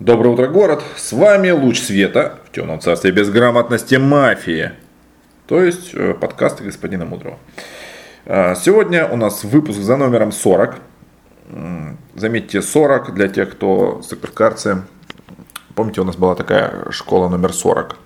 [0.00, 0.82] Доброе утро, город!
[0.96, 4.72] С вами Луч Света в темном царстве безграмотности мафии.
[5.46, 7.36] То есть э, подкасты господина Мудрого.
[8.24, 10.76] А, сегодня у нас выпуск за номером 40.
[12.14, 14.84] Заметьте, 40 для тех, кто сокрывкарцы.
[15.74, 17.98] Помните, у нас была такая школа номер 40.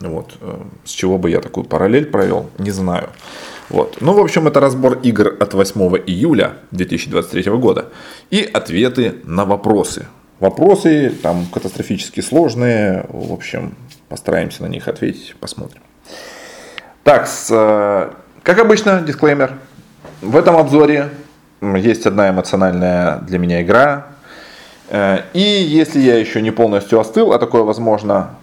[0.00, 0.34] Вот.
[0.40, 3.10] Э, с чего бы я такую параллель провел, не знаю.
[3.68, 3.98] Вот.
[4.00, 7.90] Ну, в общем, это разбор игр от 8 июля 2023 года
[8.30, 10.06] и ответы на вопросы,
[10.40, 13.06] Вопросы там катастрофически сложные.
[13.08, 13.74] В общем,
[14.08, 15.82] постараемся на них ответить, посмотрим.
[17.02, 18.10] Так, э,
[18.44, 19.54] как обычно, дисклеймер.
[20.20, 21.08] В этом обзоре
[21.60, 24.06] есть одна эмоциональная для меня игра.
[24.90, 28.36] Э, и если я еще не полностью остыл, а такое возможно,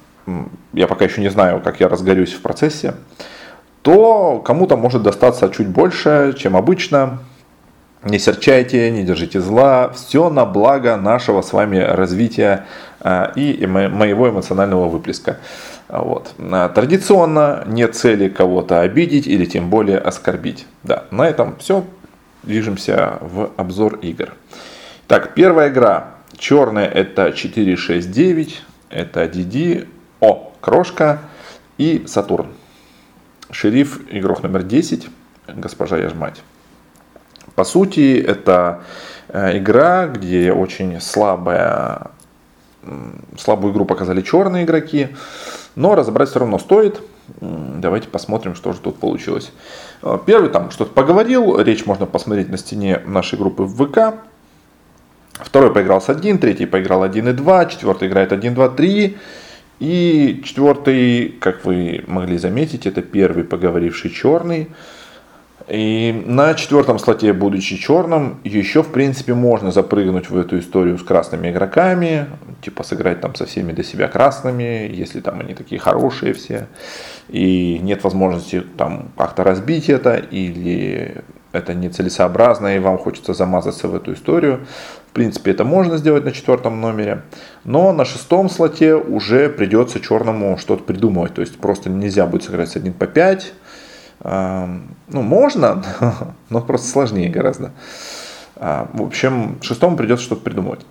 [0.74, 2.96] я пока еще не знаю, как я разгорюсь в процессе,
[3.84, 7.20] то кому-то может достаться чуть больше, чем обычно.
[8.06, 9.90] Не серчайте, не держите зла.
[9.90, 12.68] Все на благо нашего с вами развития
[13.00, 15.40] а, и моего эмоционального выплеска.
[15.90, 16.36] Вот.
[16.38, 20.68] А, традиционно нет цели кого-то обидеть или тем более оскорбить.
[20.84, 21.84] Да, на этом все.
[22.44, 24.34] Движемся в обзор игр.
[25.08, 26.12] Так, первая игра.
[26.38, 28.62] Черная это 469.
[28.92, 29.88] Это DD.
[30.20, 31.22] О, Крошка
[31.80, 32.50] и Сатурн.
[33.50, 35.08] Шериф, игрок номер 10.
[35.48, 36.44] Госпожа Яжмать.
[37.56, 38.84] По сути, это
[39.30, 42.12] э, игра, где очень слабая,
[43.38, 45.10] слабую игру показали черные игроки,
[45.76, 47.02] но разобрать все равно стоит.
[47.40, 49.52] Давайте посмотрим, что же тут получилось.
[50.04, 54.16] Э, первый там что-то поговорил, речь можно посмотреть на стене нашей группы в ВК.
[55.34, 59.18] Второй поиграл с 1, третий поиграл 1 и 2, четвертый играет 1, 2, 3.
[59.80, 64.70] И четвертый, как вы могли заметить, это первый поговоривший черный.
[65.68, 71.04] И на четвертом слоте, будучи черным, еще в принципе можно запрыгнуть в эту историю с
[71.04, 72.28] красными игроками,
[72.62, 76.68] типа сыграть там со всеми до себя красными, если там они такие хорошие все,
[77.30, 83.96] и нет возможности там как-то разбить это, или это нецелесообразно, и вам хочется замазаться в
[83.96, 84.68] эту историю.
[85.10, 87.24] В принципе, это можно сделать на четвертом номере,
[87.64, 92.70] но на шестом слоте уже придется черному что-то придумывать, то есть просто нельзя будет сыграть
[92.70, 93.54] с 1 по 5,
[94.24, 95.84] ну, можно,
[96.50, 97.72] но просто сложнее гораздо.
[98.56, 100.86] А, в общем, шестому придется что-то придумать.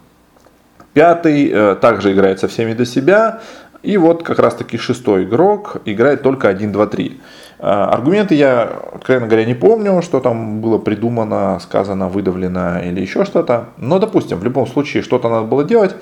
[0.92, 3.40] Пятый э, также играет со всеми до себя.
[3.82, 7.20] И вот как раз таки шестой игрок играет только 1, 2, 3.
[7.58, 8.62] Аргументы я,
[8.94, 13.68] откровенно говоря, не помню, что там было придумано, сказано, выдавлено или еще что-то.
[13.76, 15.94] Но, допустим, в любом случае что-то надо было делать.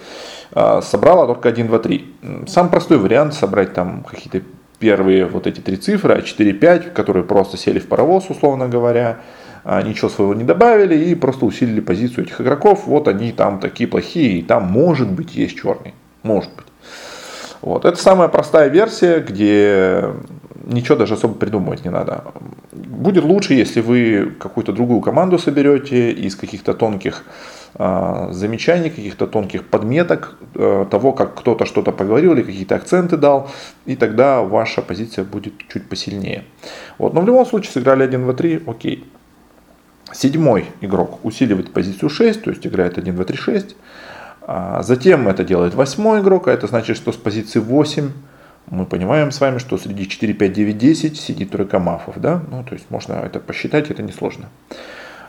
[0.53, 2.15] А, собрала только 1, 2, 3.
[2.47, 4.47] Самый простой вариант собрать там какие-то
[4.83, 9.21] первые вот эти три цифры, 4-5, которые просто сели в паровоз, условно говоря,
[9.63, 12.83] а, ничего своего не добавили и просто усилили позицию этих игроков.
[12.87, 15.95] Вот они там такие плохие, и там может быть есть черный.
[16.25, 16.67] Может быть.
[17.61, 17.85] Вот.
[17.85, 20.07] Это самая простая версия, где
[20.65, 22.25] ничего даже особо придумывать не надо.
[22.73, 29.65] Будет лучше, если вы какую-то другую команду соберете из каких-то тонких а, замечаний, каких-то тонких
[29.65, 33.51] подметок э, того, как кто-то что-то поговорил или какие-то акценты дал,
[33.87, 36.45] и тогда ваша позиция будет чуть посильнее.
[36.99, 37.15] Вот.
[37.15, 39.05] Но в любом случае сыграли 1, 2, 3, окей.
[40.13, 43.77] Седьмой игрок усиливает позицию 6, то есть играет 1, 2, 3, 6.
[44.81, 48.11] Затем это делает восьмой игрок, а это значит, что с позиции 8
[48.71, 52.19] мы понимаем с вами, что среди 4, 5, 9, 10 сидит тройка мафов.
[52.19, 52.43] Да?
[52.51, 54.49] Ну, то есть можно это посчитать, это несложно.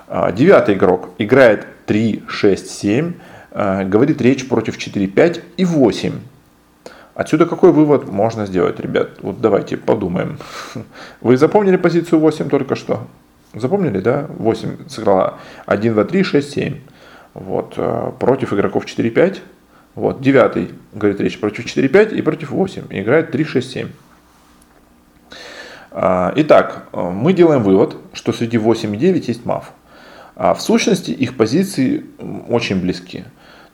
[0.07, 3.13] А, девятый игрок играет 3, 6, 7,
[3.51, 6.13] говорит речь против 4, 5 и 8.
[7.15, 9.19] Отсюда какой вывод можно сделать, ребят?
[9.21, 10.39] Вот давайте подумаем.
[11.21, 13.07] Вы запомнили позицию 8 только что?
[13.53, 14.25] Запомнили, да?
[14.29, 16.79] 8 сыграла 1, 2, 3, 6, 7.
[17.35, 19.41] Вот, э, против игроков 4, 5.
[19.93, 22.85] Вот, девятый, говорит речь, против 4, 5 и против 8.
[22.89, 23.87] И играет 3, 6, 7.
[25.91, 29.71] Итак, э, мы делаем вывод, что среди 8 и 9 есть маф.
[30.43, 32.03] А в сущности их позиции
[32.49, 33.23] очень близки.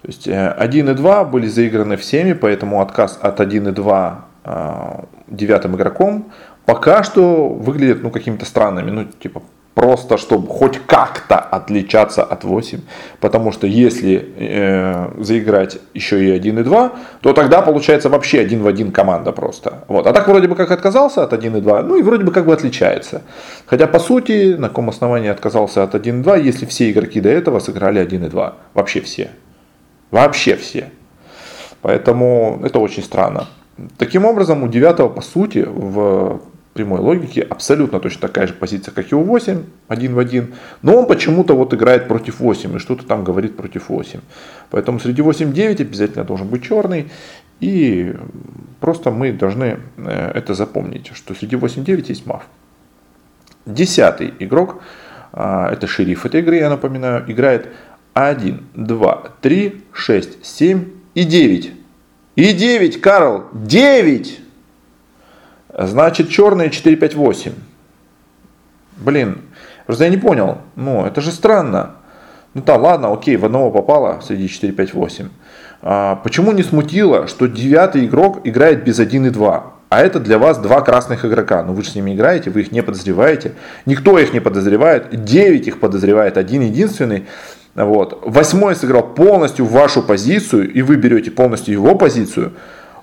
[0.04, 4.26] То есть 1 э, и 2 были заиграны всеми, поэтому отказ от 1 и 2
[4.46, 6.32] э, девятым игроком
[6.66, 8.92] пока что выглядит ну, какими-то странными.
[8.92, 9.42] Ну, типа,
[9.74, 12.82] просто чтобы хоть как-то отличаться от 8.
[13.20, 18.62] Потому что если э, заиграть еще и 1 и 2, то тогда получается вообще один
[18.62, 19.86] в один команда просто.
[19.88, 20.08] Вот.
[20.08, 22.46] А так вроде бы как отказался от 1 и 2, ну и вроде бы как
[22.46, 23.22] бы отличается.
[23.66, 27.30] Хотя по сути, на каком основании отказался от 1 и 2, если все игроки до
[27.30, 28.56] этого сыграли 1 и 2.
[28.74, 29.30] Вообще все.
[30.12, 30.92] Вообще все.
[31.82, 33.48] Поэтому это очень странно.
[33.98, 36.42] Таким образом, у девятого, по сути, в
[36.74, 40.96] прямой логики абсолютно точно такая же позиция, как и у 8, один в один, но
[40.96, 44.20] он почему-то вот играет против 8 и что-то там говорит против 8.
[44.70, 47.12] Поэтому среди 8-9 обязательно должен быть черный.
[47.60, 48.16] И
[48.80, 52.44] просто мы должны э, это запомнить, что среди 8-9 есть мав.
[53.66, 54.82] Десятый игрок,
[55.34, 57.68] а, это шериф этой игры, я напоминаю, играет
[58.14, 61.74] 1, 2, 3, 6, 7 и 9.
[62.36, 64.40] И 9, Карл, 9!
[65.88, 67.54] Значит, черные 4, 5, 8.
[68.98, 69.42] Блин,
[69.86, 70.58] просто я не понял.
[70.76, 71.92] Ну, это же странно.
[72.54, 75.30] Ну да, ладно, окей, в одного попало среди 4, 5, 8.
[75.82, 79.74] А, почему не смутило, что девятый игрок играет без 1 и 2?
[79.88, 81.64] А это для вас два красных игрока.
[81.64, 83.54] Ну вы же с ними играете, вы их не подозреваете.
[83.86, 85.24] Никто их не подозревает.
[85.24, 87.26] 9 их подозревает, один единственный.
[87.74, 88.22] Вот.
[88.24, 92.52] Восьмой сыграл полностью вашу позицию, и вы берете полностью его позицию.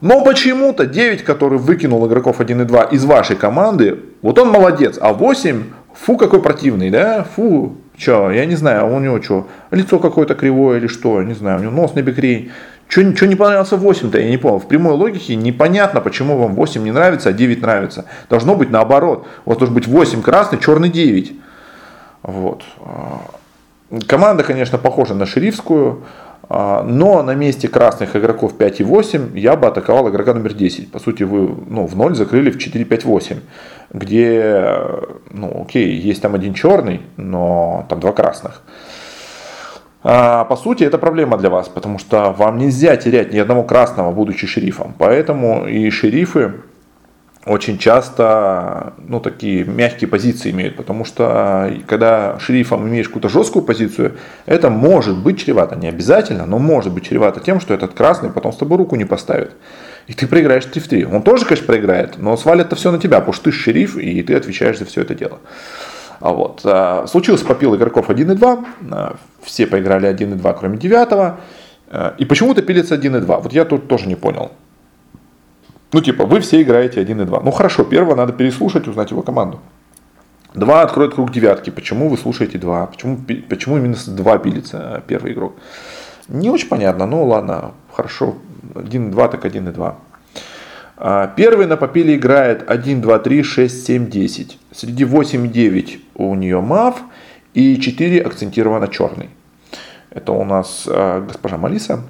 [0.01, 4.99] Но почему-то 9, который выкинул игроков 1 и 2 из вашей команды, вот он молодец,
[5.01, 5.65] а 8,
[5.95, 10.79] фу, какой противный, да, фу, Че, я не знаю, у него что, лицо какое-то кривое
[10.79, 12.51] или что, не знаю, у него нос на бекрень.
[12.89, 14.61] Что не понравился 8-то, я не понял.
[14.61, 18.05] В прямой логике непонятно, почему вам 8 не нравится, а 9 нравится.
[18.31, 19.27] Должно быть наоборот.
[19.45, 21.33] У вас должен быть 8 красный, черный 9.
[22.23, 22.63] Вот.
[24.07, 26.05] Команда, конечно, похожа на шерифскую.
[26.49, 30.93] А, но на месте красных игроков 5 и 8 я бы атаковал игрока номер 10.
[30.93, 33.37] По сути, вы ну, в 0 закрыли в 4, 5, 8.
[33.93, 34.77] Где,
[35.31, 38.63] ну окей, есть там один черный, но там два красных.
[40.03, 44.13] А, по сути, это проблема для вас, потому что вам нельзя терять ни одного красного,
[44.13, 44.95] будучи шерифом.
[44.97, 46.53] Поэтому и шерифы
[47.47, 54.17] очень часто ну, такие мягкие позиции имеют, потому что когда шерифом имеешь какую-то жесткую позицию,
[54.47, 58.53] это может быть чревато, не обязательно, но может быть чревато тем, что этот красный потом
[58.53, 59.53] с тобой руку не поставит.
[60.09, 61.05] И ты проиграешь 3 в 3.
[61.07, 64.23] Он тоже, конечно, проиграет, но свалит это все на тебя, потому что ты шериф, и
[64.23, 65.39] ты отвечаешь за все это дело.
[66.19, 66.63] А вот.
[66.65, 71.35] А, случился попил игроков 1 и 2, а, все поиграли 1 и 2, кроме 9,
[72.19, 73.39] и почему-то пилится 1 и 2.
[73.39, 74.51] Вот я тут тоже не понял.
[75.93, 77.41] Ну, типа, вы все играете 1 и 2.
[77.41, 79.61] Ну, хорошо, первого надо переслушать, узнать его команду.
[80.57, 81.69] Два откроет круг девятки.
[81.69, 82.87] Почему вы слушаете два?
[82.87, 83.19] Почему,
[83.49, 85.55] почему именно с два пилится а, первый игрок?
[86.29, 87.07] Не очень понятно.
[87.07, 88.37] Ну, ладно, хорошо.
[88.75, 89.97] 1 и 2, так 1 и 2.
[90.97, 94.59] А, первый на попиле играет 1, 2, 3, 6, 7, 10.
[94.73, 97.03] Среди 8 и 9 у нее мав
[97.53, 99.29] и 4 акцентированно черный.
[100.09, 102.01] Это у нас а, госпожа Малиса.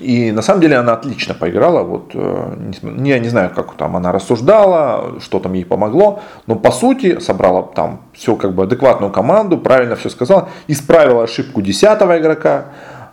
[0.00, 1.82] И на самом деле она отлично поиграла.
[1.82, 2.72] Вот, э,
[3.04, 7.62] я не знаю, как там она рассуждала, что там ей помогло, но по сути собрала
[7.62, 12.66] там все как бы адекватную команду, правильно все сказала, исправила ошибку десятого игрока,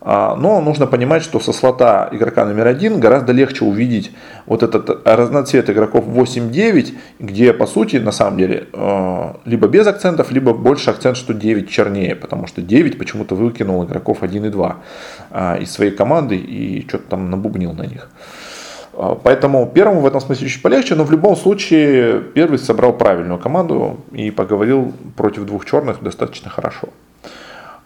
[0.07, 4.11] но нужно понимать, что со слота игрока номер один гораздо легче увидеть
[4.45, 10.31] вот этот разноцвет игроков 8-9, где по сути на самом деле э, либо без акцентов,
[10.31, 14.77] либо больше акцент, что 9 чернее, потому что 9 почему-то выкинул игроков 1 и 2
[15.31, 18.09] а, из своей команды и что-то там набубнил на них.
[18.93, 23.39] А, поэтому первому в этом смысле чуть полегче, но в любом случае первый собрал правильную
[23.39, 26.87] команду и поговорил против двух черных достаточно хорошо.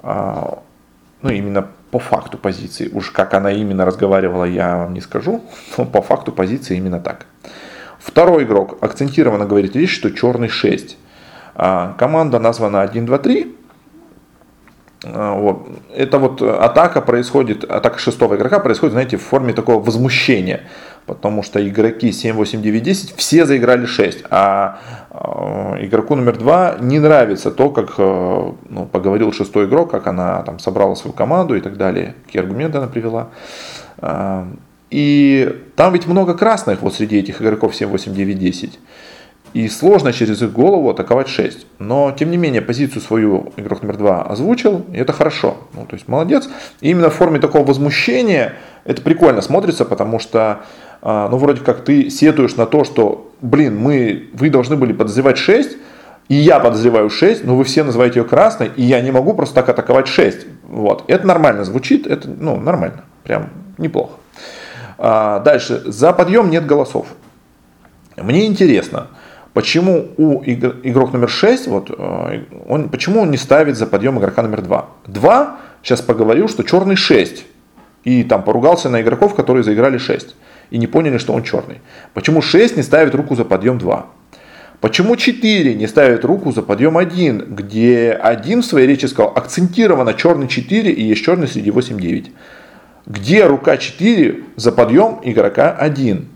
[0.03, 2.89] Ну, именно по факту позиции.
[2.93, 5.43] Уж как она именно разговаривала, я вам не скажу,
[5.77, 7.25] но по факту позиции именно так.
[7.99, 10.97] Второй игрок акцентированно говорит вещь, что черный 6.
[11.55, 13.55] А, команда названа 1, 2, 3.
[15.03, 15.67] Вот.
[15.95, 20.61] Это вот атака происходит, атака шестого игрока происходит, знаете, в форме такого возмущения
[21.05, 24.79] потому что игроки 7, 8, 9, 10 все заиграли 6, а
[25.09, 30.41] э, игроку номер 2 не нравится то, как э, ну, поговорил шестой игрок, как она
[30.43, 33.29] там собрала свою команду и так далее, какие аргументы она привела.
[33.97, 34.45] Э,
[34.89, 38.79] и там ведь много красных вот среди этих игроков 7, 8, 9, 10.
[39.53, 41.65] И сложно через их голову атаковать 6.
[41.79, 45.57] Но, тем не менее, позицию свою игрок номер 2 озвучил, и это хорошо.
[45.73, 46.47] Ну, то есть, молодец.
[46.79, 48.53] И именно в форме такого возмущения
[48.85, 50.61] это прикольно смотрится, потому что
[51.01, 55.77] ну, вроде как ты сетуешь на то, что, блин, мы, вы должны были подозревать 6,
[56.29, 59.55] и я подозреваю 6, но вы все называете ее красной, и я не могу просто
[59.55, 60.47] так атаковать 6.
[60.63, 61.03] Вот.
[61.07, 64.13] Это нормально звучит, это ну, нормально, прям неплохо.
[64.97, 67.07] А, дальше, за подъем нет голосов.
[68.15, 69.07] Мне интересно,
[69.53, 74.43] почему у игрок номер 6, вот, э, он, почему он не ставит за подъем игрока
[74.43, 74.85] номер 2?
[75.07, 77.45] 2 сейчас поговорил, что черный 6,
[78.03, 80.35] и там поругался на игроков, которые заиграли 6
[80.71, 81.81] и не поняли, что он черный.
[82.13, 84.07] Почему 6 не ставит руку за подъем 2?
[84.79, 90.15] Почему 4 не ставит руку за подъем 1, где 1 в своей речи сказал акцентированно
[90.15, 92.31] черный 4 и есть черный среди 8-9?
[93.05, 96.27] Где рука 4 за подъем игрока 1?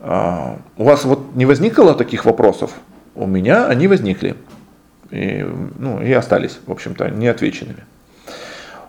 [0.00, 2.72] А, у вас вот не возникло таких вопросов?
[3.14, 4.34] У меня они возникли.
[5.10, 5.46] И,
[5.78, 7.84] ну, и остались, в общем-то, неотвеченными.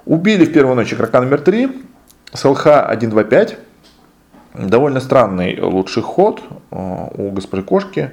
[0.06, 1.70] Убили в первую ночь игрока номер 3.
[2.34, 3.58] СЛХ 125.
[4.54, 6.42] Довольно странный лучший ход
[6.72, 8.12] а, у госпожи Кошки.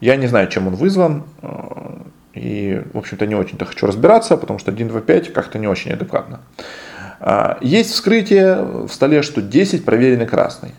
[0.00, 1.24] Я не знаю, чем он вызван.
[1.42, 6.40] А, и, в общем-то, не очень-то хочу разбираться, потому что 1.2.5 как-то не очень адекватно.
[7.60, 10.70] Есть вскрытие в столе, что 10 проверенный красный.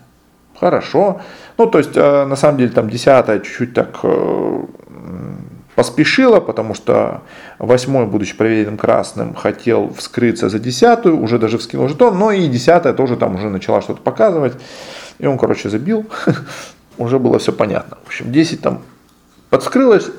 [0.62, 1.20] Хорошо.
[1.58, 4.64] Ну, то есть, э, на самом деле, там десятая чуть-чуть так э,
[5.74, 7.22] поспешила, потому что
[7.58, 12.92] восьмой, будучи проверенным красным, хотел вскрыться за десятую, уже даже вскинул жетон, но и десятая
[12.92, 14.52] тоже там уже начала что-то показывать.
[15.18, 16.06] И он, короче, забил.
[16.98, 17.98] уже было все понятно.
[18.04, 18.82] В общем, 10 там
[19.50, 20.10] подскрылось,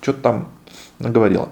[0.00, 0.48] что-то там
[0.98, 1.48] наговорила.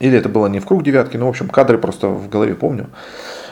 [0.00, 2.90] Или это было не в круг девятки, но, в общем, кадры просто в голове помню.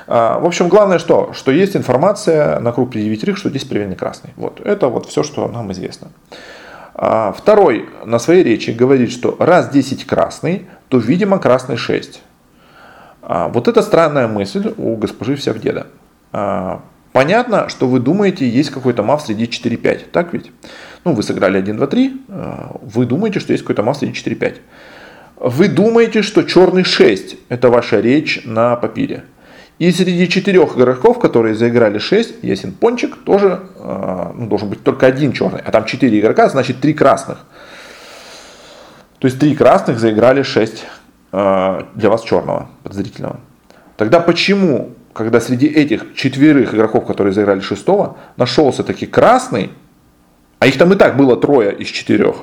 [0.07, 1.33] А, в общем, главное что?
[1.33, 4.31] Что есть информация на круг при девятерых, что здесь проверенный красный.
[4.37, 4.61] Вот.
[4.61, 6.09] Это вот все, что нам известно.
[6.95, 12.21] А, второй на своей речи говорит, что раз 10 красный, то, видимо, красный 6.
[13.23, 15.87] А, вот это странная мысль у госпожи Всевдеда.
[17.13, 20.53] Понятно, что вы думаете, есть какой-то мав среди 4-5, так ведь?
[21.05, 22.21] Ну, вы сыграли 1, 2, 3,
[22.83, 24.57] вы думаете, что есть какой-то мав среди 4-5.
[25.37, 29.25] Вы думаете, что черный 6– это ваша речь на папире.
[29.81, 35.07] И среди четырех игроков, которые заиграли 6, Ясен Пончик тоже э, ну, должен быть только
[35.07, 35.61] один черный.
[35.65, 37.39] А там 4 игрока, значит 3 красных.
[39.19, 40.85] То есть 3 красных заиграли 6
[41.33, 43.41] э, для вас черного, подозрительного.
[43.97, 49.71] Тогда почему, когда среди этих четверых игроков, которые заиграли шестого, нашелся таки красный,
[50.59, 52.37] а их там и так было трое из четырех,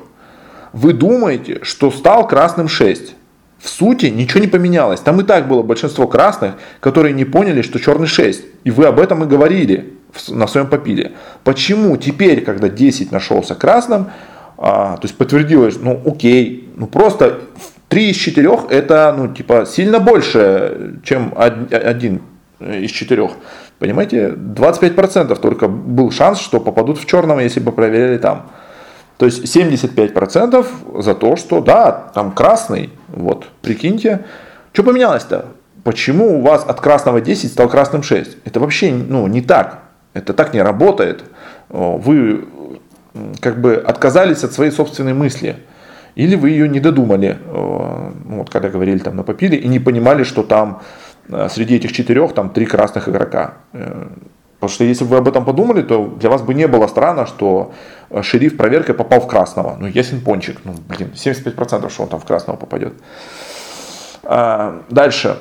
[0.72, 3.14] вы думаете, что стал красным 6?
[3.58, 5.00] В сути ничего не поменялось.
[5.00, 8.44] Там и так было большинство красных, которые не поняли, что черный 6.
[8.64, 9.94] И вы об этом и говорили
[10.28, 11.12] на своем попиле.
[11.44, 14.10] Почему теперь, когда 10 нашелся красным,
[14.56, 17.40] а, то есть подтвердилось, ну окей, ну просто
[17.88, 22.22] 3 из 4 это ну типа сильно больше, чем один
[22.60, 23.30] из 4.
[23.78, 28.50] Понимаете, 25% только был шанс, что попадут в черном, если бы проверяли там.
[29.16, 34.24] То есть 75% за то, что да, там красный, вот, прикиньте.
[34.72, 35.46] Что поменялось-то?
[35.82, 38.38] Почему у вас от красного 10 стал красным 6?
[38.44, 39.80] Это вообще ну, не так.
[40.14, 41.24] Это так не работает.
[41.68, 42.46] Вы
[43.40, 45.56] как бы отказались от своей собственной мысли.
[46.14, 50.42] Или вы ее не додумали, вот когда говорили там на папире, и не понимали, что
[50.42, 51.07] там э,
[51.48, 53.54] среди этих четырех там три красных игрока.
[53.72, 54.08] Э,
[54.60, 57.26] Потому что если бы вы об этом подумали, то для вас бы не было странно,
[57.26, 57.72] что
[58.10, 59.76] э, шериф проверкой попал в красного.
[59.78, 60.58] Ну, ясен пончик.
[60.64, 62.94] Ну, блин, 75% что он там в красного попадет.
[64.24, 65.38] Дальше.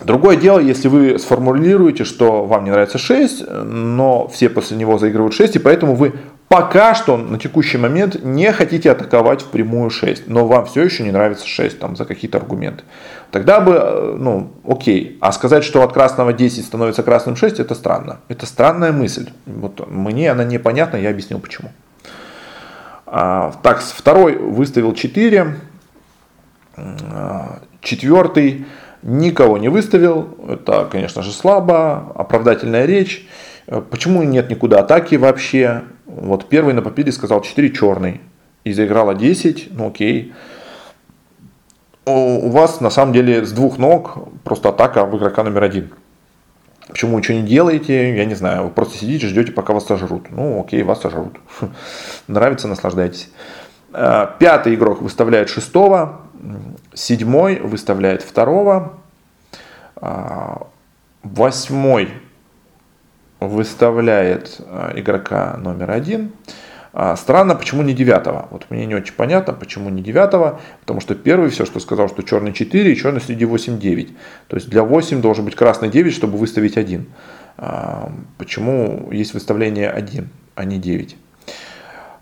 [0.00, 5.34] Другое дело, если вы сформулируете, что вам не нравится 6, но все после него заигрывают
[5.34, 6.12] 6, и поэтому вы
[6.48, 11.02] пока что на текущий момент не хотите атаковать в прямую 6, но вам все еще
[11.02, 12.84] не нравится 6 там, за какие-то аргументы.
[13.30, 15.18] Тогда бы, э, ну, окей.
[15.20, 18.20] А сказать, что от красного 10 становится красным 6, это странно.
[18.28, 19.30] Это странная мысль.
[19.46, 21.70] Вот мне она непонятна, я объяснил почему.
[23.06, 25.56] А, так, второй выставил 4.
[26.76, 28.66] А, четвертый
[29.02, 30.36] никого не выставил.
[30.48, 32.12] Это, конечно же, слабо.
[32.14, 33.28] Оправдательная речь.
[33.66, 35.82] Э, почему нет никуда атаки вообще?
[36.16, 38.20] Вот первый на попиле сказал 4 черный.
[38.64, 40.32] И заиграла 10, ну окей
[42.06, 45.90] у вас на самом деле с двух ног просто атака в игрока номер один.
[46.88, 50.30] Почему ничего не делаете, я не знаю, вы просто сидите, ждете, пока вас сожрут.
[50.30, 51.36] Ну, окей, вас сожрут.
[52.28, 53.28] Нравится, наслаждайтесь.
[53.92, 56.20] Э, пятый игрок выставляет шестого,
[56.94, 58.94] седьмой выставляет второго,
[59.96, 60.56] э,
[61.24, 62.10] восьмой
[63.40, 66.32] выставляет э, игрока номер один,
[66.98, 68.48] а, странно, почему не девятого.
[68.50, 72.22] Вот мне не очень понятно, почему не девятого, потому что первый все, что сказал, что
[72.22, 74.16] черный 4 и черный среди 8 9.
[74.48, 77.06] То есть для 8 должен быть красный 9, чтобы выставить 1.
[77.58, 81.16] А, почему есть выставление 1, а не 9?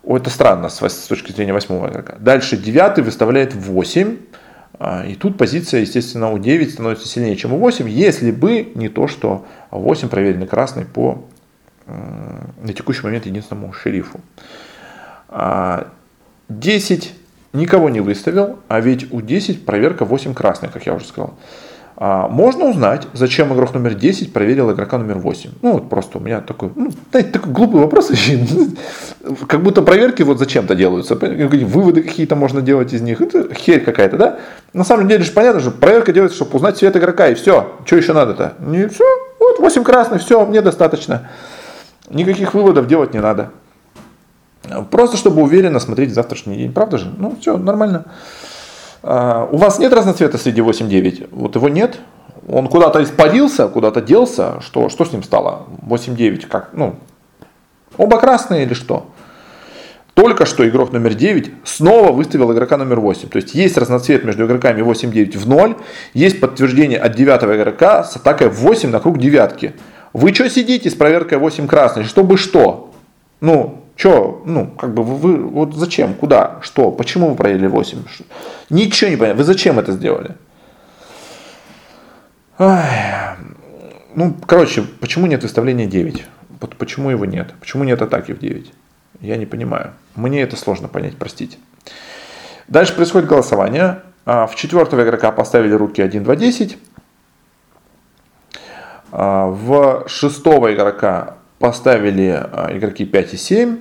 [0.03, 2.17] О, это странно с точки зрения восьмого игрока.
[2.19, 4.17] Дальше девятый выставляет 8.
[4.79, 8.89] А, и тут позиция, естественно, у 9 становится сильнее, чем у 8, если бы не
[8.89, 11.25] то, что 8 проверенный красный по
[11.87, 14.21] на текущий момент единственному шерифу.
[15.29, 15.87] 10 а,
[17.57, 21.35] никого не выставил, а ведь у 10 проверка 8 красных, как я уже сказал.
[21.97, 25.51] А, можно узнать, зачем игрок номер 10 проверил игрока номер 8.
[25.63, 28.11] Ну, вот просто у меня такой, ну, знаете, такой глупый вопрос.
[29.47, 31.15] Как будто проверки вот зачем-то делаются.
[31.15, 33.21] Выводы какие-то можно делать из них.
[33.21, 34.39] Это херь какая-то, да?
[34.73, 37.77] На самом деле же понятно, что проверка делается, чтобы узнать цвет игрока, и все.
[37.85, 38.55] Что еще надо-то?
[38.59, 39.05] Не все.
[39.39, 41.31] Вот 8 красных, все, мне достаточно.
[42.11, 43.51] Никаких выводов делать не надо.
[44.91, 46.73] Просто чтобы уверенно смотреть завтрашний день.
[46.73, 47.13] Правда же?
[47.17, 48.07] Ну, все, нормально.
[49.07, 51.29] А, у вас нет разноцвета среди 8-9?
[51.31, 51.99] Вот его нет.
[52.49, 54.61] Он куда-то испарился, куда-то делся.
[54.61, 55.67] Что, что с ним стало?
[55.87, 56.71] 8-9, как?
[56.73, 56.97] Ну,
[57.99, 59.07] оба красные или что?
[60.15, 63.29] Только что игрок номер 9 снова выставил игрока номер 8.
[63.29, 65.77] То есть есть разноцвет между игроками 8-9 в 0.
[66.15, 69.75] Есть подтверждение от 9 игрока с атакой 8 на круг девятки.
[70.13, 72.05] Вы что сидите с проверкой 8 красный?
[72.05, 72.93] Чтобы что?
[73.41, 77.99] Ну, что, ну, как бы вы, вы, вот зачем, куда, что, почему вы проверили 8?
[78.71, 79.39] Ничего не понятно.
[79.39, 80.37] Вы зачем это сделали?
[82.59, 83.37] Ай.
[84.15, 86.25] Ну, короче, почему нет выставления 9?
[86.61, 87.55] Вот почему его нет?
[87.61, 88.73] Почему нет атаки в 9?
[89.21, 89.93] Я не понимаю.
[90.17, 91.59] Мне это сложно понять, простите.
[92.67, 94.03] Дальше происходит голосование.
[94.27, 96.79] А, в четвертого игрока поставили руки 1, 2, 10.
[99.13, 103.79] В шестого игрока поставили а, игроки 5 и 7.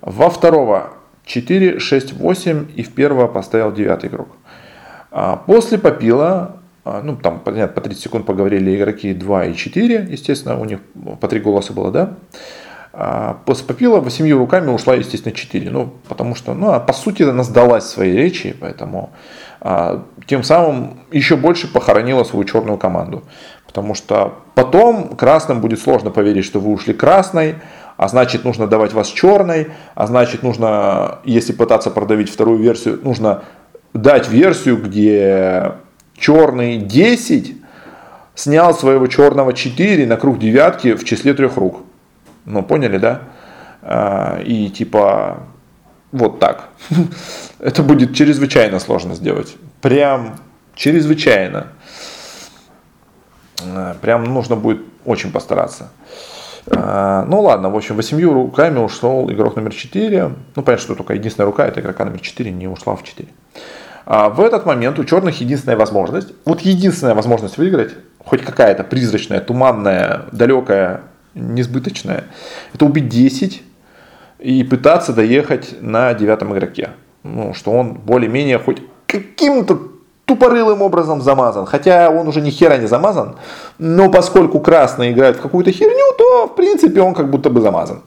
[0.00, 0.94] Во второго
[1.26, 4.28] 4, 6, 8 и в первого поставил девятый игрок.
[5.10, 10.58] А, после попила, ну там понятно, по 30 секунд поговорили игроки 2 и 4, естественно,
[10.58, 10.78] у них
[11.20, 12.14] по 3 голоса было, да.
[12.98, 15.68] А после Попила восемью руками ушла, естественно, 4.
[15.68, 19.10] Ну, потому что, ну, а по сути, она сдалась своей речи, поэтому
[19.60, 23.24] а, тем самым еще больше похоронила свою черную команду.
[23.76, 27.56] Потому что потом красным будет сложно поверить, что вы ушли красной,
[27.98, 33.42] а значит нужно давать вас черной, а значит нужно, если пытаться продавить вторую версию, нужно
[33.92, 35.72] дать версию, где
[36.16, 37.54] черный 10
[38.34, 41.82] снял своего черного 4 на круг девятки в числе трех рук.
[42.46, 43.24] Ну, поняли, да?
[43.82, 45.40] А, и типа
[46.12, 46.70] вот так.
[47.58, 49.54] Это будет чрезвычайно сложно сделать.
[49.82, 50.36] Прям
[50.74, 51.66] чрезвычайно.
[53.64, 55.90] А, прям нужно будет очень постараться.
[56.68, 60.32] А, ну ладно, в общем, восемью руками ушел игрок номер 4.
[60.56, 63.28] Ну, понятно, что только единственная рука, это игрока номер 4, не ушла в 4.
[64.06, 67.94] А в этот момент у черных единственная возможность, вот единственная возможность выиграть,
[68.24, 71.02] хоть какая-то призрачная, туманная, далекая
[71.34, 72.24] несбыточное.
[72.72, 73.62] Это убить 10
[74.38, 76.90] и пытаться доехать на девятом игроке.
[77.22, 79.95] Ну, что он более-менее хоть каким-то
[80.26, 81.66] тупорылым образом замазан.
[81.66, 83.36] Хотя он уже ни хера не замазан.
[83.78, 88.02] Но поскольку красные играют в какую-то херню, то в принципе он как будто бы замазан.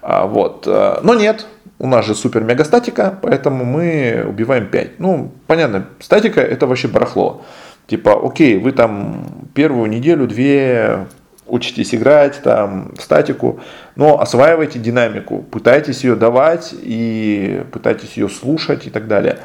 [0.00, 0.64] А, вот.
[0.66, 1.46] А, но нет,
[1.78, 4.98] у нас же супер мега статика, поэтому мы убиваем 5.
[4.98, 7.42] Ну, понятно, статика это вообще барахло.
[7.86, 11.06] Типа, окей, вы там первую неделю, две
[11.46, 13.60] учитесь играть там статику,
[13.94, 19.38] но осваивайте динамику, пытайтесь ее давать и пытайтесь ее слушать и так далее.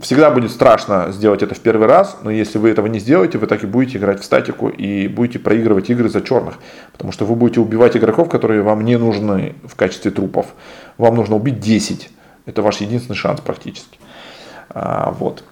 [0.00, 3.46] Всегда будет страшно сделать это в первый раз, но если вы этого не сделаете, вы
[3.46, 6.54] так и будете играть в статику и будете проигрывать игры за черных,
[6.92, 10.46] потому что вы будете убивать игроков, которые вам не нужны в качестве трупов.
[10.96, 12.10] Вам нужно убить 10.
[12.46, 13.98] Это ваш единственный шанс практически.
[14.70, 15.44] А, вот.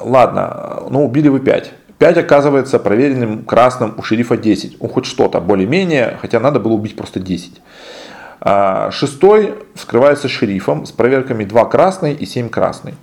[0.00, 1.72] Ладно, ну убили вы 5.
[1.98, 4.76] 5 оказывается проверенным красным у шерифа 10.
[4.80, 7.60] Он хоть что-то более-менее, хотя надо было убить просто 10.
[8.40, 12.94] А, шестой вскрывается шерифом с проверками 2 красный и 7 красный.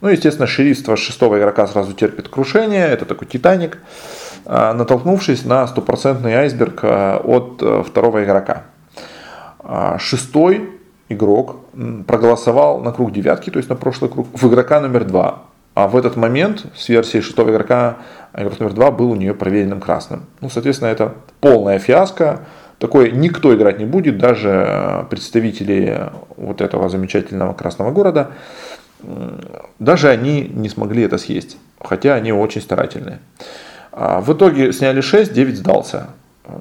[0.00, 3.78] Ну, естественно, шерифство шестого игрока сразу терпит крушение, это такой Титаник,
[4.44, 8.64] а, натолкнувшись на стопроцентный айсберг а, от э, второго игрока.
[9.98, 10.70] Шестой
[11.08, 11.56] игрок
[12.06, 15.42] проголосовал на круг девятки, то есть на прошлый круг, в игрока номер два.
[15.74, 17.96] А в этот момент с версии шестого игрока
[18.32, 20.26] игрок номер два был у нее проверенным красным.
[20.40, 22.40] Ну, соответственно, это полная фиаско.
[22.78, 28.32] Такое никто играть не будет, даже представители вот этого замечательного красного города.
[29.78, 33.20] Даже они не смогли это съесть, хотя они очень старательные.
[33.92, 36.08] А в итоге сняли 6, 9 сдался.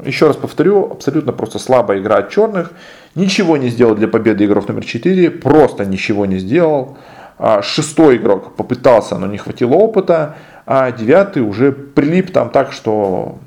[0.06, 2.71] Еще раз повторю, абсолютно просто слабая игра от черных.
[3.13, 6.97] Ничего не сделал для победы игрок номер 4, просто ничего не сделал.
[7.38, 13.38] А шестой игрок попытался, но не хватило опыта, а девятый уже прилип там так, что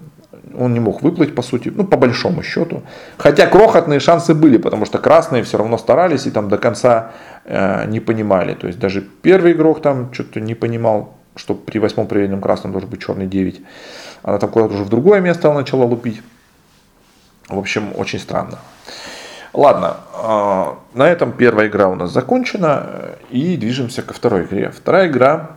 [0.59, 2.83] он не мог выплыть, по сути, ну, по большому счету.
[3.17, 7.13] Хотя крохотные шансы были, потому что красные все равно старались и там до конца
[7.45, 8.55] э, не понимали.
[8.55, 12.91] То есть даже первый игрок там что-то не понимал, что при восьмом проверенном красном должен
[12.91, 13.61] быть черный 9.
[14.23, 16.23] Она там куда-то уже в другое место начала лупить.
[17.49, 18.59] В общем, очень странно.
[19.55, 23.17] Ладно, а, на этом первая игра у нас закончена.
[23.31, 24.71] И движемся ко второй игре.
[24.71, 25.51] Вторая игра.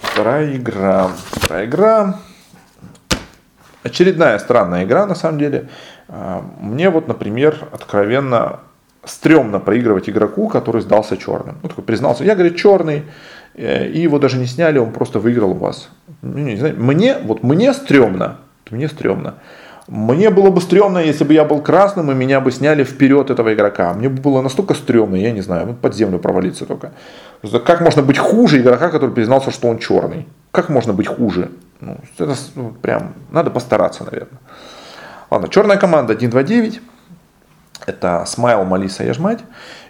[0.00, 1.10] Вторая игра.
[1.30, 2.18] Вторая игра.
[3.82, 5.68] Очередная странная игра, на самом деле.
[6.08, 8.60] А, мне вот, например, откровенно
[9.04, 11.58] стрёмно проигрывать игроку, который сдался черным.
[11.62, 13.04] Ну, такой признался, я, говорит, черный,
[13.54, 15.88] э, и его даже не сняли, он просто выиграл у вас.
[16.22, 18.36] Ну, не знаю, мне, вот мне стрёмно,
[18.70, 19.34] мне стрёмно.
[19.88, 23.52] Мне было бы стрёмно, если бы я был красным, и меня бы сняли вперед этого
[23.54, 23.92] игрока.
[23.94, 26.92] Мне бы было настолько стрёмно, я не знаю, под землю провалиться только.
[27.64, 30.28] Как можно быть хуже игрока, который признался, что он черный?
[30.52, 31.48] Как можно быть хуже?
[31.80, 34.40] Ну, это ну, прям, надо постараться, наверное.
[35.30, 36.80] Ладно, черная команда 1-2-9.
[37.86, 39.40] Это Смайл, Малиса, Яжмать.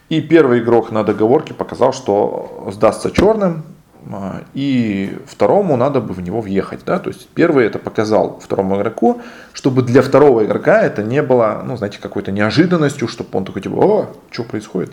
[0.09, 3.65] И первый игрок на договорке показал, что сдастся черным,
[4.13, 6.85] а, и второму надо бы в него въехать.
[6.85, 6.99] Да?
[6.99, 9.21] То есть первый это показал второму игроку,
[9.53, 13.75] чтобы для второго игрока это не было, ну, знаете, какой-то неожиданностью, чтобы он такой типа,
[13.75, 14.93] о, что происходит.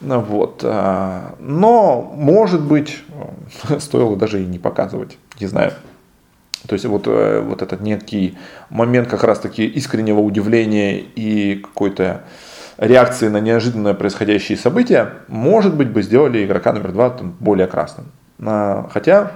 [0.00, 0.60] Вот.
[0.64, 3.02] А, но, может быть,
[3.78, 5.72] стоило даже и не показывать, не знаю.
[6.66, 8.36] То есть вот, э, вот этот некий
[8.70, 12.24] момент как раз таки искреннего удивления и какой-то
[12.78, 18.06] реакции на неожиданно происходящие события, может быть, бы сделали игрока номер два там, более красным.
[18.40, 19.32] А, хотя,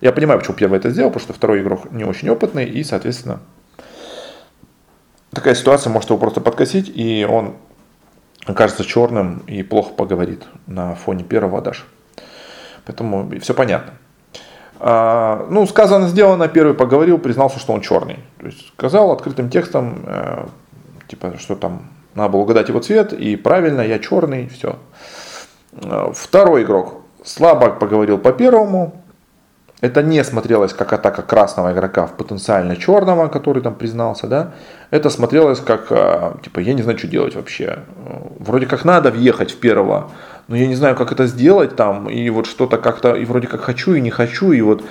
[0.00, 3.40] я понимаю, почему первый это сделал, потому что второй игрок не очень опытный, и, соответственно,
[5.32, 7.54] такая ситуация может его просто подкосить, и он
[8.46, 11.82] окажется черным и плохо поговорит на фоне первого даже.
[12.84, 13.94] Поэтому все понятно.
[14.78, 18.18] А, ну, сказано, сделано, первый поговорил, признался, что он черный.
[18.38, 20.46] То есть сказал открытым текстом, э,
[21.08, 24.76] типа, что там надо было угадать его цвет, и правильно, я черный, все.
[25.72, 29.02] Э, второй игрок слабо поговорил по первому.
[29.82, 34.54] Это не смотрелось как атака красного игрока в потенциально черного, который там признался, да.
[34.90, 37.80] Это смотрелось как, э, типа, я не знаю, что делать вообще.
[38.38, 40.10] Вроде как надо въехать в первого,
[40.48, 43.60] но я не знаю, как это сделать там, и вот что-то как-то, и вроде как
[43.60, 44.82] хочу, и не хочу, и вот,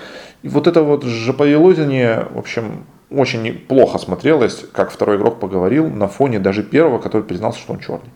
[0.43, 6.07] и вот это вот жоповелозение, в общем, очень плохо смотрелось, как второй игрок поговорил на
[6.07, 8.11] фоне даже первого, который признался, что он черный.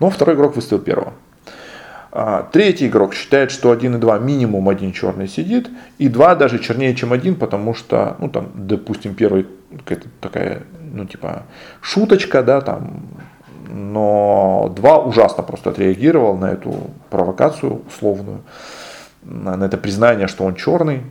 [0.00, 1.12] Но второй игрок выставил первого.
[2.20, 6.58] А, третий игрок считает, что 1 и 2 минимум один черный сидит, и 2 даже
[6.58, 11.44] чернее, чем один, потому что, ну там, допустим, первый какая-то такая, ну типа,
[11.80, 13.02] шуточка, да, там,
[13.68, 18.40] но 2 ужасно просто отреагировал на эту провокацию условную,
[19.22, 21.02] на это признание, что он черный,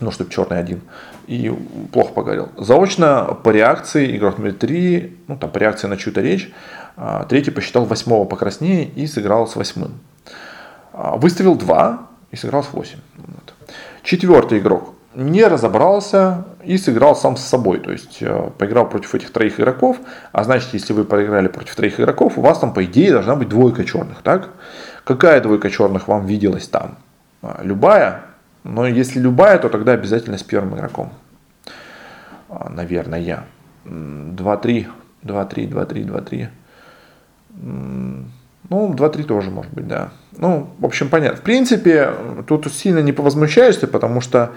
[0.00, 0.82] ну, чтобы черный один,
[1.28, 1.50] и
[1.92, 2.50] плохо поговорил.
[2.58, 6.52] Заочно по реакции игрок номер 3, ну, там, по реакции на чью-то речь,
[6.98, 9.92] а, третий посчитал восьмого покраснее и сыграл с восьмым.
[11.02, 12.98] А, выставил 2 и сыграл с 8.
[13.16, 13.54] Вот.
[14.02, 17.80] Четвертый игрок не разобрался и сыграл сам с собой.
[17.80, 19.96] То есть э, поиграл против этих троих игроков.
[20.32, 23.48] А значит, если вы проиграли против троих игроков, у вас там, по идее, должна быть
[23.48, 24.20] двойка черных.
[24.22, 24.50] Так?
[25.04, 26.98] Какая двойка черных вам виделась там?
[27.40, 28.20] А, любая.
[28.62, 31.14] Но если любая, то тогда обязательно с первым игроком.
[32.68, 33.44] Наверное.
[33.86, 34.86] 2-3.
[35.22, 36.48] 2-3, 2-3,
[37.56, 38.30] 2-3.
[38.70, 40.10] Ну, 2-3 тоже может быть, да.
[40.36, 41.36] Ну, в общем, понятно.
[41.36, 42.12] В принципе,
[42.46, 44.52] тут сильно не повозмущаешься, потому что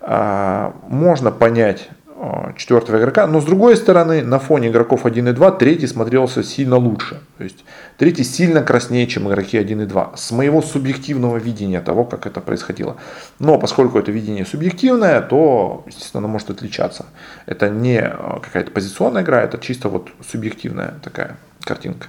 [0.00, 5.32] а, можно понять а, четвертого игрока, но с другой стороны, на фоне игроков 1 и
[5.32, 7.20] 2, третий смотрелся сильно лучше.
[7.36, 7.64] То есть
[7.98, 10.12] третий сильно краснее, чем игроки 1 и 2.
[10.16, 12.96] С моего субъективного видения того, как это происходило.
[13.38, 17.04] Но поскольку это видение субъективное, то, естественно, оно может отличаться.
[17.44, 22.06] Это не а, какая-то позиционная игра, это чисто вот субъективная такая картинка.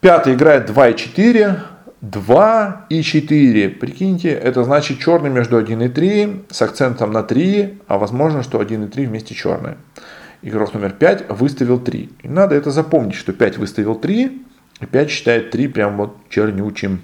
[0.00, 1.60] Пятый играет 2 и 4.
[2.00, 3.68] 2 и 4.
[3.68, 8.60] Прикиньте, это значит черный между 1 и 3 с акцентом на 3, а возможно, что
[8.60, 9.76] 1 и 3 вместе черные.
[10.40, 12.10] Игрок номер 5 выставил 3.
[12.22, 14.42] И надо это запомнить, что 5 выставил 3,
[14.80, 17.02] и 5 считает 3 прям вот чернючим.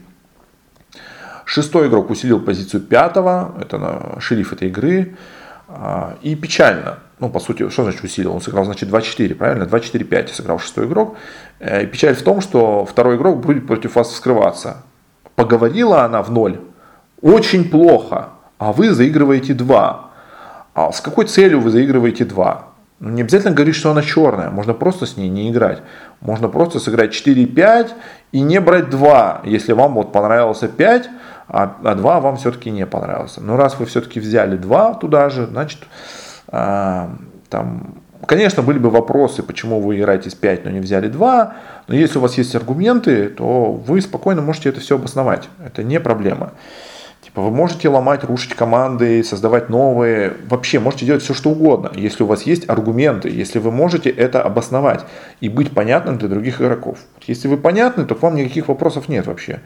[1.44, 5.16] Шестой игрок усилил позицию пятого, это на шериф этой игры.
[5.68, 8.34] А, и печально, ну, по сути, что значит усилил?
[8.34, 9.64] Он сыграл, значит, 2-4, правильно?
[9.64, 11.16] 2-4-5 сыграл шестой игрок.
[11.58, 14.82] Э, и печаль в том, что второй игрок будет против вас вскрываться.
[15.34, 16.60] Поговорила она в ноль
[17.20, 20.10] очень плохо, а вы заигрываете 2.
[20.74, 22.66] А с какой целью вы заигрываете 2?
[22.98, 25.82] Ну, не обязательно говорить, что она черная, можно просто с ней не играть.
[26.20, 27.90] Можно просто сыграть 4-5
[28.32, 31.10] и не брать 2, если вам вот понравился 5,
[31.48, 33.40] а, а 2 вам все-таки не понравился.
[33.40, 35.80] Но раз вы все-таки взяли 2 туда же, значит,
[36.48, 37.10] а,
[37.48, 37.94] там,
[38.26, 41.54] конечно, были бы вопросы, почему вы играете с 5, но не взяли 2,
[41.88, 45.48] но если у вас есть аргументы, то вы спокойно можете это все обосновать.
[45.64, 46.52] Это не проблема.
[47.36, 52.22] Типа вы можете ломать, рушить команды, создавать новые, вообще можете делать все, что угодно, если
[52.22, 55.04] у вас есть аргументы, если вы можете это обосновать
[55.42, 56.98] и быть понятным для других игроков.
[57.26, 59.60] Если вы понятны, то к вам никаких вопросов нет вообще.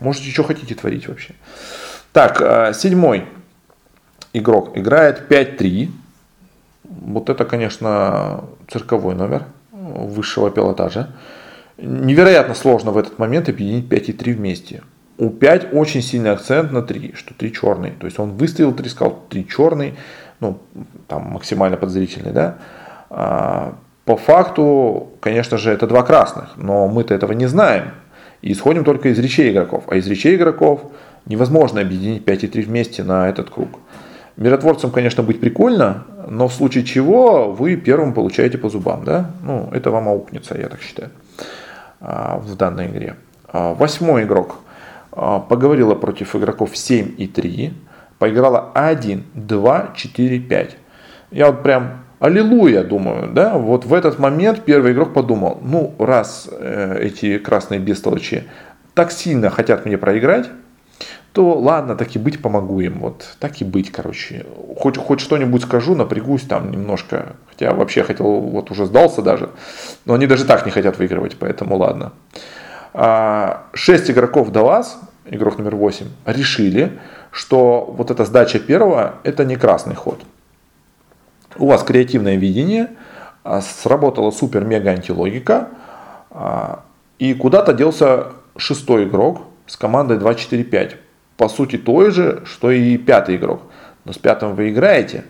[0.00, 1.32] Можете что хотите творить вообще.
[2.12, 3.24] Так, э, седьмой
[4.34, 5.88] игрок играет 5-3.
[6.82, 11.08] Вот это, конечно, цирковой номер высшего пилотажа.
[11.78, 14.82] Невероятно сложно в этот момент объединить 5 и 3 вместе.
[15.16, 17.92] У 5 очень сильный акцент на 3, что 3 черный.
[17.92, 19.94] То есть он выставил 3, сказал 3 черный.
[20.40, 20.58] Ну,
[21.08, 22.58] там максимально подозрительный, да,
[23.08, 27.92] а, по факту, конечно же, это два красных, но мы-то этого не знаем.
[28.42, 29.84] И исходим только из речей игроков.
[29.86, 30.82] А из речей игроков
[31.24, 33.78] невозможно объединить 5 и 3 вместе на этот круг.
[34.36, 39.04] Миротворцем, конечно, быть прикольно, но в случае чего вы первым получаете по зубам.
[39.04, 39.30] Да?
[39.42, 41.10] Ну, это вам аукнется, я так считаю,
[42.00, 43.16] а, в данной игре.
[43.46, 44.56] А, восьмой игрок
[45.14, 47.72] поговорила против игроков 7 и 3.
[48.18, 50.76] Поиграла 1, 2, 4, 5.
[51.30, 56.48] Я вот прям Аллилуйя, думаю, да, вот в этот момент первый игрок подумал, ну, раз
[56.50, 58.44] э, эти красные бестолочи
[58.94, 60.48] так сильно хотят мне проиграть,
[61.32, 64.46] то ладно, так и быть, помогу им, вот, так и быть, короче,
[64.78, 69.50] хоть, хоть что-нибудь скажу, напрягусь там немножко, хотя вообще хотел, вот уже сдался даже,
[70.06, 72.12] но они даже так не хотят выигрывать, поэтому ладно.
[72.32, 72.38] А,
[72.94, 76.98] шесть игроков до вас, игрок номер восемь, решили,
[77.32, 80.20] что вот эта сдача первого, это не красный ход–
[81.58, 82.90] у вас креативное видение,
[83.42, 85.68] а, сработала супер-мега антилогика,
[86.30, 86.84] а,
[87.18, 90.96] и куда-то делся шестой игрок с командой 2-4-5.
[91.36, 93.62] По сути, той же, что и пятый игрок.
[94.04, 95.24] Но с пятым вы играете,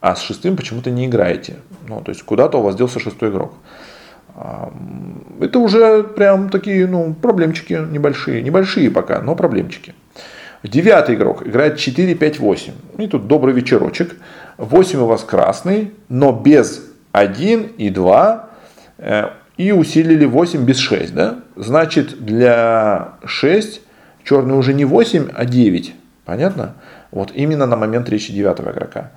[0.00, 1.56] а с шестым почему-то не играете.
[1.86, 3.52] Ну, то есть куда-то у вас делся шестой игрок.
[5.40, 8.42] Это уже прям такие ну, проблемчики небольшие.
[8.42, 9.94] Небольшие пока, но проблемчики.
[10.62, 12.72] Девятый игрок играет 4-5-8.
[12.98, 14.16] И тут добрый вечерочек.
[14.56, 18.50] 8 у вас красный, но без 1 и 2.
[18.98, 19.24] Э,
[19.56, 21.14] и усилили 8 без 6.
[21.14, 21.40] Да?
[21.56, 23.80] Значит, для 6
[24.24, 25.94] черный уже не 8, а 9.
[26.24, 26.74] Понятно?
[27.10, 29.10] Вот именно на момент речи девятого игрока.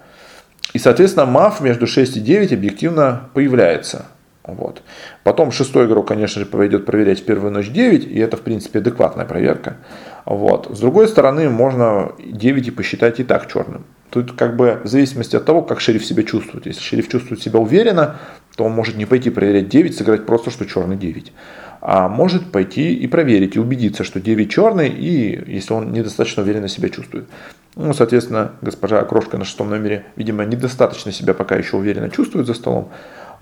[0.73, 4.05] И, соответственно, маф между 6 и 9 объективно появляется.
[4.43, 4.81] Вот.
[5.23, 9.25] Потом шестой игрок, конечно же, пойдет проверять первую ночь 9, и это, в принципе, адекватная
[9.25, 9.77] проверка.
[10.25, 10.67] Вот.
[10.75, 13.85] С другой стороны, можно 9 и посчитать и так черным.
[14.09, 16.65] Тут как бы в зависимости от того, как шериф себя чувствует.
[16.65, 18.17] Если шериф чувствует себя уверенно,
[18.57, 21.31] то он может не пойти проверять 9, сыграть просто, что черный 9.
[21.79, 26.67] А может пойти и проверить, и убедиться, что 9 черный, и если он недостаточно уверенно
[26.67, 27.27] себя чувствует.
[27.75, 32.53] Ну, соответственно, госпожа Окрошка на шестом номере, видимо, недостаточно себя пока еще уверенно чувствует за
[32.53, 32.91] столом,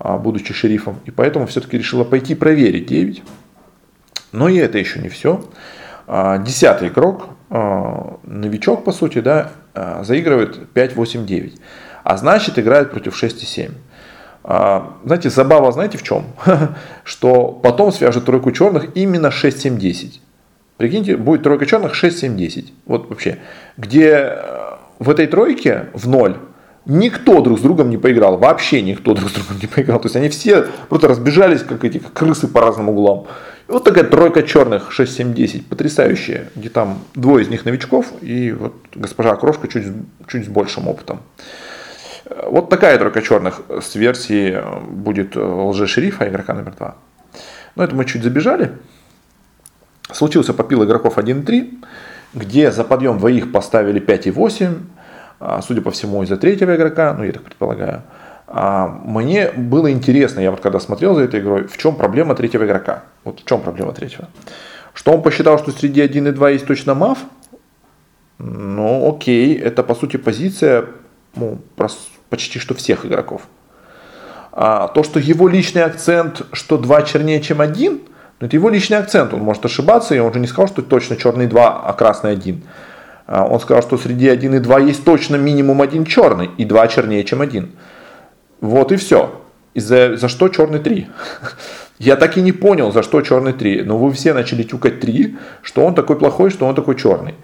[0.00, 3.22] будучи шерифом, и поэтому все-таки решила пойти проверить 9.
[4.32, 5.44] Но и это еще не все.
[6.06, 11.54] А, десятый игрок, а, новичок по сути, да, а, заигрывает 5-8-9.
[12.02, 13.72] А значит играет против 6 и 7.
[14.42, 16.24] Знаете, забава, знаете в чем?
[17.04, 20.20] Что потом свяжет тройку черных именно 6-7-10.
[20.78, 22.72] Прикиньте, будет тройка черных 6-7-10.
[22.86, 23.38] Вот вообще.
[23.76, 26.38] Где э, в этой тройке в ноль
[26.90, 28.36] никто друг с другом не поиграл.
[28.36, 30.00] Вообще никто друг с другом не поиграл.
[30.00, 33.26] То есть они все просто разбежались, как эти как крысы по разным углам.
[33.68, 38.12] И вот такая тройка черных 6, 7, 10, потрясающие, где там двое из них новичков
[38.20, 39.86] и вот госпожа Крошка чуть,
[40.26, 41.20] чуть с большим опытом.
[42.46, 46.96] Вот такая тройка черных с версии будет лже-шерифа игрока номер два.
[47.76, 48.72] Но это мы чуть забежали.
[50.12, 51.84] Случился попил игроков 1-3,
[52.34, 54.99] где за подъем двоих поставили 5 и 8, а,
[55.62, 58.02] судя по всему из-за третьего игрока, ну я так предполагаю.
[58.46, 62.64] А, мне было интересно, я вот когда смотрел за этой игрой, в чем проблема третьего
[62.64, 63.04] игрока.
[63.24, 64.28] Вот в чем проблема третьего.
[64.92, 67.18] Что он посчитал, что среди 1 и 2 есть точно мав?
[68.38, 70.86] Ну, окей, это по сути позиция
[71.36, 71.58] ну,
[72.28, 73.42] почти что всех игроков.
[74.52, 78.00] А то, что его личный акцент, что 2 чернее, чем 1,
[78.40, 81.16] ну, это его личный акцент, он может ошибаться, и он же не сказал, что точно
[81.16, 82.62] черный 2, а красный 1.
[83.30, 86.88] А он сказал, что среди 1 и 2 есть точно минимум один черный, и 2
[86.88, 87.70] чернее, чем 1.
[88.60, 89.40] Вот и все.
[89.72, 91.08] И за, за что черный 3?
[92.00, 93.84] Я так и не понял, за что черный 3.
[93.84, 97.36] Но вы все начали тюкать 3, что он такой плохой, что он такой черный.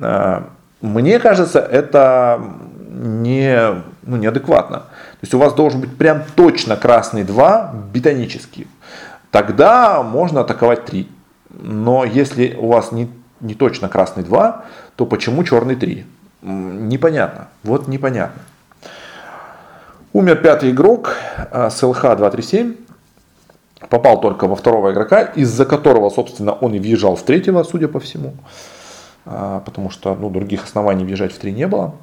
[0.00, 0.48] А,
[0.80, 2.42] мне кажется, это
[2.88, 4.78] не, ну, неадекватно.
[4.78, 8.66] То есть у вас должен быть прям точно красный 2, бетонический.
[9.30, 11.08] Тогда можно атаковать 3.
[11.50, 13.08] Но если у вас не,
[13.40, 14.64] не точно красный 2,
[15.00, 16.04] то почему черный 3?
[16.42, 17.48] Непонятно.
[17.62, 18.42] Вот непонятно.
[20.12, 21.16] Умер пятый игрок
[21.50, 22.74] а, с ЛХ 237.
[23.88, 27.98] Попал только во второго игрока, из-за которого, собственно, он и въезжал в третьего, судя по
[27.98, 28.34] всему.
[29.24, 31.94] А, потому что ну, других оснований въезжать в три не было.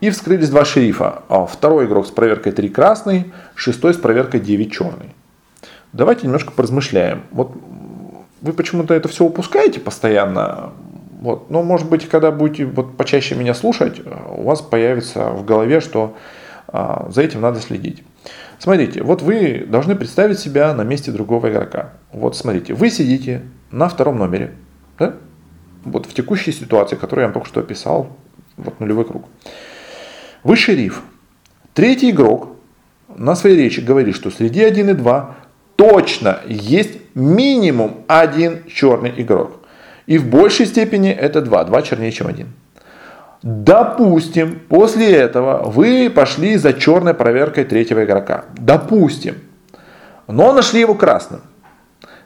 [0.00, 1.24] И вскрылись два шерифа.
[1.28, 5.14] А, второй игрок с проверкой 3 красный, шестой с проверкой 9 черный.
[5.92, 7.24] Давайте немножко поразмышляем.
[7.30, 7.52] Вот
[8.40, 10.72] вы почему-то это все упускаете постоянно.
[11.22, 11.50] Вот.
[11.50, 16.16] Но может быть, когда будете вот почаще меня слушать, у вас появится в голове, что
[16.66, 18.02] а, за этим надо следить.
[18.58, 21.92] Смотрите, вот вы должны представить себя на месте другого игрока.
[22.12, 24.54] Вот смотрите, вы сидите на втором номере,
[24.98, 25.14] да?
[25.84, 28.08] вот в текущей ситуации, которую я вам только что описал,
[28.56, 29.26] вот нулевой круг.
[30.42, 31.04] Вы шериф,
[31.72, 32.48] Третий игрок
[33.16, 35.36] на своей речи говорит, что среди 1 и 2
[35.76, 39.61] точно есть минимум один черный игрок.
[40.06, 41.64] И в большей степени это 2.
[41.64, 42.46] 2 чернее, чем 1.
[43.42, 48.44] Допустим, после этого вы пошли за черной проверкой третьего игрока.
[48.54, 49.36] Допустим.
[50.28, 51.40] Но нашли его красным.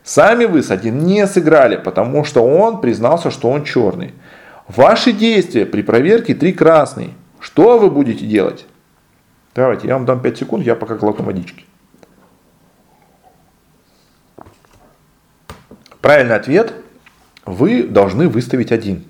[0.05, 4.15] Сами вы с один не сыграли, потому что он признался, что он черный.
[4.69, 7.15] Ваши действия при проверке три красный.
[7.41, 8.67] Что вы будете делать?
[9.55, 11.65] Давайте, я вам дам 5 секунд, я пока глотну водички.
[16.01, 16.73] Правильный ответ.
[17.47, 19.05] Вы должны выставить один.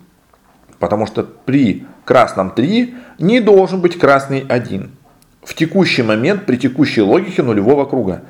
[0.79, 4.91] Потому что при красном 3 не должен быть красный 1.
[5.43, 8.23] В текущий момент, при текущей логике нулевого круга.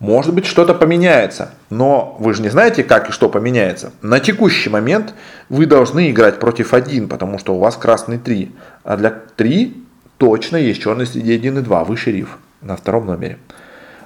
[0.00, 3.92] Может быть, что-то поменяется, но вы же не знаете, как и что поменяется.
[4.02, 5.14] На текущий момент
[5.48, 8.52] вы должны играть против 1, потому что у вас красный 3.
[8.82, 9.82] А для 3
[10.18, 11.84] точно есть черный среди 1 и 2.
[11.84, 13.38] Вы шериф на втором номере.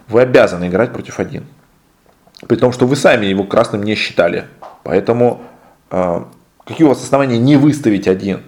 [0.06, 1.44] Вы обязаны играть против 1.
[2.46, 4.44] При том, что вы сами его красным не считали.
[4.85, 5.42] Поэтому
[5.90, 6.22] э,
[6.64, 8.40] какие у вас основания не выставить 1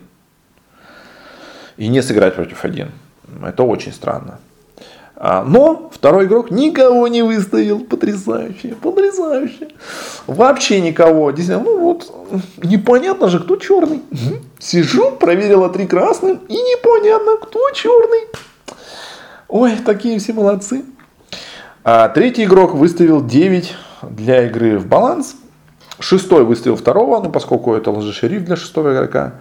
[1.77, 2.91] и не сыграть против 1?
[3.43, 4.39] Это очень странно.
[5.23, 7.81] А, но второй игрок никого не выставил.
[7.81, 9.69] Потрясающе, потрясающе.
[10.27, 11.31] Вообще никого.
[11.31, 12.11] Действительно, ну вот,
[12.63, 14.03] непонятно же, кто черный.
[14.59, 18.29] Сижу, проверила три красным, и непонятно, кто черный.
[19.49, 20.85] Ой, такие все молодцы.
[21.83, 25.37] А третий игрок выставил 9 для игры в баланс.
[25.99, 29.35] Шестой выставил второго, ну поскольку это лжешериф для шестого игрока.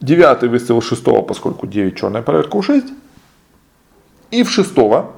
[0.00, 2.86] Девятый выставил шестого, поскольку 9 черная проверка у 6.
[4.30, 5.12] И в шестого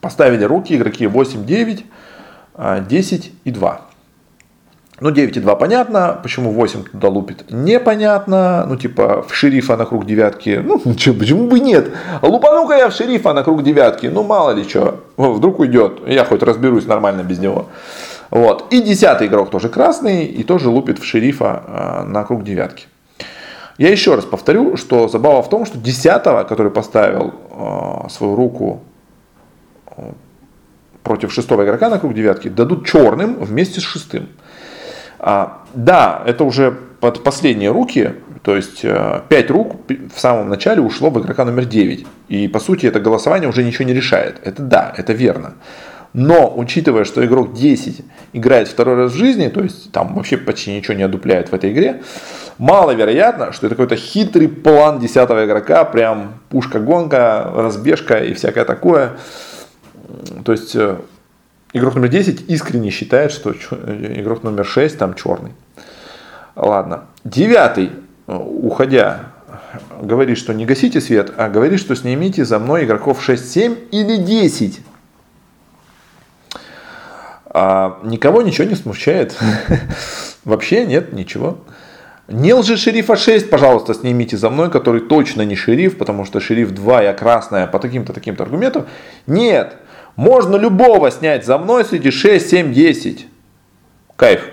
[0.00, 1.84] поставили руки игроки 8, 9,
[2.88, 3.80] 10 и 2.
[5.00, 8.66] Ну, 9 и 2 понятно, почему 8 туда лупит, непонятно.
[8.68, 11.90] Ну, типа, в шерифа на круг девятки, ну, че, почему бы нет?
[12.20, 16.42] Лупану-ка я в шерифа на круг девятки, ну, мало ли что, вдруг уйдет, я хоть
[16.42, 17.66] разберусь нормально без него.
[18.30, 18.72] Вот.
[18.72, 22.86] И десятый игрок тоже красный, и тоже лупит в шерифа а, на круг девятки.
[23.78, 28.82] Я еще раз повторю, что забава в том, что десятого, который поставил э, свою руку
[29.96, 30.12] э,
[31.02, 34.28] против шестого игрока на круг девятки, дадут черным вместе с шестым.
[35.22, 39.76] А, да, это уже под последние руки, то есть э, 5 рук
[40.14, 42.06] в самом начале ушло в игрока номер 9.
[42.28, 44.40] И по сути это голосование уже ничего не решает.
[44.42, 45.54] Это да, это верно.
[46.14, 50.74] Но, учитывая, что игрок 10 играет второй раз в жизни, то есть там вообще почти
[50.74, 52.02] ничего не одупляет в этой игре,
[52.58, 59.12] маловероятно, что это какой-то хитрый план 10 игрока, прям пушка-гонка, разбежка и всякое такое.
[60.44, 60.96] То есть э,
[61.72, 65.52] игрок номер 10 искренне считает, что игрок номер 6 там черный.
[66.56, 67.04] Ладно.
[67.24, 67.90] Девятый,
[68.26, 69.32] э, уходя,
[70.00, 74.16] говорит, что не гасите свет, а говорит, что снимите за мной игроков 6, 7 или
[74.16, 74.80] 10.
[77.52, 79.36] А никого ничего не смущает.
[80.44, 81.58] Вообще нет ничего.
[82.28, 86.70] Не лжи шерифа 6, пожалуйста, снимите за мной, который точно не шериф, потому что шериф
[86.70, 88.86] 2, я красная по таким-то, таким-то аргументам.
[89.26, 89.76] Нет,
[90.20, 93.26] можно любого снять за мной среди 6, 7, 10.
[94.16, 94.50] Кайф,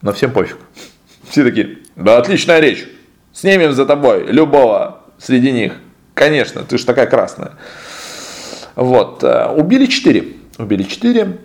[0.00, 0.56] но всем пофиг.
[1.28, 2.88] Все такие, да отличная речь,
[3.30, 5.74] снимем за тобой любого среди них.
[6.14, 7.52] Конечно, ты же такая красная.
[8.76, 10.24] Вот, э, убили 4.
[10.56, 11.36] Убили 4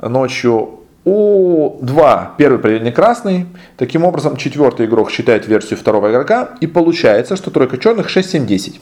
[0.00, 0.80] ночью.
[1.04, 3.46] У 2 первый проверенный красный.
[3.76, 6.56] Таким образом, четвертый игрок считает версию второго игрока.
[6.60, 8.80] И получается, что тройка черных 6, 7, 10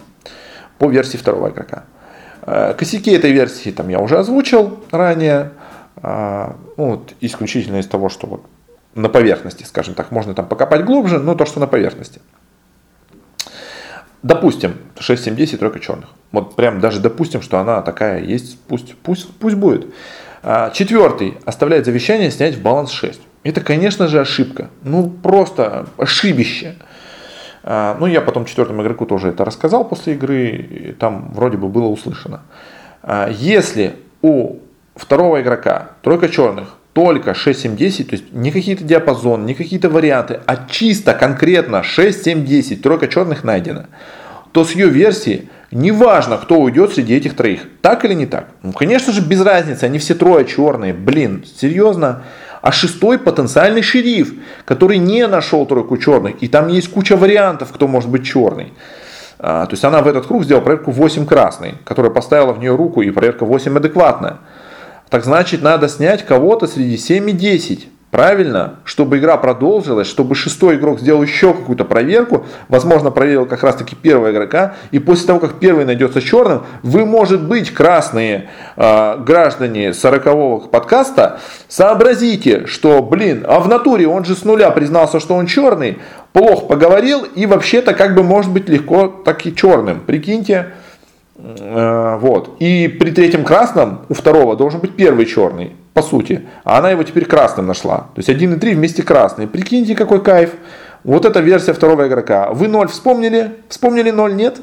[0.79, 1.85] по версии второго игрока.
[2.47, 5.53] Э, косяки этой версии там я уже озвучил ранее.
[5.97, 8.45] А, ну, вот, исключительно из того, что вот
[8.95, 12.21] на поверхности, скажем так, можно там покопать глубже, но то, что на поверхности.
[14.23, 16.11] Допустим, 6, 7, 10 тройка черных.
[16.33, 19.87] Вот прям даже допустим, что она такая есть, пусть, пусть, пусть будет.
[20.43, 23.21] А, четвертый оставляет завещание снять в баланс 6.
[23.43, 24.71] Это, конечно же, ошибка.
[24.83, 26.77] Ну, просто ошибище.
[27.65, 31.87] А, ну, я потом четвертому игроку тоже это рассказал после игры, там вроде бы было
[31.87, 32.43] услышано.
[33.03, 34.59] А, если у
[34.95, 39.89] второго игрока тройка черных только 6, 7, 10, то есть не какие-то диапазон, не какие-то
[39.89, 43.87] варианты, а чисто конкретно 6, 7, 10, тройка черных найдена,
[44.53, 47.63] то с ее версии Неважно, кто уйдет среди этих троих.
[47.83, 48.47] Так или не так?
[48.63, 49.83] Ну, конечно же, без разницы.
[49.83, 50.95] Они все трое черные.
[50.95, 52.23] Блин, серьезно?
[52.65, 54.33] А шестой потенциальный шериф,
[54.65, 56.43] который не нашел тройку черных.
[56.43, 58.73] И там есть куча вариантов, кто может быть черный.
[59.39, 62.75] А, то есть она в этот круг сделала проверку 8 красный, которая поставила в нее
[62.75, 64.39] руку, и проверка 8 адекватная.
[65.11, 67.87] Так значит, надо снять кого-то среди 7 и 10.
[68.15, 73.75] Правильно, чтобы игра продолжилась, чтобы шестой игрок сделал еще какую-то проверку, возможно, проверил как раз
[73.75, 79.17] таки первого игрока, и после того, как первый найдется черным, вы, может быть, красные э,
[79.19, 85.35] граждане 40-го подкаста, сообразите, что, блин, а в натуре он же с нуля признался, что
[85.35, 85.99] он черный,
[86.33, 89.99] плохо поговорил, и вообще-то как бы может быть легко так и черным.
[89.99, 90.75] Прикиньте,
[91.37, 92.59] э, вот.
[92.61, 96.47] И при третьем красном у второго должен быть первый черный по сути.
[96.65, 97.99] А она его теперь красным нашла.
[98.15, 99.49] То есть 1 и 3 вместе красные.
[99.49, 100.51] Прикиньте, какой кайф.
[101.05, 102.51] Вот эта версия второго игрока.
[102.51, 103.53] Вы 0 вспомнили?
[103.69, 104.61] Вспомнили 0, нет?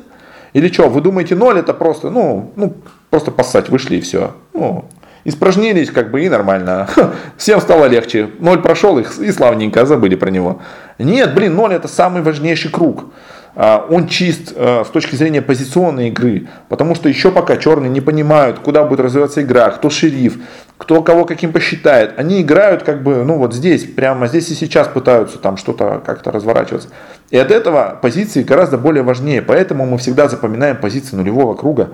[0.53, 2.75] Или что, вы думаете 0 это просто, ну, ну
[3.09, 4.35] просто поссать, вышли и все.
[4.53, 4.85] Ну,
[5.23, 6.89] испражнились как бы и нормально.
[7.37, 8.29] Всем стало легче.
[8.39, 10.59] 0 прошел их и славненько, забыли про него.
[10.99, 13.05] Нет, блин, 0 это самый важнейший круг.
[13.53, 17.99] А, он чист э, с точки зрения позиционной игры, потому что еще пока черные не
[17.99, 20.37] понимают, куда будет развиваться игра, кто шериф,
[20.77, 22.13] кто кого каким посчитает.
[22.17, 26.31] Они играют как бы, ну вот здесь, прямо здесь и сейчас пытаются там что-то как-то
[26.31, 26.89] разворачиваться.
[27.29, 31.89] И от этого позиции гораздо более важнее, поэтому мы всегда запоминаем позиции нулевого круга.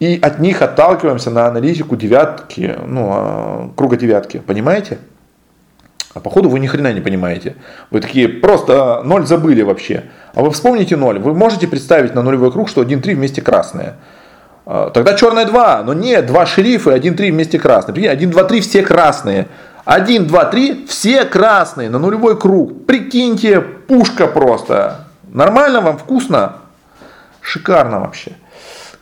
[0.00, 4.98] И от них отталкиваемся на аналитику девятки, ну, а, круга девятки, понимаете?
[6.16, 7.56] А походу вы ни хрена не понимаете.
[7.90, 10.04] Вы такие просто ноль забыли вообще.
[10.34, 11.18] А вы вспомните ноль.
[11.18, 13.96] Вы можете представить на нулевой круг, что 1-3 вместе красное.
[14.64, 15.82] А, тогда черное 2.
[15.82, 18.08] Но нет, два шерифа и 1-3 вместе красные.
[18.08, 19.48] 1, 2, 3 все красные.
[19.84, 22.86] 1, 2, 3 все красные на нулевой круг.
[22.86, 25.04] Прикиньте, пушка просто.
[25.30, 26.54] Нормально вам, вкусно?
[27.42, 28.32] Шикарно вообще.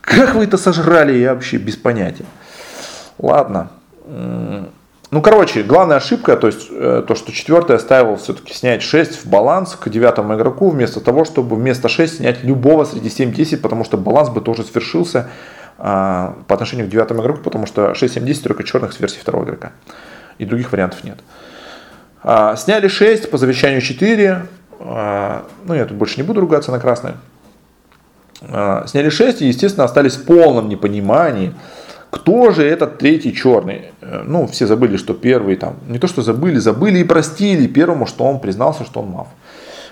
[0.00, 2.24] Как вы это сожрали, я вообще без понятия.
[3.18, 3.68] Ладно.
[5.14, 9.28] Ну, короче, главная ошибка, то есть э, то, что четвертый оставил все-таки снять 6 в
[9.28, 13.96] баланс к девятому игроку, вместо того, чтобы вместо 6 снять любого среди 7-10, потому что
[13.96, 15.28] баланс бы тоже свершился
[15.78, 19.70] а, по отношению к девятому игроку, потому что 6-7-10 только черных с версии второго игрока.
[20.38, 21.20] И других вариантов нет.
[22.24, 24.46] А, сняли 6 по завещанию 4.
[24.80, 27.14] А, ну, я тут больше не буду ругаться на красное.
[28.42, 31.54] А, сняли 6 и, естественно, остались в полном непонимании,
[32.14, 33.90] кто же этот третий черный?
[34.00, 38.06] Э, ну, все забыли, что первый там, не то что забыли, забыли и простили первому,
[38.06, 39.26] что он признался, что он мав.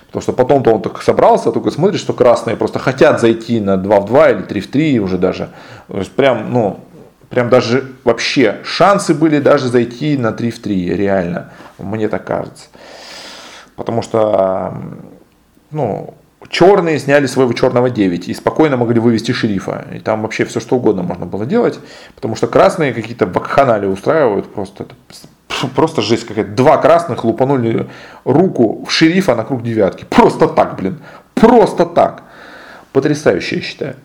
[0.07, 3.99] Потому что потом-то он так собрался, только смотрит, что красные просто хотят зайти на 2
[3.99, 5.49] в 2 или 3 в 3 уже даже.
[5.89, 6.79] То есть прям, ну,
[7.29, 11.51] прям даже вообще шансы были даже зайти на 3 в 3, реально.
[11.77, 12.67] Мне так кажется.
[13.75, 14.73] Потому что,
[15.71, 16.13] ну,
[16.53, 19.85] черные сняли своего черного 9 и спокойно могли вывести шерифа.
[19.93, 21.79] И там вообще все что угодно можно было делать,
[22.15, 24.83] потому что красные какие-то бакханали устраивают просто.
[24.83, 24.95] Это
[25.75, 26.51] просто жесть какая-то.
[26.51, 27.89] Два красных лупанули
[28.23, 30.05] руку в шерифа на круг девятки.
[30.05, 30.99] Просто так, блин.
[31.33, 32.23] Просто так.
[32.91, 33.95] Потрясающе, я считаю.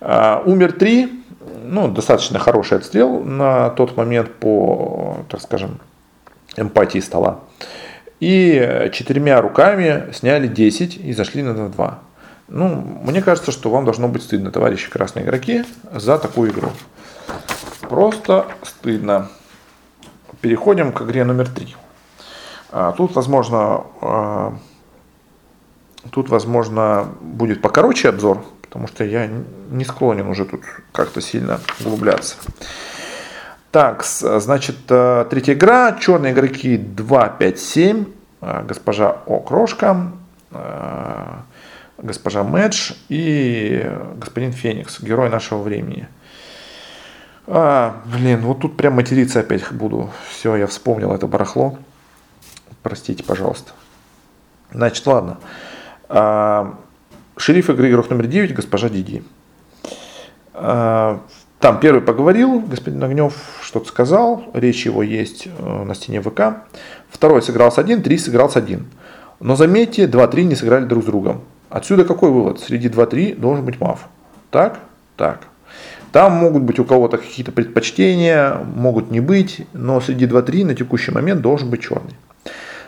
[0.00, 1.22] А, умер три.
[1.64, 5.78] Ну, достаточно хороший отстрел на тот момент по, так скажем,
[6.56, 7.40] эмпатии стола.
[8.20, 11.98] И четырьмя руками сняли 10 и зашли на 2.
[12.48, 16.70] Ну, мне кажется, что вам должно быть стыдно, товарищи красные игроки, за такую игру.
[17.82, 19.28] Просто стыдно.
[20.40, 21.76] Переходим к игре номер 3.
[22.70, 24.58] А, тут, возможно, а,
[26.10, 29.28] тут, возможно, будет покороче обзор, потому что я
[29.70, 30.62] не склонен уже тут
[30.92, 32.36] как-то сильно углубляться.
[33.70, 35.92] Так, значит, э, третья игра.
[36.00, 38.06] Черные игроки 2, 5, 7.
[38.40, 40.12] Госпожа Окрошка,
[40.52, 41.34] э,
[41.98, 46.08] госпожа Мэдж и господин Феникс, герой нашего времени.
[47.46, 50.10] А, блин, вот тут прям материться опять буду.
[50.30, 51.78] Все, я вспомнил это барахло.
[52.82, 53.72] Простите, пожалуйста.
[54.70, 55.38] Значит, ладно.
[56.08, 56.78] А,
[57.36, 59.24] шериф игры игрок номер 9, госпожа Диди.
[60.54, 61.20] А,
[61.60, 66.64] там первый поговорил, господин Огнев что-то сказал, речь его есть э, на стене ВК.
[67.10, 68.86] Второй сыграл с один, три сыграл с один.
[69.40, 71.42] Но заметьте, 2-3 не сыграли друг с другом.
[71.68, 72.60] Отсюда какой вывод?
[72.60, 74.08] Среди 2-3 должен быть мав.
[74.50, 74.78] Так?
[75.16, 75.48] Так.
[76.12, 81.10] Там могут быть у кого-то какие-то предпочтения, могут не быть, но среди 2-3 на текущий
[81.10, 82.14] момент должен быть черный.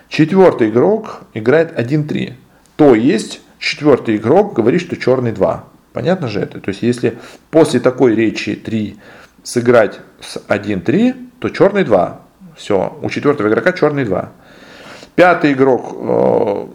[0.08, 2.34] Четвертый игрок играет 1-3.
[2.76, 5.64] То есть четвертый игрок говорит, что черный 2.
[5.92, 6.60] Понятно же это?
[6.60, 7.18] То есть, если
[7.50, 8.96] после такой речи 3
[9.42, 12.20] сыграть с 1-3, то черный 2.
[12.56, 14.32] Все, у четвертого игрока черный 2.
[15.14, 16.66] Пятый игрок э,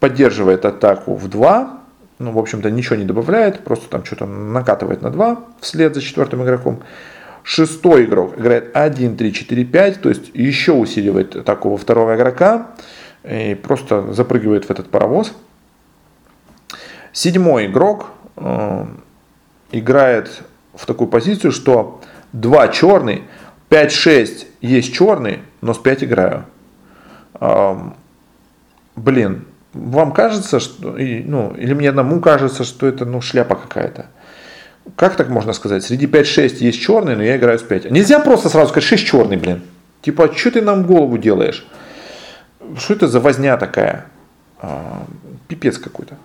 [0.00, 1.80] поддерживает атаку в 2.
[2.18, 6.42] Ну, в общем-то, ничего не добавляет, просто там что-то накатывает на 2 вслед за четвертым
[6.42, 6.82] игроком.
[7.42, 12.68] Шестой игрок играет 1, 3, 4, 5, то есть еще усиливает атаку во второго игрока
[13.22, 15.32] и просто запрыгивает в этот паровоз.
[17.12, 18.06] Седьмой игрок
[19.72, 20.42] играет
[20.74, 22.00] в такую позицию, что
[22.32, 23.24] 2 черный,
[23.70, 26.44] 5-6 есть черный, но с 5 играю.
[28.96, 34.06] блин, вам кажется, что, ну, или мне одному кажется, что это, ну, шляпа какая-то.
[34.96, 35.84] Как так можно сказать?
[35.84, 37.90] Среди 5-6 есть черный, но я играю с 5.
[37.90, 39.62] Нельзя просто сразу сказать 6 черный, блин.
[40.00, 41.66] Типа, а что ты нам голову делаешь?
[42.78, 44.06] Что это за возня такая?
[45.48, 46.16] Пипец какой-то.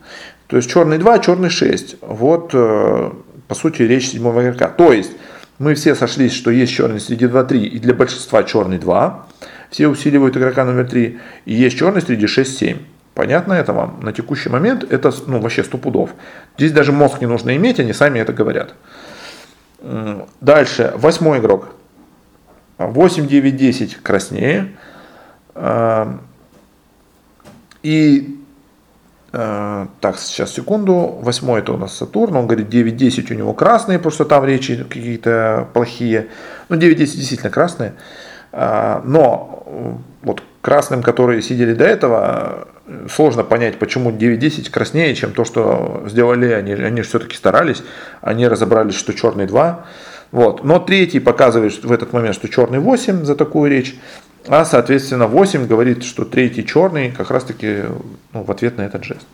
[0.52, 1.96] То есть черный 2, черный 6.
[2.02, 3.12] Вот, э,
[3.48, 4.68] по сути, речь седьмого игрока.
[4.68, 5.14] То есть,
[5.60, 9.28] мы все сошлись, что есть черный среди 2-3, и для большинства черный 2.
[9.70, 11.20] Все усиливают игрока номер 3.
[11.46, 12.80] И есть черный среди 6-7.
[13.14, 14.02] Понятно это вам?
[14.02, 16.10] На текущий момент это ну, вообще сто пудов.
[16.58, 18.74] Здесь даже мозг не нужно иметь, они сами это говорят.
[20.42, 21.70] Дальше, восьмой игрок.
[22.78, 24.76] 8, 9, 10 краснее.
[25.56, 26.20] А,
[27.84, 28.41] и
[29.32, 31.20] так, сейчас секунду.
[31.22, 32.36] Восьмой это у нас Сатурн.
[32.36, 36.28] Он говорит 9, 10 у него красные, потому что там речи какие-то плохие.
[36.68, 37.94] Ну, 9, 10 действительно красные.
[38.52, 42.68] А, но вот красным, которые сидели до этого,
[43.10, 46.74] сложно понять, почему 9-10 краснее, чем то, что сделали они.
[46.74, 47.84] Они все-таки старались,
[48.22, 49.86] они разобрались, что черный 2.
[50.32, 50.64] Вот.
[50.64, 53.98] Но третий показывает в этот момент, что черный 8 за такую речь,
[54.48, 57.84] а соответственно 8 говорит, что третий черный как раз таки
[58.34, 59.26] ну, в ответ на этот жест.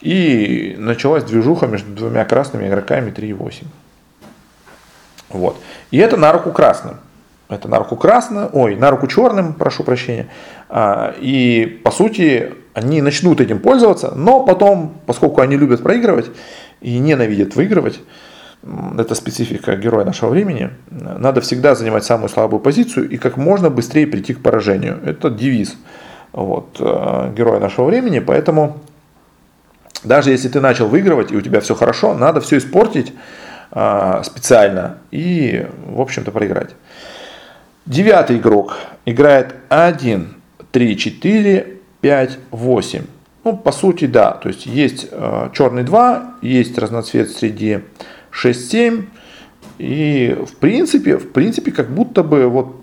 [0.00, 3.66] И началась движуха между двумя красными игроками 3 и 8.
[5.30, 5.60] Вот.
[5.90, 6.96] И это на руку красным.
[7.48, 10.28] Это на руку красным, ой, на руку черным, прошу прощения.
[10.68, 16.26] А, и по сути они начнут этим пользоваться, но потом, поскольку они любят проигрывать
[16.80, 18.00] и ненавидят выигрывать,
[18.62, 24.06] это специфика героя нашего времени, надо всегда занимать самую слабую позицию и как можно быстрее
[24.06, 24.98] прийти к поражению.
[25.04, 25.76] Это девиз
[26.32, 28.78] вот, э, героя нашего времени, поэтому
[30.04, 33.12] даже если ты начал выигрывать и у тебя все хорошо, надо все испортить
[33.70, 36.70] э, специально и, в общем-то, проиграть.
[37.86, 40.34] Девятый игрок играет 1,
[40.72, 43.02] 3, 4, 5, 8.
[43.44, 44.32] Ну, по сути, да.
[44.32, 47.80] То есть есть э, черный 2, есть разноцвет среди
[48.30, 49.06] 6, 7.
[49.78, 52.76] И в принципе, в принципе, как будто бы вот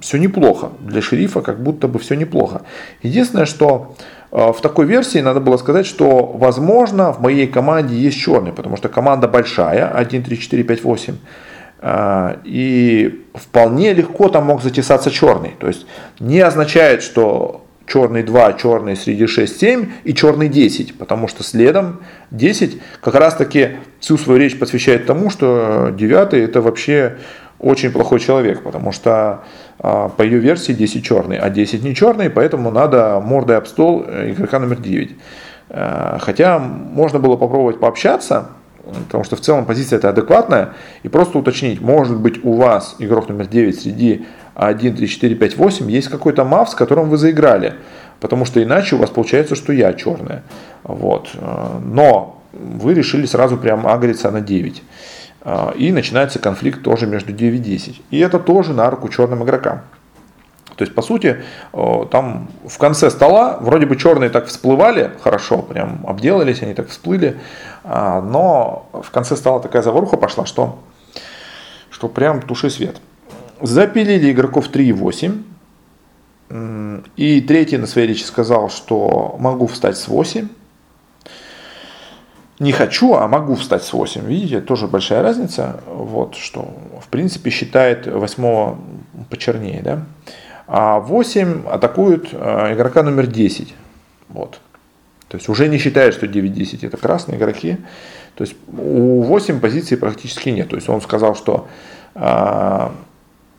[0.00, 0.70] все неплохо.
[0.80, 2.62] Для шерифа как будто бы все неплохо.
[3.02, 3.94] Единственное, что
[4.32, 8.76] э, в такой версии надо было сказать, что возможно в моей команде есть черный, потому
[8.76, 11.14] что команда большая, 1, 3, 4, 5, 8.
[11.82, 15.54] А, и вполне легко там мог затесаться черный.
[15.58, 15.86] То есть
[16.18, 22.78] не означает, что черный 2, черный среди 6-7 и черный 10, потому что следом 10
[23.00, 27.16] как раз таки всю свою речь посвящает тому, что 9 это вообще
[27.58, 29.42] очень плохой человек, потому что
[29.80, 34.04] а, по ее версии 10 черный, а 10 не черный, поэтому надо мордой об стол
[34.04, 35.16] игрока номер 9.
[35.70, 38.50] А, хотя можно было попробовать пообщаться,
[39.06, 43.28] потому что в целом позиция это адекватная, и просто уточнить, может быть у вас игрок
[43.28, 47.74] номер 9 среди 1, 3, 4, 5, 8 есть какой-то мав, с которым вы заиграли,
[48.20, 50.42] потому что иначе у вас получается, что я черная.
[50.82, 51.30] Вот.
[51.84, 54.82] Но вы решили сразу прям агриться на 9.
[55.76, 58.02] И начинается конфликт тоже между 9 и 10.
[58.10, 59.82] И это тоже на руку черным игрокам.
[60.80, 61.42] То есть, по сути,
[61.72, 67.38] там в конце стола вроде бы черные так всплывали хорошо, прям обделались, они так всплыли,
[67.84, 70.78] а, но в конце стола такая заваруха пошла, что,
[71.90, 72.96] что прям туши свет.
[73.62, 75.42] Запилили игроков 3 и 8.
[77.16, 80.48] И третий на своей речи сказал, что могу встать с 8.
[82.58, 84.26] Не хочу, а могу встать с 8.
[84.26, 85.80] Видите, тоже большая разница.
[85.86, 86.68] Вот, что
[87.00, 88.78] в принципе считает восьмого
[89.30, 89.80] почернее.
[89.82, 90.04] Да?
[90.66, 93.74] А 8 атакуют э, игрока номер 10.
[94.28, 94.60] Вот.
[95.28, 97.78] То есть уже не считает, что 9-10 это красные игроки.
[98.34, 100.68] То есть у 8 позиций практически нет.
[100.68, 101.68] То есть он сказал, что
[102.14, 102.92] а,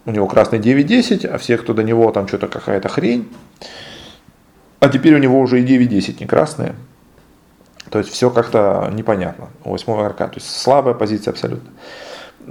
[0.05, 3.31] у него красный 9-10, а все, кто до него, там что-то какая-то хрень.
[4.79, 6.75] А теперь у него уже и 9-10 не красные.
[7.89, 10.27] То есть все как-то непонятно у 8 игрока.
[10.27, 11.69] То есть слабая позиция абсолютно.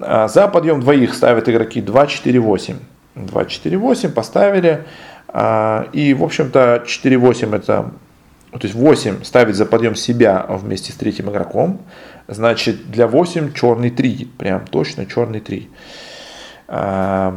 [0.01, 2.77] А за подъем двоих ставят игроки 2-4-8.
[3.17, 4.85] 2-4-8 поставили.
[5.29, 7.91] А, и, в общем-то, 4-8 это...
[8.53, 11.81] То есть 8 ставить за подъем себя вместе с третьим игроком.
[12.29, 14.33] Значит, для 8 черный 3.
[14.39, 15.69] Прям точно черный 3.
[16.71, 17.33] 3 а,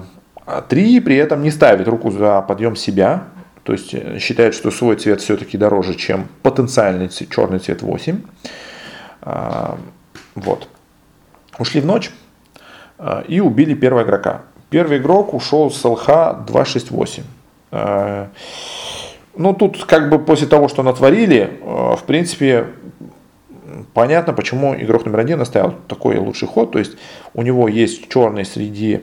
[0.70, 3.24] при этом не ставит руку за подъем себя.
[3.64, 8.22] То есть э, считает, что свой цвет все-таки дороже, чем потенциальный черный цвет 8.
[10.36, 10.68] Вот.
[11.58, 12.12] Ушли в ночь
[13.28, 14.42] и убили первого игрока.
[14.70, 17.24] Первый игрок ушел с ЛХ 268.
[17.72, 18.28] Э,
[19.36, 22.68] ну, тут как бы после того, что натворили, в принципе,
[23.94, 26.72] понятно, почему игрок номер один оставил такой лучший ход.
[26.72, 26.98] То есть
[27.34, 29.02] у него есть черный среди,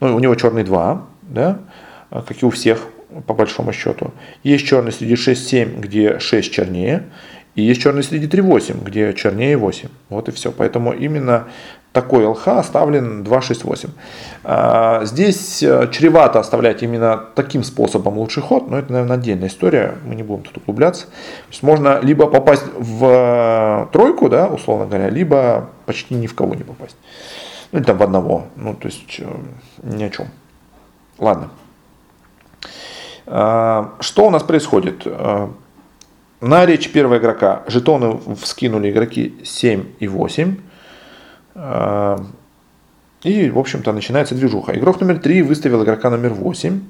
[0.00, 1.58] ну, у него черный 2, да,
[2.10, 2.86] как и у всех
[3.26, 4.12] по большому счету.
[4.42, 7.04] Есть черный среди 6-7, где 6 чернее.
[7.54, 9.88] И есть черный среди 3-8, где чернее 8.
[10.10, 10.52] Вот и все.
[10.52, 11.46] Поэтому именно
[11.96, 13.88] такой ЛХ оставлен 2.6.8.
[14.44, 19.94] А, здесь э, чревато оставлять именно таким способом лучший ход, но это, наверное, отдельная история,
[20.04, 21.06] мы не будем тут углубляться.
[21.06, 26.34] То есть можно либо попасть в э, тройку, да, условно говоря, либо почти ни в
[26.34, 26.96] кого не попасть.
[27.72, 29.26] Ну, или там в одного, ну, то есть э,
[29.82, 30.28] ни о чем.
[31.18, 31.50] Ладно.
[33.26, 35.06] А, что у нас происходит?
[36.40, 40.56] На речь первого игрока жетоны вскинули игроки 7 и 8.
[41.54, 42.22] А,
[43.22, 44.76] и, в общем-то, начинается движуха.
[44.78, 46.80] Игрок номер 3 выставил игрока номер 8.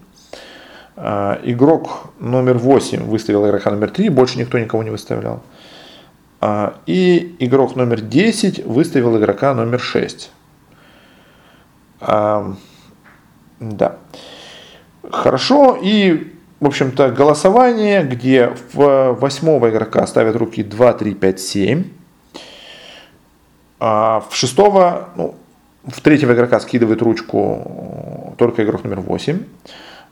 [0.97, 5.43] А, игрок номер 8 выставил игрока номер 3, больше никто никого не выставлял.
[6.85, 10.31] И игрок номер 10 выставил игрока номер 6.
[12.01, 13.97] Да.
[15.11, 15.79] Хорошо.
[15.81, 21.85] И, в общем-то, голосование, где в восьмого игрока ставят руки 2, 3, 5, 7.
[23.79, 25.35] А в шестого, ну,
[25.85, 29.43] в третьего игрока скидывает ручку только игрок номер 8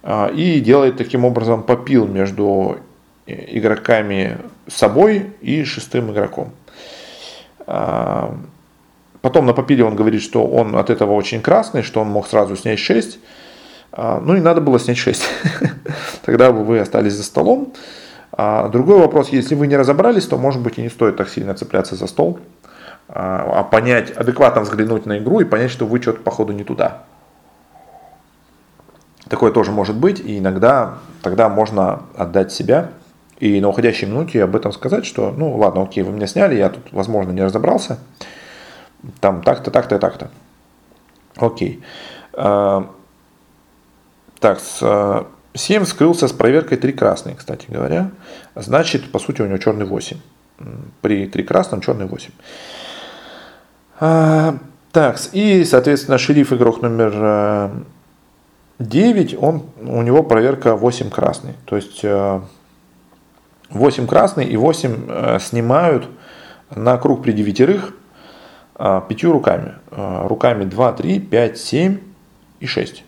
[0.03, 2.78] а, и делает таким образом попил между
[3.26, 6.53] игроками собой и шестым игроком.
[9.25, 12.27] А, потом на попиле он говорит, что он от этого очень красный, что он мог
[12.29, 13.18] сразу снять 6.
[13.93, 15.22] А, ну и надо было снять 6.
[16.25, 17.72] Тогда бы вы остались за столом.
[18.37, 21.95] Другой вопрос, если вы не разобрались, то может быть и не стоит так сильно цепляться
[21.95, 22.41] за стол
[23.07, 27.03] а понять, адекватно взглянуть на игру и понять, что вы что-то походу не туда.
[29.29, 32.91] Такое тоже может быть, и иногда тогда можно отдать себя
[33.39, 36.70] и на уходящей минуте об этом сказать, что, ну ладно, окей, вы меня сняли, я
[36.70, 37.99] тут, возможно, не разобрался,
[39.21, 40.31] там так-то, так-то так-то.
[41.37, 41.83] Окей.
[42.33, 42.91] А,
[44.41, 48.11] так, с 7 скрылся с проверкой 3 красные, кстати говоря.
[48.55, 50.19] Значит, по сути, у него черный 8.
[51.01, 52.31] При 3 красном черный 8.
[54.01, 54.57] А,
[54.93, 57.73] так, и, соответственно, шериф игрок номер
[58.79, 61.55] 9, э, он, у него проверка 8 красный.
[61.65, 62.05] То есть
[63.71, 66.09] 8 э, красный и 8 э, снимают
[66.75, 67.95] на круг при девятерых
[68.77, 69.75] пятью руками.
[69.91, 71.99] Руками 2, 3, 5, 7
[72.61, 73.05] и 6.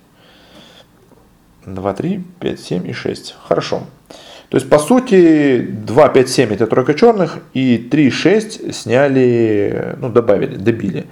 [1.66, 3.36] 2, 3, 5, 7 и 6.
[3.48, 3.82] Хорошо.
[4.48, 10.08] То есть, по сути, 2, 5, 7 это тройка черных, и 3, 6 сняли, ну,
[10.08, 11.06] добавили, добили.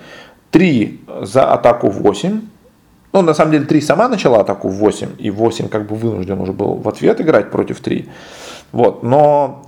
[0.53, 2.41] 3 за атаку 8.
[3.13, 6.41] Ну, на самом деле, 3 сама начала атаку в 8, и 8 как бы вынужден
[6.41, 8.09] уже был в ответ играть против 3.
[8.71, 9.64] Вот, но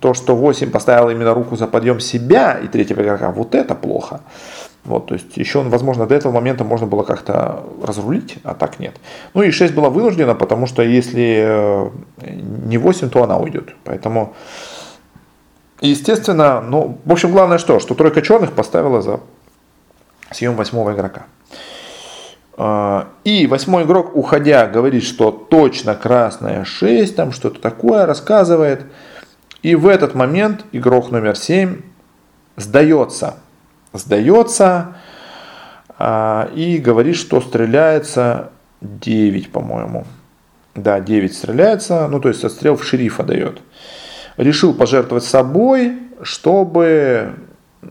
[0.00, 4.20] то, что 8 поставил именно руку за подъем себя и третьего игрока, вот это плохо.
[4.84, 8.96] Вот, то есть еще, возможно, до этого момента можно было как-то разрулить, а так нет.
[9.32, 11.90] Ну и 6 была вынуждена, потому что если э,
[12.66, 13.76] не 8, то она уйдет.
[13.84, 14.34] Поэтому,
[15.80, 19.20] естественно, ну, в общем, главное что, что тройка черных поставила за
[20.32, 21.26] съем восьмого игрока.
[22.56, 28.84] А, и восьмой игрок, уходя, говорит, что точно красная 6, там что-то такое рассказывает.
[29.62, 31.80] И в этот момент игрок номер 7
[32.56, 33.36] сдается–
[33.92, 34.96] сдается
[35.98, 38.50] а, и говорит, что стреляется
[38.80, 40.06] 9, по-моему.
[40.74, 43.60] Да, 9 стреляется, ну то есть отстрел в шерифа дает.
[44.36, 47.34] Решил пожертвовать собой, чтобы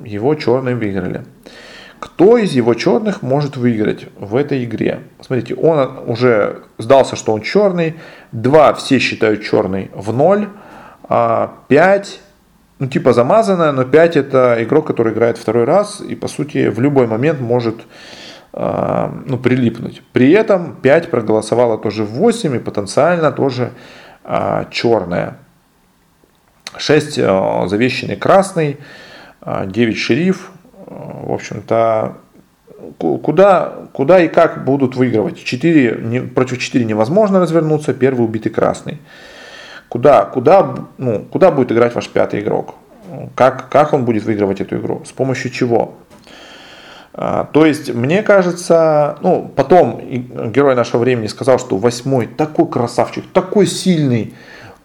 [0.03, 1.23] его черные выиграли.
[1.99, 5.01] Кто из его черных может выиграть в этой игре?
[5.19, 7.95] Смотрите, он уже сдался, что он черный.
[8.31, 10.49] Два все считают черный в ноль.
[11.13, 12.21] А пять
[12.79, 16.79] ну, типа замазанная, но 5 это игрок, который играет второй раз и, по сути, в
[16.79, 17.75] любой момент может
[18.53, 20.01] э, ну, прилипнуть.
[20.13, 23.73] При этом 5 проголосовало тоже в 8 и потенциально тоже
[24.23, 25.37] э, черная.
[26.77, 28.77] 6 э, завещанный красный,
[29.41, 30.51] э, 9 шериф.
[30.87, 32.17] В общем-то,
[32.97, 35.43] куда, куда и как будут выигрывать.
[35.43, 38.99] 4, не, против 4 невозможно развернуться, первый убитый красный.
[39.91, 42.75] Куда, куда, ну, куда будет играть ваш пятый игрок?
[43.35, 45.01] Как, как он будет выигрывать эту игру?
[45.05, 45.95] С помощью чего?
[47.13, 50.01] А, то есть, мне кажется, ну, потом
[50.53, 54.33] герой нашего времени сказал, что восьмой такой красавчик, такой сильный,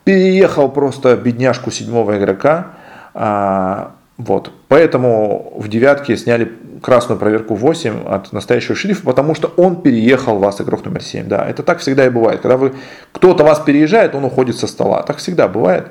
[0.02, 2.72] переехал просто бедняжку седьмого игрока.
[3.14, 4.50] А, вот.
[4.66, 6.52] Поэтому в девятке сняли
[6.82, 11.28] красную проверку 8 от настоящего шерифа, потому что он переехал вас, игрок номер 7.
[11.28, 12.40] Да, это так всегда и бывает.
[12.40, 12.74] Когда вы,
[13.12, 15.02] кто-то вас переезжает, он уходит со стола.
[15.02, 15.88] Так всегда бывает.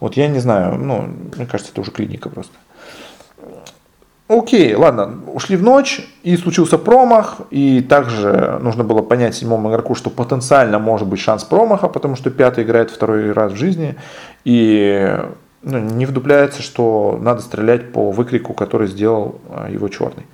[0.00, 2.52] Вот я не знаю, ну, мне кажется, это уже клиника просто.
[4.28, 9.94] окей, ладно, ушли в ночь, и случился промах, и также нужно было понять седьмому игроку,
[9.94, 13.96] что потенциально может быть шанс промаха, потому что пятый играет второй раз в жизни,
[14.44, 15.18] и
[15.66, 20.24] ну, не вдупляется, что надо стрелять по выкрику, который сделал а, его черный.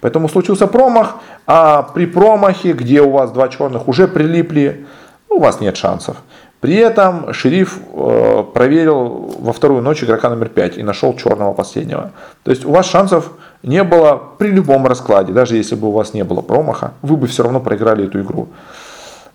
[0.00, 4.84] Поэтому случился промах, а при промахе, где у вас два черных уже прилипли,
[5.30, 6.16] у вас нет шансов.
[6.58, 12.10] При этом шериф э, проверил во вторую ночь игрока номер 5 и нашел черного последнего.
[12.42, 13.30] То есть у вас шансов
[13.62, 17.28] не было при любом раскладе, даже если бы у вас не было промаха, вы бы
[17.28, 18.48] все равно проиграли эту игру.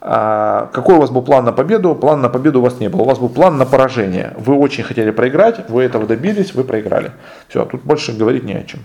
[0.02, 1.94] А какой у вас был план на победу?
[1.94, 3.02] План на победу у вас не было.
[3.02, 4.34] У вас был план на поражение.
[4.38, 7.12] Вы очень хотели проиграть, вы этого добились, вы проиграли.
[7.50, 8.80] Все, тут больше говорить не о чем.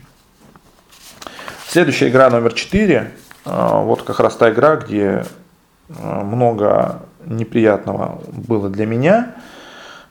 [1.68, 3.10] Следующая игра номер 4.
[3.44, 5.24] А, вот как раз та игра, где
[5.88, 9.34] а, много неприятного было для меня,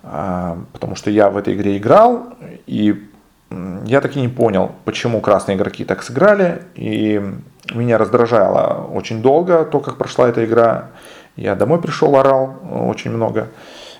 [0.01, 2.33] потому что я в этой игре играл,
[2.65, 3.07] и
[3.85, 7.21] я так и не понял, почему красные игроки так сыграли, и
[7.73, 10.89] меня раздражало очень долго то, как прошла эта игра.
[11.35, 12.55] Я домой пришел, орал
[12.87, 13.49] очень много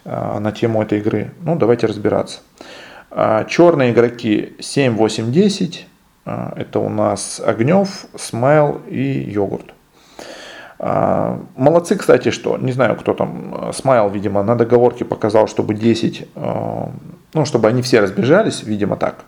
[0.06, 1.32] а, на тему этой игры.
[1.42, 2.40] Ну, давайте разбираться.
[3.48, 5.88] Черные игроки 7, 8, 10.
[6.26, 9.74] Это у нас Огнев, Смайл и Йогурт.
[10.86, 16.28] А, молодцы, кстати, что, не знаю, кто там, Смайл, видимо, на договорке показал, чтобы 10,
[16.36, 16.90] а,
[17.34, 19.24] ну, чтобы они все разбежались, видимо, так.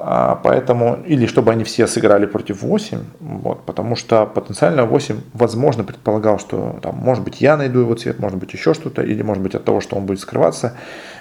[0.00, 5.82] А, поэтому, или чтобы они все сыграли против 8, вот, потому что потенциально 8, возможно,
[5.82, 9.42] предполагал, что там, может быть, я найду его цвет, может быть, еще что-то, или может
[9.42, 10.74] быть от того, что он будет скрываться,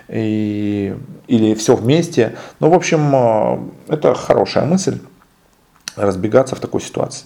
[0.07, 0.95] и,
[1.27, 2.35] или все вместе.
[2.59, 4.99] Ну, в общем, это хорошая мысль,
[5.95, 7.25] разбегаться в такой ситуации.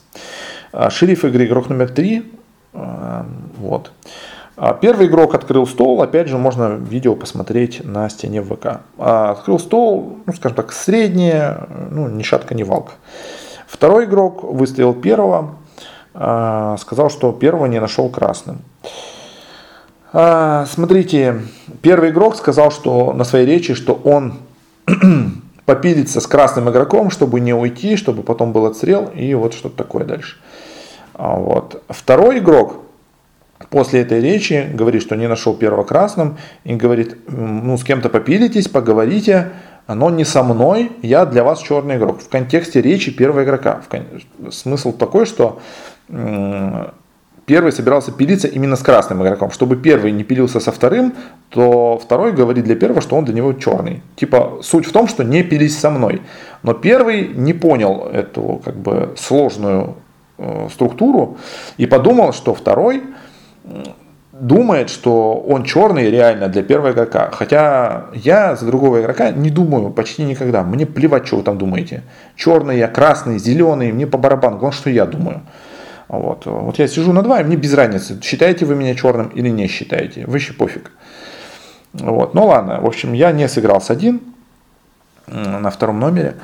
[0.72, 2.32] А, шериф игры игрок номер три.
[2.74, 3.26] А,
[3.58, 3.92] вот.
[4.64, 8.82] А, первый игрок открыл стол, опять же, можно видео посмотреть на стене в ВК.
[9.00, 12.92] Открыл стол, ну, скажем так, среднее, ну, ни шатка, ни валка.
[13.66, 15.56] Второй игрок выставил первого,
[16.14, 18.60] сказал, что первого не нашел красным.
[20.12, 21.42] Смотрите,
[21.82, 24.36] первый игрок сказал, что на своей речи, что он
[25.66, 30.06] попилиться с красным игроком, чтобы не уйти, чтобы потом был отстрел и вот что-то такое
[30.06, 30.38] дальше.
[31.16, 31.82] А вот.
[31.90, 32.81] Второй игрок
[33.72, 38.68] после этой речи говорит, что не нашел первого красным и говорит, ну с кем-то попилитесь,
[38.68, 39.54] поговорите,
[39.88, 42.22] но не со мной, я для вас черный игрок.
[42.22, 43.82] В контексте речи первого игрока.
[44.52, 45.62] Смысл такой, что
[47.46, 49.52] первый собирался пилиться именно с красным игроком.
[49.52, 51.14] Чтобы первый не пилился со вторым,
[51.50, 54.04] то второй говорит для первого, что он для него черный.
[54.18, 56.22] Типа суть в том, что не пились со мной.
[56.62, 59.96] Но первый не понял эту как бы сложную
[60.38, 61.38] э, структуру
[61.78, 63.04] и подумал, что второй
[64.32, 67.30] думает, что он черный реально для первого игрока.
[67.32, 70.64] Хотя я за другого игрока не думаю почти никогда.
[70.64, 72.04] Мне плевать, что вы там думаете.
[72.36, 74.58] Черный я, красный, зеленый, мне по барабану.
[74.58, 75.42] Главное, что я думаю.
[76.08, 76.46] Вот.
[76.46, 79.68] вот я сижу на два, и мне без разницы, считаете вы меня черным или не
[79.68, 80.26] считаете.
[80.26, 80.92] Вообще пофиг.
[81.94, 82.34] Вот.
[82.34, 84.20] Ну ладно, в общем, я не сыграл с один
[85.28, 86.36] на втором номере.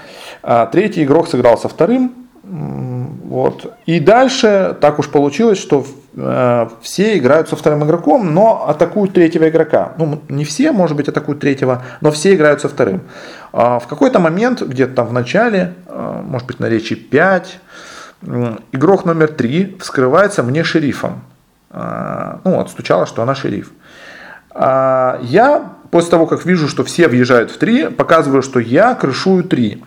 [0.43, 2.26] А третий игрок сыграл со вторым.
[2.49, 3.73] Вот.
[3.85, 5.85] И дальше так уж получилось, что
[6.15, 9.93] э, все играют со вторым игроком, но атакуют третьего игрока.
[9.97, 13.01] Ну, не все, может быть, атакуют третьего, но все играют со вторым.
[13.51, 17.59] Э, в какой-то момент, где-то там в начале, э, может быть, на речи 5,
[18.71, 21.21] игрок номер 3 вскрывается мне шерифом.
[21.69, 23.71] А, ну, отстучало, что она шериф.
[24.51, 29.43] А, я после того, как вижу, что все въезжают в 3, показываю, что я крышую
[29.43, 29.83] 3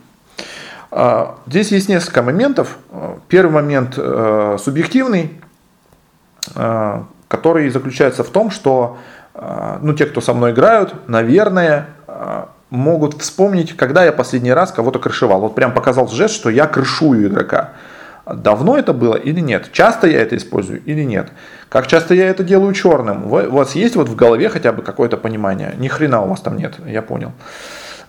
[1.46, 2.78] здесь есть несколько моментов.
[3.28, 5.40] Первый момент э, субъективный,
[7.28, 8.98] который заключается в том, что
[9.80, 11.86] ну, те, кто со мной играют, наверное,
[12.70, 15.40] могут вспомнить, когда я последний раз кого-то крышевал.
[15.40, 17.70] Вот прям показал жест, что я крышую игрока.
[18.26, 19.70] Давно это было или нет?
[19.72, 21.32] Часто я это использую или нет?
[21.68, 23.26] Как часто я это делаю черным?
[23.26, 25.74] У вас есть вот в голове хотя бы какое-то понимание?
[25.78, 27.32] Ни хрена у вас там нет, я понял.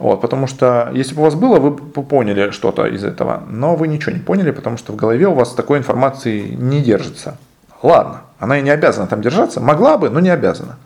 [0.02, 3.44] Вот, потому что если бы у вас было, вы бы поняли что-то из этого.
[3.48, 7.38] Но вы ничего не поняли, потому что в голове у вас такой информации не держится.
[7.84, 9.62] Ладно, она и не обязана там держаться.
[9.62, 10.78] Могла бы, но не обязана.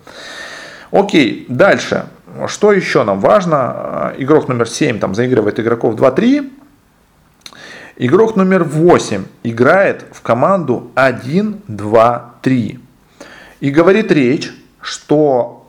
[0.92, 2.08] Окей, дальше.
[2.48, 4.14] Что еще нам важно?
[4.18, 6.52] Игрок номер 7 там заигрывает игроков 2-3.
[7.96, 12.80] Игрок номер 8 играет в команду 1, 2, 3.
[13.62, 14.52] И говорит речь,
[14.82, 15.65] что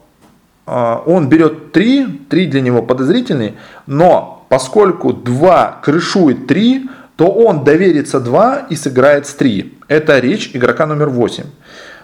[0.67, 3.55] он берет 3, 3 для него подозрительный,
[3.87, 9.79] но поскольку 2 крышует 3, то он доверится 2 и сыграет с 3.
[9.89, 11.45] Это речь игрока номер 8.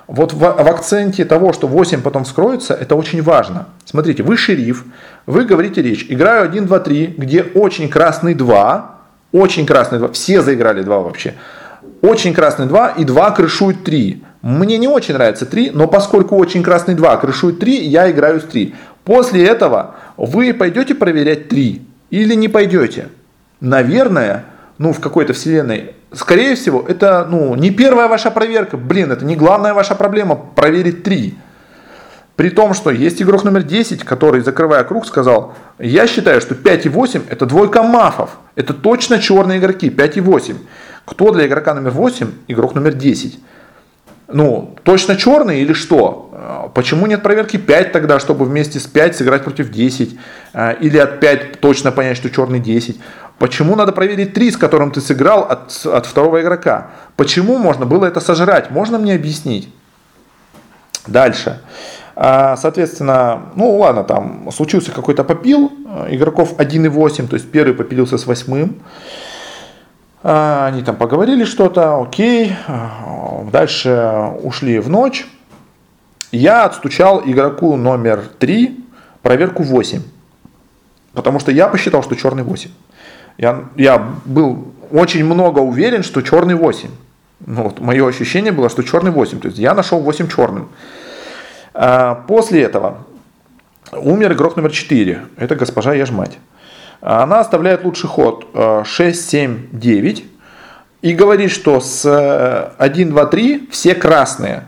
[0.07, 3.67] Вот в, в акценте того, что 8 потом скроется, это очень важно.
[3.85, 4.85] Смотрите, вы шериф,
[5.27, 8.93] вы говорите речь, играю 1, 2, 3, где очень красный 2,
[9.33, 10.09] Очень красный 2.
[10.13, 11.35] Все заиграли 2 вообще.
[12.03, 14.23] Очень красный 2 и 2 крышует 3.
[14.43, 18.45] Мне не очень нравится 3, но поскольку очень красный 2 крышует 3, я играю с
[18.45, 18.75] 3.
[19.05, 23.09] После этого вы пойдете проверять 3 или не пойдете?
[23.61, 24.45] Наверное,
[24.79, 28.77] ну в какой-то вселенной, скорее всего, это ну, не первая ваша проверка.
[28.77, 31.39] Блин, это не главная ваша проблема проверить 3.
[32.35, 36.87] При том, что есть игрок номер 10, который, закрывая круг, сказал, я считаю, что 5
[36.87, 38.31] и 8 это двойка мафов.
[38.57, 40.57] Это точно черные игроки, 5 и 8.
[41.05, 43.39] Кто для игрока номер 8 игрок номер 10?
[44.29, 46.31] Ну, точно черный или что?
[46.33, 50.19] А, почему нет проверки 5 тогда, чтобы вместе с 5 сыграть против 10?
[50.55, 52.99] А, или от 5 точно понять, что черный 10?
[53.39, 56.91] Почему надо проверить 3, с которым ты сыграл от, от второго игрока?
[57.17, 58.71] Почему можно было это сожрать?
[58.71, 59.69] Можно мне объяснить?
[61.07, 61.61] Дальше.
[62.15, 65.73] А, соответственно, ну ладно, там случился какой-то попил,
[66.09, 68.81] игроков 1,8, то есть первый попилился с восьмым.
[70.23, 72.55] А, они там поговорили что-то, окей.
[73.51, 75.27] Дальше ушли в ночь.
[76.31, 78.81] Я отстучал игроку номер 3
[79.23, 80.03] проверку 8.
[81.13, 82.71] Потому что я посчитал, что черный 8.
[83.39, 86.89] Я, я был очень много уверен, что черный 8.
[87.45, 89.41] Ну, вот, мое ощущение было, что черный 8.
[89.41, 90.69] То есть я нашел 8 черным.
[91.75, 92.99] А, после этого
[93.93, 95.23] умер игрок номер 4.
[95.37, 96.39] Это госпожа Ежмать.
[97.03, 98.47] Она оставляет лучший ход
[98.85, 100.25] 6, 7, 9
[101.03, 104.65] и говорит, что с 1, 2, 3 все красные.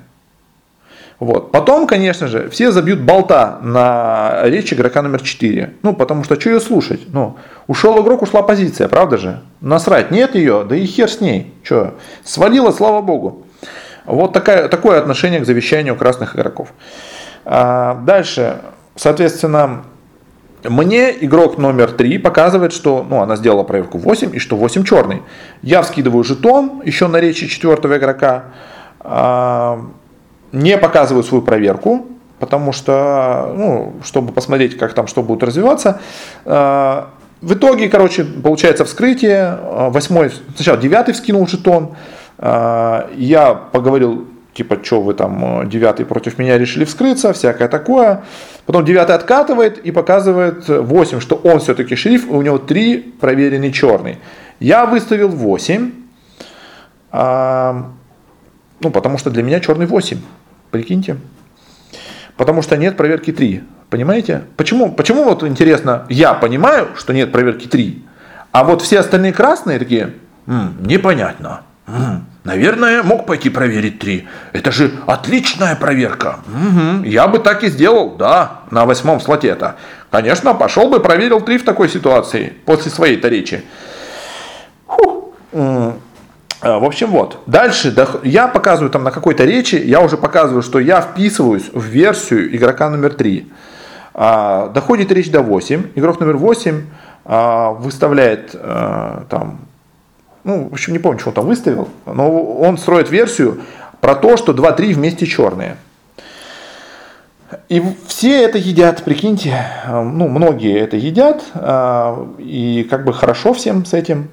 [1.20, 1.52] Вот.
[1.52, 5.74] Потом, конечно же, все забьют болта на речь игрока номер 4.
[5.82, 7.02] Ну, потому что что ее слушать?
[7.12, 7.36] Ну,
[7.68, 9.40] ушел игрок, ушла позиция, правда же?
[9.60, 11.54] Насрать, нет ее, да и хер с ней.
[11.62, 13.46] Че, свалила, слава богу.
[14.06, 16.70] Вот такая, такое отношение к завещанию красных игроков.
[17.44, 18.56] А, дальше,
[18.96, 19.84] соответственно,
[20.64, 25.22] мне игрок номер 3 показывает, что ну, она сделала проверку 8 и что 8 черный.
[25.62, 28.44] Я вскидываю жетон еще на речи четвертого игрока.
[29.00, 29.80] А,
[30.52, 32.06] не показываю свою проверку,
[32.38, 36.00] потому что, ну, чтобы посмотреть, как там что будет развиваться.
[36.46, 37.10] А,
[37.42, 39.58] в итоге, короче, получается вскрытие.
[39.90, 41.94] Восьмой, сначала девятый вскинул жетон.
[42.38, 48.24] А, я поговорил типа, что вы там, э, девятый против меня решили вскрыться, всякое такое.
[48.66, 54.18] Потом девятый откатывает и показывает 8, что он все-таки шериф, у него 3 проверенный черный.
[54.60, 55.92] Я выставил 8,
[57.10, 57.90] а,
[58.80, 60.18] ну, потому что для меня черный 8,
[60.70, 61.16] прикиньте.
[62.36, 64.42] Потому что нет проверки 3, понимаете?
[64.56, 68.02] Почему, почему вот интересно, я понимаю, что нет проверки 3,
[68.52, 70.14] а вот все остальные красные такие,
[70.46, 71.62] м-м, непонятно.
[71.86, 74.28] М-м, Наверное, мог пойти проверить три.
[74.52, 76.40] Это же отличная проверка.
[76.46, 79.76] Угу, я бы так и сделал, да, на восьмом слоте это.
[80.10, 83.64] Конечно, пошел бы, проверил три в такой ситуации, после своей-то речи.
[85.54, 87.40] А, в общем, вот.
[87.46, 92.54] Дальше я показываю там на какой-то речи, я уже показываю, что я вписываюсь в версию
[92.54, 93.50] игрока номер 3.
[94.12, 95.92] А, доходит речь до 8.
[95.94, 96.82] Игрок номер 8
[97.24, 99.60] а, выставляет там
[100.44, 103.60] ну, в общем, не помню, что там выставил, но он строит версию
[104.00, 105.76] про то, что 2-3 вместе черные.
[107.68, 113.86] И все это едят, прикиньте, ну, многие это едят, а, и как бы хорошо всем
[113.86, 114.28] с этим.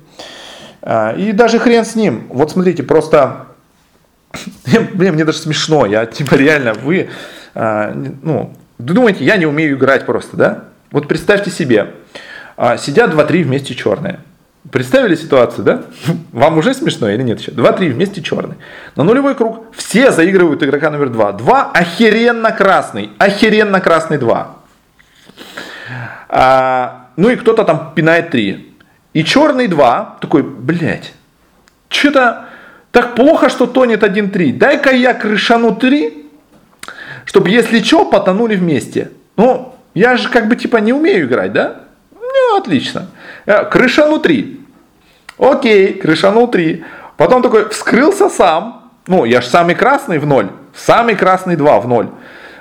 [0.82, 2.28] А, и даже хрен с ним.
[2.30, 3.47] Вот смотрите, просто,
[4.93, 7.09] блин, мне даже смешно, я типа реально, вы,
[7.53, 10.64] ну, думаете, я не умею играть просто, да?
[10.91, 11.93] Вот представьте себе,
[12.78, 14.20] сидят 2-3 вместе черные.
[14.70, 15.84] Представили ситуацию, да?
[16.32, 17.51] Вам уже смешно или нет еще?
[17.51, 18.57] 2-3 вместе черный.
[18.95, 21.32] На нулевой круг все заигрывают игрока номер 2.
[21.34, 23.09] 2 охеренно красный.
[23.18, 24.55] Охеренно красный 2.
[26.30, 28.76] А, ну и кто-то там пинает 3.
[29.14, 31.14] И черный 2 такой, блядь,
[31.89, 32.45] что-то
[32.91, 34.57] так плохо, что тонет 1-3.
[34.57, 36.26] Дай-ка я крышану 3,
[37.26, 39.12] чтобы если что, потонули вместе.
[39.38, 41.82] Ну, я же как бы типа не умею играть, да?
[42.34, 43.08] Ну, отлично.
[43.46, 44.62] Э, крыша внутри.
[45.38, 46.84] Окей, крыша внутри.
[47.18, 48.90] Потом такой вскрылся сам.
[49.08, 50.50] Ну, я же самый красный в ноль.
[50.74, 52.10] Самый красный 2 в ноль.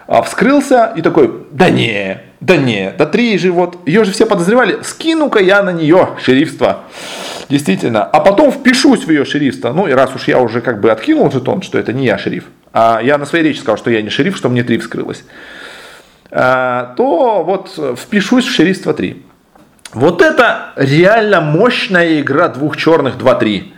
[0.07, 4.27] А вскрылся и такой, да не, да не, да три же вот, ее же все
[4.27, 6.81] подозревали, скину-ка я на нее шерифство.
[7.49, 8.03] Действительно.
[8.05, 9.73] А потом впишусь в ее шерифство.
[9.73, 12.47] Ну и раз уж я уже как бы откинул жетон, что это не я шериф,
[12.73, 15.23] а я на своей речи сказал, что я не шериф, что мне три вскрылось,
[16.33, 19.30] а, то вот впишусь в шерифство 3.
[19.93, 23.73] Вот это реально мощная игра двух черных 2-3.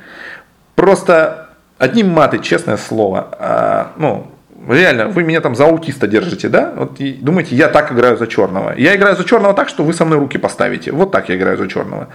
[0.74, 1.48] Просто
[1.78, 3.28] одним маты, честное слово.
[3.38, 4.26] А, ну,
[4.68, 6.72] реально, вы меня там за аутиста держите, да?
[6.76, 8.74] Вот и думаете, я так играю за черного.
[8.76, 10.92] Я играю за черного так, что вы со мной руки поставите.
[10.92, 12.08] Вот так я играю за черного.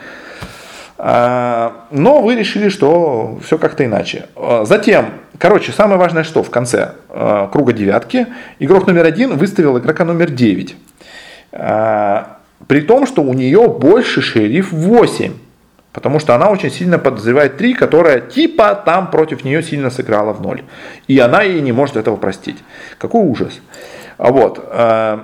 [1.00, 4.26] Но вы решили, что все как-то иначе.
[4.64, 6.93] Затем, короче, самое важное, что в конце
[7.52, 8.28] круга девятки
[8.60, 10.76] игрок номер один выставил игрока номер девять.
[12.68, 15.34] При том, что у нее больше шериф 8.
[15.93, 20.41] Потому что она очень сильно подозревает 3, которая типа там против нее сильно сыграла в
[20.41, 20.63] ноль.
[21.07, 22.57] И она ей не может этого простить.
[22.99, 23.61] Какой ужас.
[24.18, 24.63] Вот.
[24.72, 25.20] Э,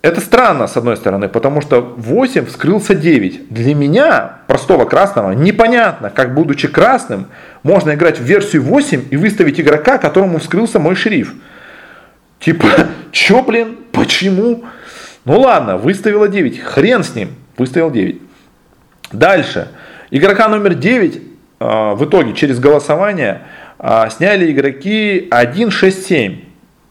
[0.00, 3.48] это странно, с одной стороны, потому что 8 вскрылся 9.
[3.48, 7.26] Для меня, простого красного, непонятно, как будучи красным,
[7.62, 11.34] можно играть в версию 8 и выставить игрока, которому вскрылся мой шериф.
[12.38, 12.66] Типа,
[13.12, 14.64] чё, блин, почему?
[15.28, 18.18] Ну ладно, выставила 9, хрен с ним, выставил 9.
[19.12, 19.68] Дальше.
[20.10, 21.22] Игрока номер 9
[21.60, 23.42] а, в итоге через голосование
[23.78, 26.44] а, сняли игроки 1-6-7.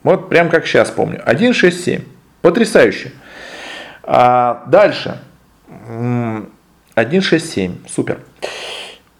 [0.04, 1.20] Вот прям как сейчас помню.
[1.26, 2.04] 1-6-7.
[2.44, 3.12] Потрясающе.
[4.04, 5.20] А дальше.
[6.96, 7.72] 1-6-7.
[7.90, 8.20] Супер.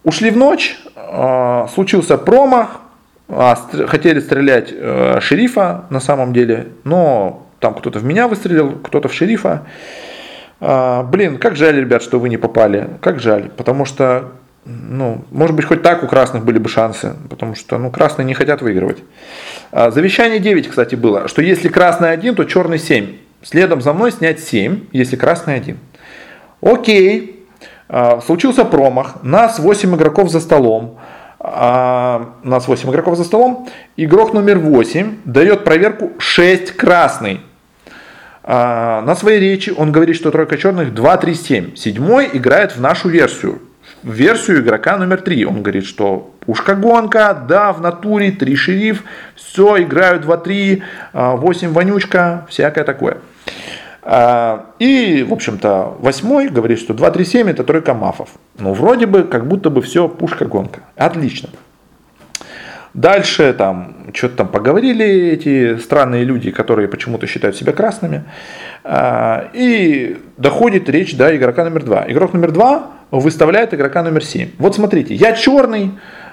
[0.04, 0.78] Ушли в ночь.
[0.96, 2.82] А, случился промах.
[3.28, 6.68] Хотели стрелять э, шерифа на самом деле.
[6.84, 9.64] Но там кто-то в меня выстрелил, кто-то в шерифа.
[10.60, 12.90] А, блин, как жаль, ребят, что вы не попали.
[13.02, 13.50] Как жаль.
[13.56, 14.32] Потому что,
[14.66, 17.16] ну, может быть, хоть так у красных были бы шансы.
[17.30, 19.04] Потому что, ну, красные не хотят выигрывать.
[19.72, 23.16] А, завещание 9, кстати, было, что если красный 1, то черный 7.
[23.44, 25.78] Следом за мной снять 7, если красный 1.
[26.62, 27.46] Окей.
[27.90, 29.24] А, случился промах.
[29.24, 31.00] Нас 8 игроков за столом.
[31.40, 33.70] А, нас 8 игроков за столом.
[33.96, 37.42] Игрок номер 8 дает проверку 6 красный.
[38.50, 41.76] А, на своей речи он говорит, что тройка черных 2-3-7.
[41.76, 43.62] Седьмой играет в нашу версию.
[44.04, 45.46] В версию игрока номер 3.
[45.46, 49.04] Он говорит, что пушка гонка, да, в натуре, 3 шериф,
[49.36, 50.82] все, играют 2-3,
[51.12, 53.18] 8 а, вонючка, всякое такое.
[54.02, 58.30] А, и, в общем-то, восьмой говорит, что 2-3-7 это тройка мафов.
[58.58, 60.84] Ну, вроде бы, как будто бы все пушка-гонка.
[60.96, 61.50] Отлично.
[62.94, 68.24] Дальше там что-то там поговорили эти странные люди, которые почему-то считают себя красными.
[68.84, 72.06] А, и доходит речь до игрока номер два.
[72.08, 74.50] Игрок номер два выставляет игрока номер семь.
[74.58, 75.92] Вот смотрите, я черный,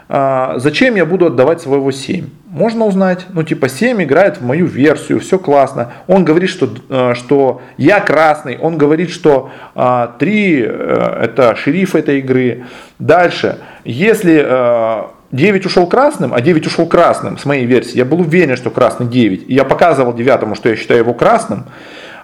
[0.09, 2.27] а, зачем я буду отдавать своего 7?
[2.51, 5.93] Можно узнать, ну типа 7 играет в мою версию, все классно.
[6.07, 12.19] Он говорит, что, а, что я красный, он говорит, что 3 э, это шериф этой
[12.19, 12.65] игры.
[12.99, 17.97] Дальше, если 9 ушел красным, а 9 ушел красным с моей версии.
[17.97, 19.51] Я был уверен, что красный 9.
[19.51, 21.65] И я показывал девятому, что я считаю его красным.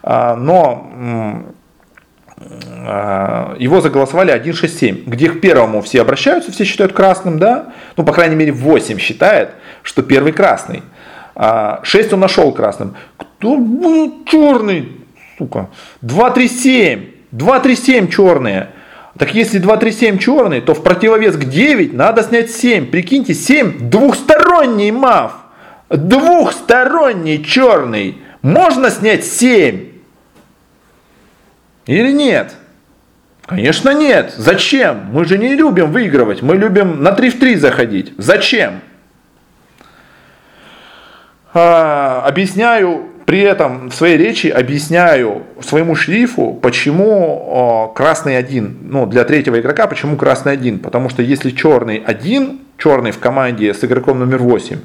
[0.05, 1.45] А, но
[2.87, 7.73] а, его заголосовали 167, где к первому все обращаются, все считают красным, да?
[7.97, 9.51] Ну, по крайней мере, 8 считает,
[9.83, 10.85] что первый красный.
[11.35, 12.95] 6 а, он нашел красным.
[13.17, 15.05] Кто будет черный?
[15.37, 15.69] Сука.
[16.03, 17.07] 237.
[17.33, 18.69] 237 черные.
[19.21, 22.87] Так если 237 черный, то в противовес к 9 надо снять 7.
[22.87, 25.35] Прикиньте, 7 двухсторонний мав.
[25.91, 28.17] Двухсторонний черный.
[28.41, 29.89] Можно снять 7?
[31.85, 32.55] Или нет?
[33.45, 34.33] Конечно нет.
[34.39, 35.11] Зачем?
[35.13, 36.41] Мы же не любим выигрывать.
[36.41, 38.15] Мы любим на 3 в 3 заходить.
[38.17, 38.81] Зачем?
[41.53, 49.23] А, объясняю при этом в своей речи объясняю своему шрифу, почему красный один, ну для
[49.23, 50.81] третьего игрока, почему красный один.
[50.81, 54.79] Потому что если черный один, черный в команде с игроком номер 8,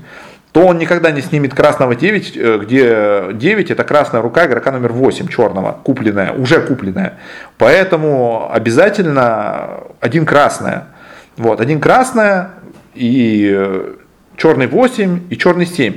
[0.51, 4.93] то он никогда не снимет красного 9, э, где 9 это красная рука игрока номер
[4.93, 7.13] 8 черного, купленная, уже купленная.
[7.57, 10.89] Поэтому обязательно один красная.
[11.35, 12.51] Вот, один красная
[12.93, 13.93] и э,
[14.37, 15.95] черный 8 и черный 7.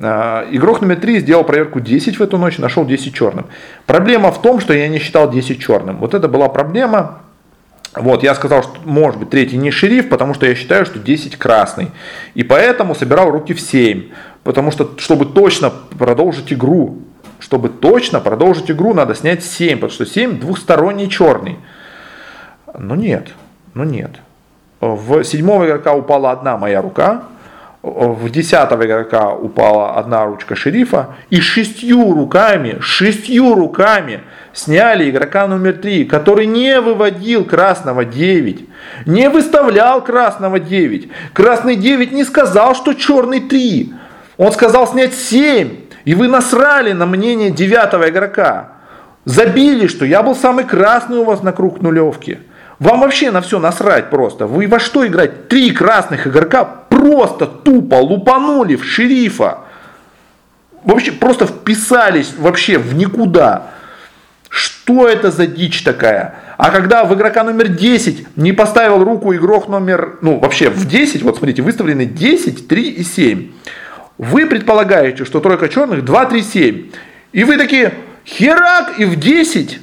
[0.00, 3.46] А, игрок номер 3 сделал проверку 10 в эту ночь, нашел 10 черным.
[3.86, 5.98] Проблема в том, что я не считал 10 черным.
[5.98, 7.20] Вот это была проблема.
[7.94, 11.36] Вот, я сказал, что может быть третий не шериф, потому что я считаю, что 10
[11.36, 11.90] красный.
[12.34, 14.04] И поэтому собирал руки в 7.
[14.44, 16.98] Потому что, чтобы точно продолжить игру,
[17.38, 21.58] чтобы точно продолжить игру, надо снять 7, потому что 7 двухсторонний черный.
[22.78, 23.28] Но нет,
[23.74, 24.12] но нет.
[24.80, 27.24] В седьмого игрока упала одна моя рука,
[27.82, 34.20] в десятого игрока упала одна ручка шерифа, и шестью руками, шестью руками
[34.52, 38.68] сняли игрока номер три, который не выводил красного 9,
[39.06, 41.10] не выставлял красного 9.
[41.32, 43.92] Красный 9 не сказал, что черный 3.
[44.36, 45.70] Он сказал снять 7.
[46.04, 48.72] И вы насрали на мнение девятого игрока.
[49.24, 52.38] Забили, что я был самый красный у вас на круг нулевки.
[52.80, 54.48] Вам вообще на все насрать просто.
[54.48, 55.46] Вы во что играть?
[55.48, 56.64] Три красных игрока
[57.02, 59.58] просто тупо лупанули в шерифа.
[60.84, 63.70] Вообще просто вписались вообще в никуда.
[64.48, 66.36] Что это за дичь такая?
[66.58, 71.22] А когда в игрока номер 10 не поставил руку игрок номер, ну вообще в 10,
[71.22, 73.50] вот смотрите, выставлены 10, 3 и 7.
[74.18, 76.90] Вы предполагаете, что тройка черных 2, 3, 7.
[77.32, 77.94] И вы такие,
[78.24, 79.80] херак и в 10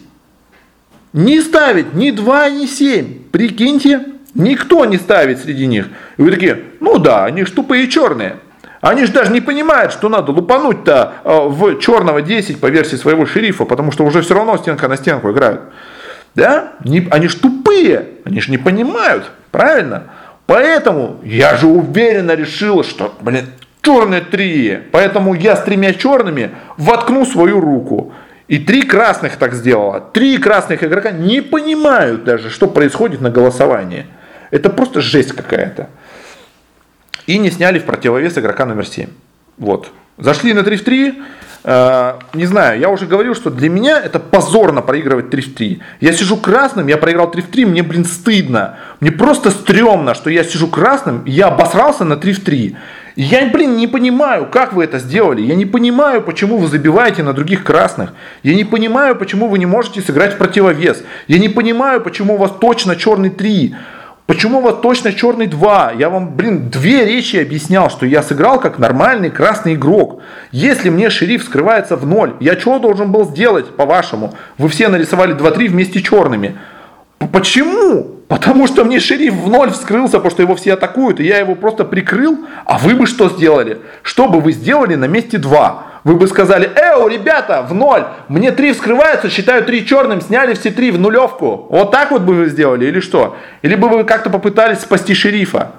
[1.12, 3.24] не ставить ни 2, ни 7.
[3.32, 5.88] Прикиньте, никто не ставит среди них.
[6.18, 8.38] И вы такие, ну да, они ж тупые черные.
[8.82, 13.26] Они же даже не понимают, что надо лупануть-то э, в черного 10 по версии своего
[13.26, 15.62] шерифа, потому что уже все равно стенка на стенку играют.
[16.36, 16.74] Да?
[16.86, 20.06] Не, они же тупые, они же не понимают, правильно?
[20.46, 23.48] Поэтому я же уверенно решил, что, блин,
[23.82, 24.80] черные три.
[24.92, 28.14] Поэтому я с тремя черными воткну свою руку.
[28.48, 30.00] И три красных так сделала.
[30.00, 34.08] Три красных игрока не понимают даже, что происходит на голосовании.
[34.52, 35.90] Это просто жесть какая-то.
[37.28, 39.08] И не сняли в противовес игрока номер 7.
[39.58, 39.92] Вот.
[40.18, 41.22] Зашли на 3 в 3.
[41.64, 45.82] Э, не знаю, я уже говорил, что для меня это позорно проигрывать 3 в 3.
[46.00, 48.78] Я сижу красным, я проиграл 3 в 3, мне, блин, стыдно.
[49.00, 52.76] Мне просто стрёмно, что я сижу красным, я обосрался на 3 в 3.
[53.16, 55.42] Я, блин, не понимаю, как вы это сделали.
[55.42, 58.14] Я не понимаю, почему вы забиваете на других красных.
[58.44, 61.04] Я не понимаю, почему вы не можете сыграть в противовес.
[61.28, 63.76] Я не понимаю, почему у вас точно черный 3.
[64.30, 65.94] Почему вас точно черный 2?
[65.98, 70.22] Я вам, блин, две речи объяснял, что я сыграл как нормальный красный игрок.
[70.52, 74.36] Если мне шериф скрывается в ноль, я что должен был сделать, по-вашему?
[74.60, 76.60] Вы все нарисовали 2-3 вместе черными.
[77.32, 78.18] Почему?
[78.28, 81.56] Потому что мне шериф в ноль вскрылся, потому что его все атакуют, и я его
[81.56, 82.38] просто прикрыл.
[82.66, 83.80] А вы бы что сделали?
[84.04, 85.89] Что бы вы сделали на месте 2?
[86.04, 90.72] Вы бы сказали, эу, ребята, в ноль, мне три вскрываются, считаю три черным, сняли все
[90.72, 91.68] три в нулевку.
[91.70, 93.36] Вот так вот бы вы сделали или что?
[93.62, 95.72] Или бы вы как-то попытались спасти шерифа?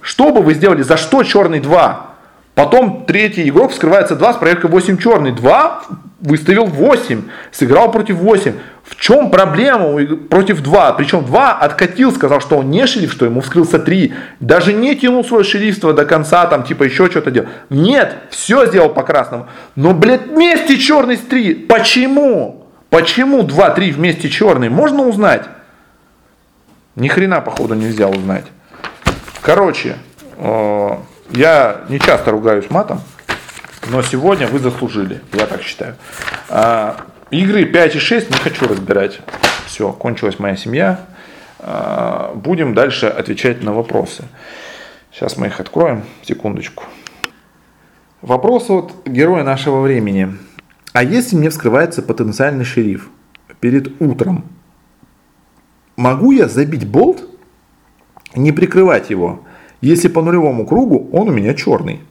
[0.00, 0.82] Что бы вы сделали?
[0.82, 2.06] За что черный 2?
[2.54, 5.32] Потом третий игрок вскрывается 2 с проверкой 8 черный.
[5.32, 5.82] 2
[6.20, 8.54] выставил 8, сыграл против 8.
[8.84, 10.92] В чем проблема против 2?
[10.94, 14.14] Причем 2 откатил, сказал, что он не шериф, что ему вскрылся 3.
[14.40, 17.48] Даже не тянул свое шерифство до конца, там типа еще что-то делал.
[17.70, 19.48] Нет, все сделал по красному.
[19.76, 21.54] Но, блядь, вместе черный с 3.
[21.54, 22.66] Почему?
[22.90, 24.70] Почему 2-3 вместе черный?
[24.70, 25.44] Можно узнать?
[26.96, 28.46] Ни хрена, походу, нельзя узнать.
[29.42, 29.96] Короче,
[30.38, 30.90] э,
[31.30, 33.00] я не часто ругаюсь матом,
[33.88, 35.96] но сегодня вы заслужили, я так считаю.
[36.48, 39.20] А, игры 5 и 6 не хочу разбирать.
[39.66, 41.06] Все, кончилась моя семья.
[41.58, 44.24] А, будем дальше отвечать на вопросы.
[45.12, 46.84] Сейчас мы их откроем, секундочку.
[48.20, 50.36] Вопрос от героя нашего времени.
[50.92, 53.08] А если мне вскрывается потенциальный шериф
[53.60, 54.44] перед утром,
[55.96, 57.22] могу я забить болт,
[58.34, 59.44] не прикрывать его,
[59.80, 62.02] если по нулевому кругу он у меня черный.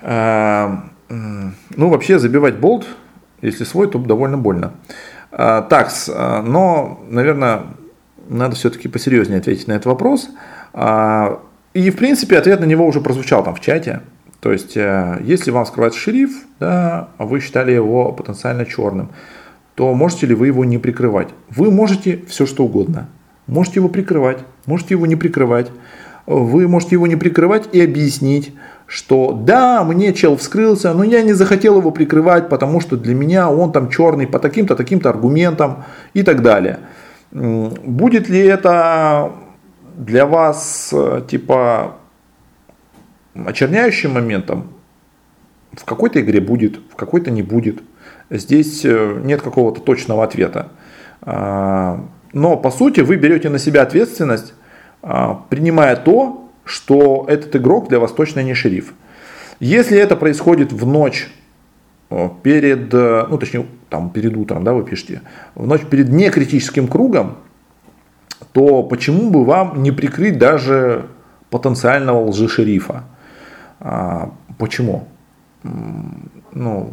[0.00, 2.86] А, ну, вообще забивать болт,
[3.40, 4.74] если свой, то довольно больно.
[5.30, 7.62] А, так, а, но, наверное,
[8.28, 10.28] надо все-таки посерьезнее ответить на этот вопрос.
[11.74, 14.00] И, в принципе, ответ на него уже прозвучал там в чате.
[14.40, 16.30] То есть, э, если вам скрывается шериф,
[16.60, 19.10] да, вы считали его потенциально черным,
[19.74, 21.28] то можете ли вы его не прикрывать?
[21.50, 23.08] Вы можете все что угодно.
[23.46, 25.70] Можете его прикрывать, можете его не прикрывать.
[26.26, 28.54] Вы можете его не прикрывать и объяснить,
[28.88, 33.50] что да, мне чел вскрылся, но я не захотел его прикрывать, потому что для меня
[33.50, 35.84] он там черный по таким-то, таким-то аргументам
[36.14, 36.80] и так далее.
[37.30, 39.30] Будет ли это
[39.94, 40.94] для вас
[41.28, 41.96] типа
[43.34, 44.68] очерняющим моментом?
[45.72, 47.82] В какой-то игре будет, в какой-то не будет.
[48.30, 50.70] Здесь э, нет какого-то точного ответа.
[51.20, 54.54] А, но по сути вы берете на себя ответственность,
[55.02, 58.92] а, принимая то, что этот игрок для вас точно не шериф.
[59.58, 61.28] Если это происходит в ночь
[62.10, 65.22] э, перед, э, ну точнее, там перед утром, да, вы пишете,
[65.54, 67.38] в ночь перед некритическим кругом,
[68.52, 71.06] то почему бы вам не прикрыть даже
[71.50, 73.04] потенциального лжи-шерифа?
[73.80, 75.08] А, почему?
[76.52, 76.92] Ну,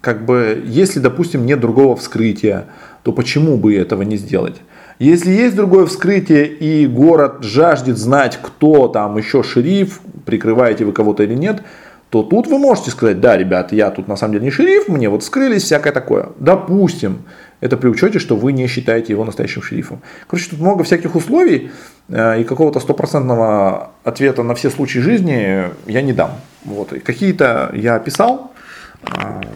[0.00, 2.66] как бы, если, допустим, нет другого вскрытия,
[3.02, 4.60] то почему бы этого не сделать?
[4.98, 11.22] Если есть другое вскрытие и город жаждет знать, кто там еще шериф, прикрываете вы кого-то
[11.22, 11.62] или нет,
[12.10, 15.08] то тут вы можете сказать, да, ребят, я тут на самом деле не шериф, мне
[15.08, 16.30] вот вскрылись, всякое такое.
[16.38, 17.22] Допустим,
[17.60, 20.00] это при учете, что вы не считаете его настоящим шерифом.
[20.26, 21.70] Короче, тут много всяких условий,
[22.08, 26.32] э, и какого-то стопроцентного ответа на все случаи жизни я не дам.
[26.64, 26.92] Вот.
[27.04, 28.52] Какие-то я описал,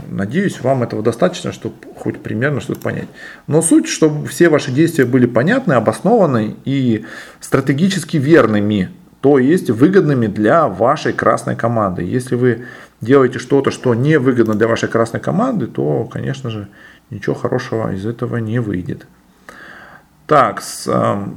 [0.09, 3.09] надеюсь, вам этого достаточно, чтобы хоть примерно что-то понять.
[3.47, 7.05] Но суть, чтобы все ваши действия были понятны, обоснованы и
[7.41, 8.91] стратегически верными.
[9.21, 12.03] то есть выгодными для вашей красной команды.
[12.03, 12.65] Если вы
[13.01, 16.69] делаете что-то, что не выгодно для вашей красной команды, то, конечно же,
[17.09, 19.07] ничего хорошего из этого не выйдет.
[20.33, 20.63] Так,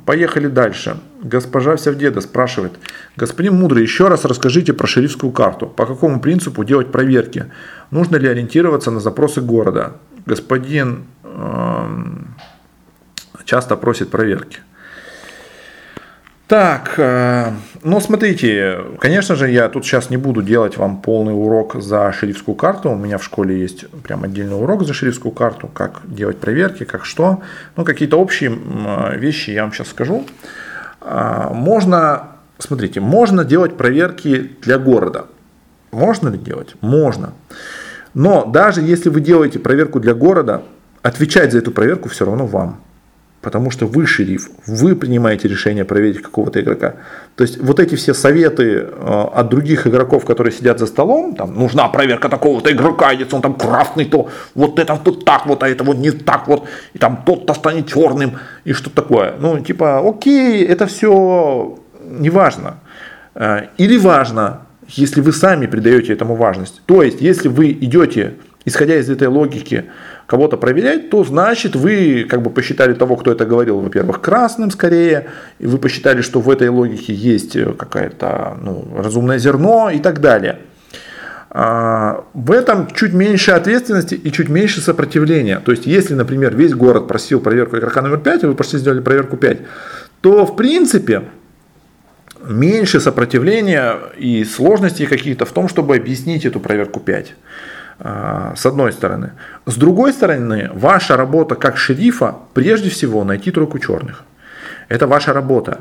[0.05, 0.95] поехали дальше.
[1.21, 2.79] Госпожа Севдеда спрашивает.
[3.17, 5.67] Господин Мудрый, еще раз расскажите про шерифскую карту.
[5.67, 7.51] По какому принципу делать проверки?
[7.91, 9.97] Нужно ли ориентироваться на запросы города?
[10.25, 11.87] Господин э,
[13.43, 14.59] часто просит проверки.
[16.47, 17.51] Так, э,
[17.81, 22.53] ну смотрите, конечно же, я тут сейчас не буду делать вам полный урок за шерифскую
[22.53, 22.91] карту.
[22.91, 27.03] У меня в школе есть прям отдельный урок за шерифскую карту, как делать проверки, как
[27.03, 27.41] что.
[27.75, 28.55] Ну, какие-то общие
[29.17, 30.27] вещи я вам сейчас скажу.
[31.01, 32.27] А, можно,
[32.59, 35.25] смотрите, можно делать проверки для города.
[35.91, 36.75] Можно ли делать?
[36.79, 37.33] Можно.
[38.13, 40.61] Но даже если вы делаете проверку для города,
[41.01, 42.81] отвечать за эту проверку все равно вам
[43.45, 46.95] потому что вы шериф, вы принимаете решение проверить какого-то игрока.
[47.35, 51.53] То есть вот эти все советы э, от других игроков, которые сидят за столом, там
[51.53, 55.69] нужна проверка такого-то игрока, если он там крафтный, то вот это тут так вот, а
[55.69, 56.63] это вот не так вот,
[56.95, 58.31] и там тот-то станет черным,
[58.65, 59.35] и что такое.
[59.39, 62.77] Ну, типа, окей, это все не важно.
[63.35, 66.81] Э, или важно, если вы сами придаете этому важность.
[66.87, 68.33] То есть, если вы идете,
[68.65, 69.85] исходя из этой логики,
[70.27, 75.27] кого-то проверять, то значит вы как бы посчитали того, кто это говорил, во-первых, красным скорее,
[75.59, 80.21] и вы посчитали, что в этой логике есть э, какое-то ну, разумное зерно и так
[80.21, 80.59] далее.
[81.57, 85.61] А, в этом чуть меньше ответственности и чуть меньше сопротивления.
[85.63, 88.99] То есть, если, например, весь город просил проверку игрока номер 5, и вы пошли сделали
[88.99, 89.59] проверку 5,
[90.21, 91.21] то в принципе
[92.45, 97.33] меньше сопротивления и сложностей каких-то в том, чтобы объяснить эту проверку 5.
[97.99, 99.31] А, с одной стороны.
[99.65, 104.23] С другой стороны, ваша работа как шерифа прежде всего найти тройку черных.
[104.89, 105.79] Это ваша работа.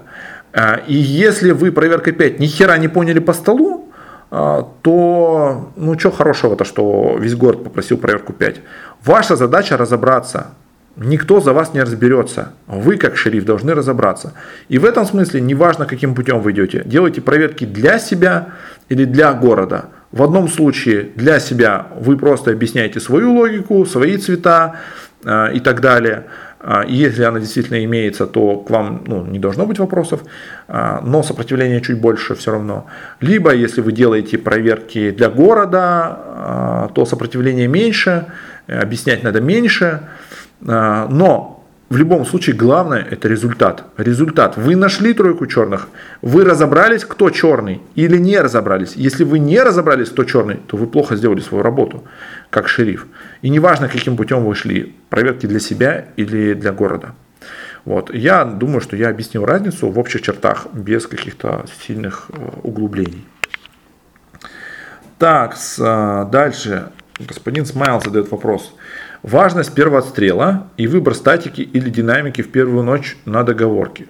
[0.53, 3.93] А, и если вы проверкой 5 ни хера не поняли по столу,
[4.31, 8.61] а, то ну что хорошего-то, что весь город попросил проверку 5.
[9.05, 10.53] Ваша задача разобраться.
[10.97, 12.53] Никто за вас не разберется.
[12.69, 14.35] Вы, как шериф, должны разобраться.
[14.69, 18.51] И в этом смысле, неважно, каким путем вы идете, делайте проверки для себя
[18.89, 19.87] или для города.
[20.15, 24.77] В одном случае для себя вы просто объясняете свою логику, свои цвета
[25.25, 26.27] э, и так далее.
[26.61, 30.21] Э, если она действительно имеется, то к вам ну, не должно быть вопросов,
[30.69, 32.87] э, но сопротивление чуть больше все равно.
[33.19, 38.27] Либо, если вы делаете проверки для города, то сопротивление меньше,
[38.69, 40.03] объяснять надо меньше.
[40.61, 41.54] Но
[41.95, 43.85] в любом случае главное это результат.
[43.97, 44.57] Результат.
[44.57, 45.87] Вы нашли тройку черных,
[46.23, 48.97] вы разобрались, кто черный или не разобрались.
[48.97, 52.03] Если вы не разобрались, кто черный, то вы плохо сделали свою работу,
[52.51, 53.07] как шериф.
[53.43, 57.15] И неважно, каким путем вы шли, проверки для себя или для города.
[57.85, 58.13] Вот.
[58.13, 63.25] Я думаю, что я объяснил разницу в общих чертах, без каких-то сильных э, углублений.
[65.19, 66.89] Так, э, дальше.
[67.21, 68.75] Господин Смайл задает вопрос.
[69.25, 74.05] Важность первого отстрела и выбор статики или динамики в первую ночь на договорке.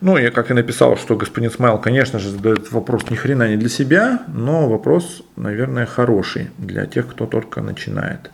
[0.00, 3.58] Ну, я как и написал, что господин Смайл, конечно же, задает вопрос ни хрена не
[3.58, 8.30] для себя, но вопрос, наверное, хороший для тех, кто только начинает.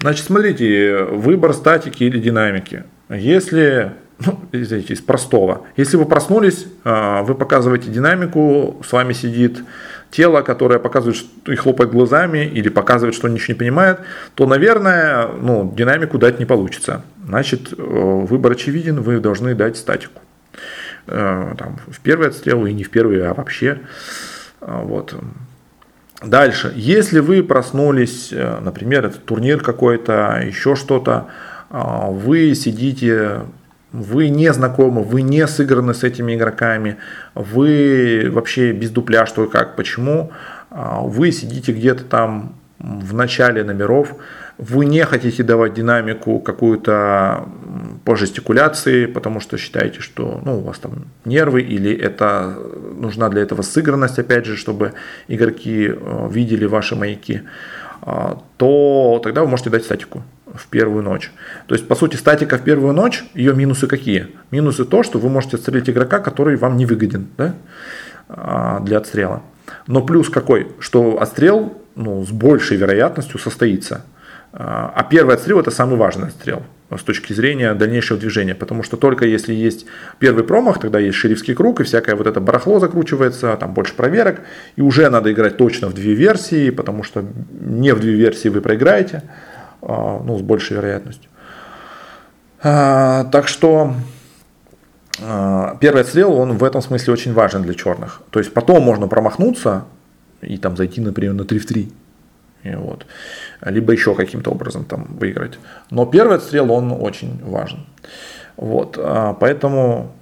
[0.00, 2.84] Значит, смотрите, выбор статики или динамики.
[3.10, 5.66] Если, ну, извините, из простого.
[5.76, 9.58] Если вы проснулись, а, вы показываете динамику, с вами сидит
[10.10, 14.00] тело, которое показывает что, и хлопает глазами, или показывает, что ничего не понимает,
[14.34, 17.02] то, наверное, ну, динамику дать не получится.
[17.24, 20.20] Значит, э, выбор очевиден, вы должны дать статику.
[21.06, 23.78] Э, там, в первый отстрел и не в первый, а вообще.
[24.60, 25.14] Э, вот.
[26.22, 26.72] Дальше.
[26.76, 31.28] Если вы проснулись, например, это турнир какой-то, еще что-то,
[31.70, 33.40] вы сидите
[33.92, 36.96] вы не знакомы, вы не сыграны с этими игроками,
[37.34, 40.30] вы вообще без дупля, что и как, почему.
[40.70, 44.14] А, вы сидите где-то там в начале номеров,
[44.60, 47.48] вы не хотите давать динамику какую-то
[48.04, 52.58] по жестикуляции, потому что считаете, что ну, у вас там нервы или это
[52.96, 54.92] нужна для этого сыгранность, опять же, чтобы
[55.28, 57.42] игроки э, видели ваши маяки,
[58.56, 60.22] то тогда вы можете дать статику
[60.54, 61.30] в первую ночь.
[61.66, 64.28] То есть, по сути, статика в первую ночь, ее минусы какие?
[64.50, 67.54] Минусы то, что вы можете отстрелить игрока, который вам не выгоден да?
[68.28, 69.42] А, для отстрела.
[69.86, 70.68] Но плюс какой?
[70.78, 74.04] Что отстрел ну, с большей вероятностью состоится.
[74.52, 76.62] А, а первый отстрел это самый важный отстрел
[76.96, 78.54] с точки зрения дальнейшего движения.
[78.54, 79.86] Потому что только если есть
[80.18, 84.40] первый промах, тогда есть шерифский круг, и всякое вот это барахло закручивается, там больше проверок,
[84.74, 87.24] и уже надо играть точно в две версии, потому что
[87.60, 89.22] не в две версии вы проиграете.
[89.82, 91.30] А, ну, с большей вероятностью.
[92.62, 93.94] А, так что
[95.80, 98.22] первый отстрел, он в этом смысле очень важен для черных.
[98.30, 99.84] То есть потом можно промахнуться
[100.40, 101.92] и там зайти, например, на 3 в 3.
[102.62, 103.06] И вот.
[103.62, 105.58] Либо еще каким-то образом там выиграть.
[105.90, 107.86] Но первый отстрел, он очень важен.
[108.56, 108.98] Вот.
[108.98, 110.12] А, поэтому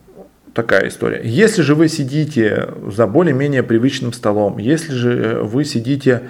[0.54, 1.20] такая история.
[1.24, 6.22] Если же вы сидите за более-менее привычным столом, если же вы сидите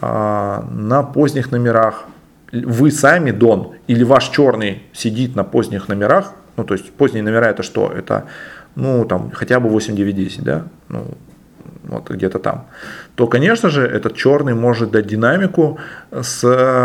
[0.00, 2.04] а, на поздних номерах,
[2.52, 7.46] вы сами Дон или ваш черный сидит на поздних номерах, ну то есть поздние номера
[7.46, 7.90] это что?
[7.90, 8.26] Это
[8.74, 10.64] ну там хотя бы 8, 9, 10, да?
[10.88, 11.06] Ну,
[11.82, 12.66] вот где-то там,
[13.14, 15.78] то, конечно же, этот черный может дать динамику
[16.10, 16.44] с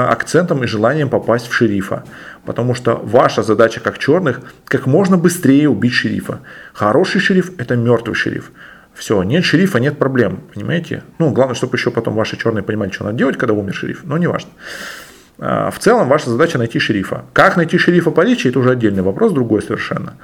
[0.10, 2.04] акцентом и желанием попасть в шерифа.
[2.46, 6.40] Потому что ваша задача как черных как можно быстрее убить шерифа.
[6.74, 8.52] Хороший шериф– это мертвый шериф.
[8.94, 11.04] Все, нет шерифа, нет проблем, понимаете?
[11.20, 14.18] Ну, главное, чтобы еще потом ваши черные понимали, что надо делать, когда умер шериф, но
[14.18, 14.50] не важно.
[15.40, 17.26] А, в целом ваша задача найти шерифа.
[17.34, 20.16] Как найти шерифа по личи, это уже отдельный вопрос, другой совершенно.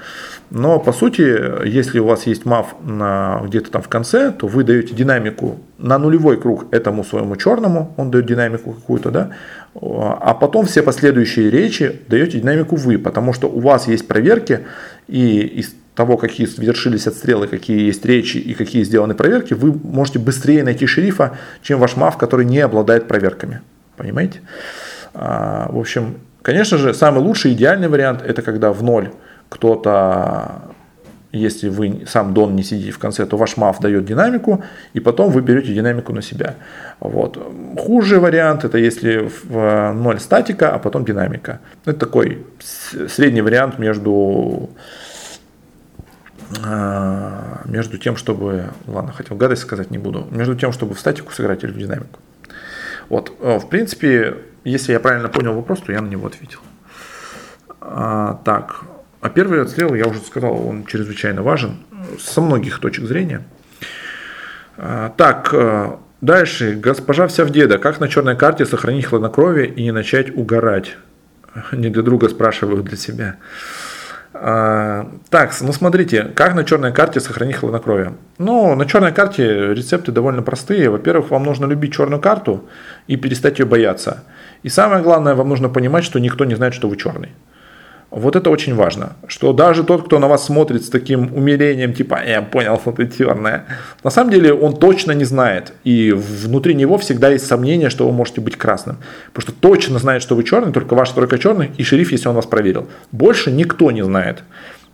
[0.49, 4.93] Но по сути, если у вас есть на, где-то там в конце, то вы даете
[4.95, 9.29] динамику на нулевой круг этому своему черному, он дает динамику какую-то, да,
[9.75, 14.61] а потом все последующие речи даете динамику вы, потому что у вас есть проверки,
[15.07, 20.19] и из того, какие совершились отстрелы, какие есть речи и какие сделаны проверки, вы можете
[20.19, 23.61] быстрее найти шерифа, чем ваш мав, который не обладает проверками.
[23.95, 24.41] Понимаете?
[25.13, 29.11] А, в общем, конечно же, самый лучший, идеальный вариант– это когда в ноль
[29.49, 30.61] кто-то,
[31.31, 34.63] если вы сам дон не сидите в конце, то ваш мав дает динамику,
[34.93, 36.55] и потом вы берете динамику на себя.
[36.99, 37.37] Вот.
[37.77, 41.59] Худший вариант– это если в ноль статика, а потом динамика.
[41.85, 42.45] Это такой
[43.07, 44.69] средний вариант между
[46.63, 51.31] а, между тем, чтобы, ладно, хотел гадость сказать, не буду, между тем, чтобы в статику
[51.31, 52.19] сыграть или в динамику.
[53.13, 56.61] Вот, э, в принципе, если я правильно понял вопрос, то я на него ответил.
[57.79, 58.85] А, так,
[59.21, 61.77] а первый отстрел, я уже сказал, он чрезвычайно важен
[62.19, 63.43] со многих точек зрения.
[64.77, 65.91] А, так, э,
[66.21, 66.73] дальше.
[66.73, 67.77] Госпожа вся в деда.
[67.77, 70.97] Как на черной карте сохранить хладнокровие и не начать угорать?
[71.71, 73.35] Не для друга спрашиваю, для себя.
[74.33, 78.13] А, так, ну смотрите, как на черной карте сохранить хладнокровие?
[78.39, 80.89] Ну, на черной карте рецепты довольно простые.
[80.89, 82.65] Во-первых, вам нужно любить черную карту
[83.07, 84.23] и перестать ее бояться.
[84.63, 87.29] И самое главное, вам нужно понимать, что никто не знает, что вы черный.
[88.15, 92.19] Вот это очень важно, что даже тот, кто на вас смотрит с таким умилением, типа,
[92.23, 93.65] я понял, что ты черная,
[94.03, 95.73] на самом деле он точно не знает.
[95.83, 98.97] И внутри него всегда есть сомнение, что вы можете быть красным.
[99.33, 102.35] Потому что точно знает, что вы черный, только ваша тройка черный и шериф, если он
[102.35, 102.87] вас проверил.
[103.11, 104.43] Больше никто не знает.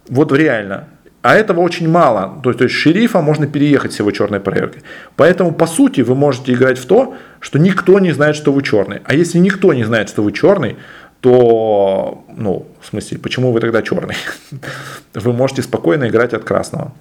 [0.08, 0.88] Вот реально.
[1.22, 2.40] А этого очень мало.
[2.42, 4.84] То есть, то есть шерифа можно переехать с его черной проверкой.
[5.18, 9.02] Поэтому, по сути, вы можете играть в то, что никто не знает, что вы черный.
[9.04, 10.78] А если никто не знает, что вы черный,
[11.22, 14.16] то, ну, в смысле, почему вы тогда черный?
[15.14, 16.94] Вы можете спокойно играть от красного.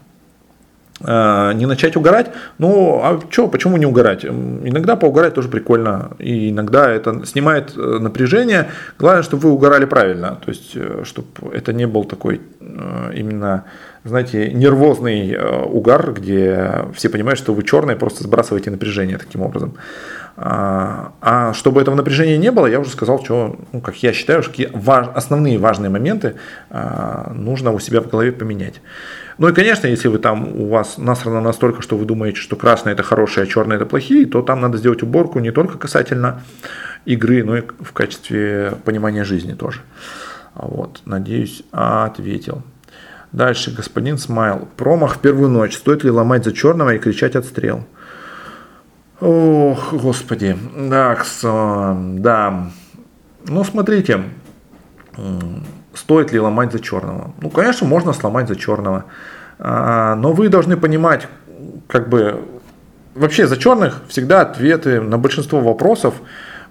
[1.00, 4.24] А, не начать угорать, ну, а что, почему не угорать?
[4.24, 8.68] Иногда поугарать тоже прикольно, и иногда это снимает э, напряжение.
[8.98, 13.64] Главное, чтобы вы угорали правильно, то есть, э, чтобы это не был такой э, именно,
[14.02, 19.74] знаете, нервозный угар, где все понимают, что вы черный, просто сбрасываете напряжение таким образом.
[20.40, 24.44] А, а чтобы этого напряжения не было, я уже сказал, что, ну, как я считаю,
[24.44, 26.36] какие важ, основные важные моменты
[26.70, 28.80] а, нужно у себя в голове поменять.
[29.38, 32.92] Ну и, конечно, если вы там, у вас насрано настолько, что вы думаете, что красное
[32.92, 36.42] это хорошее, а черное это плохие, то там надо сделать уборку не только касательно
[37.04, 39.80] игры, но и в качестве понимания жизни тоже.
[40.54, 42.62] Вот, надеюсь, ответил.
[43.32, 44.68] Дальше, господин Смайл.
[44.76, 45.76] Промах в первую ночь.
[45.76, 47.84] Стоит ли ломать за черного и кричать отстрел?
[49.20, 50.56] Ох, господи.
[50.90, 52.70] Так, да.
[53.46, 54.20] Ну, смотрите,
[55.94, 57.32] стоит ли ломать за черного?
[57.40, 59.06] Ну, конечно, можно сломать за черного.
[59.58, 61.26] А, но вы должны понимать,
[61.88, 62.44] как бы,
[63.14, 66.14] вообще за черных всегда ответы на большинство вопросов.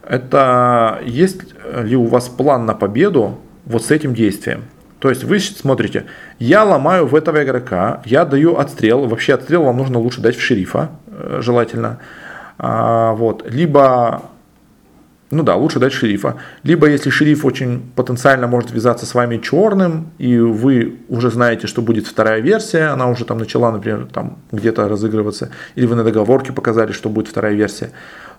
[0.08, 1.42] Это есть
[1.84, 4.64] ли у вас план на победу вот с этим действием.
[5.00, 6.06] То есть вы смотрите,
[6.40, 10.42] я ломаю в этого игрока, я даю отстрел, вообще отстрел вам нужно лучше дать в
[10.42, 12.00] шерифа, э, желательно.
[12.58, 13.44] А, вот.
[13.50, 14.24] Либо,
[15.32, 16.36] ну да, лучше дать шерифа.
[16.64, 21.82] Либо если шериф очень потенциально может вязаться с вами черным, и вы уже знаете, что
[21.82, 26.52] будет вторая версия, она уже там начала, например, там где-то разыгрываться, или вы на договорке
[26.52, 27.92] показали, что будет вторая версия,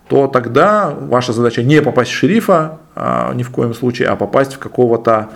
[0.09, 4.55] то тогда ваша задача не попасть в шерифа а, ни в коем случае, а попасть
[4.55, 5.29] в какого-то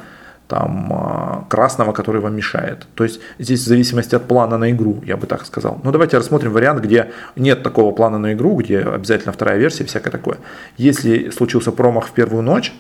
[0.52, 2.86] там, а, красного, который вам мешает.
[2.94, 5.80] То есть здесь в зависимости от плана на игру, я бы так сказал.
[5.82, 10.10] Но давайте рассмотрим вариант, где нет такого плана на игру, где обязательно вторая версия, всякое
[10.10, 10.36] такое.
[10.76, 12.74] Если случился промах в первую ночь,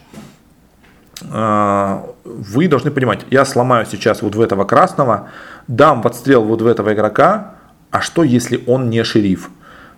[1.22, 5.28] вы должны понимать, я сломаю сейчас вот в этого красного,
[5.66, 7.54] дам в отстрел вот в этого игрока,
[7.90, 9.48] а что если он не шериф?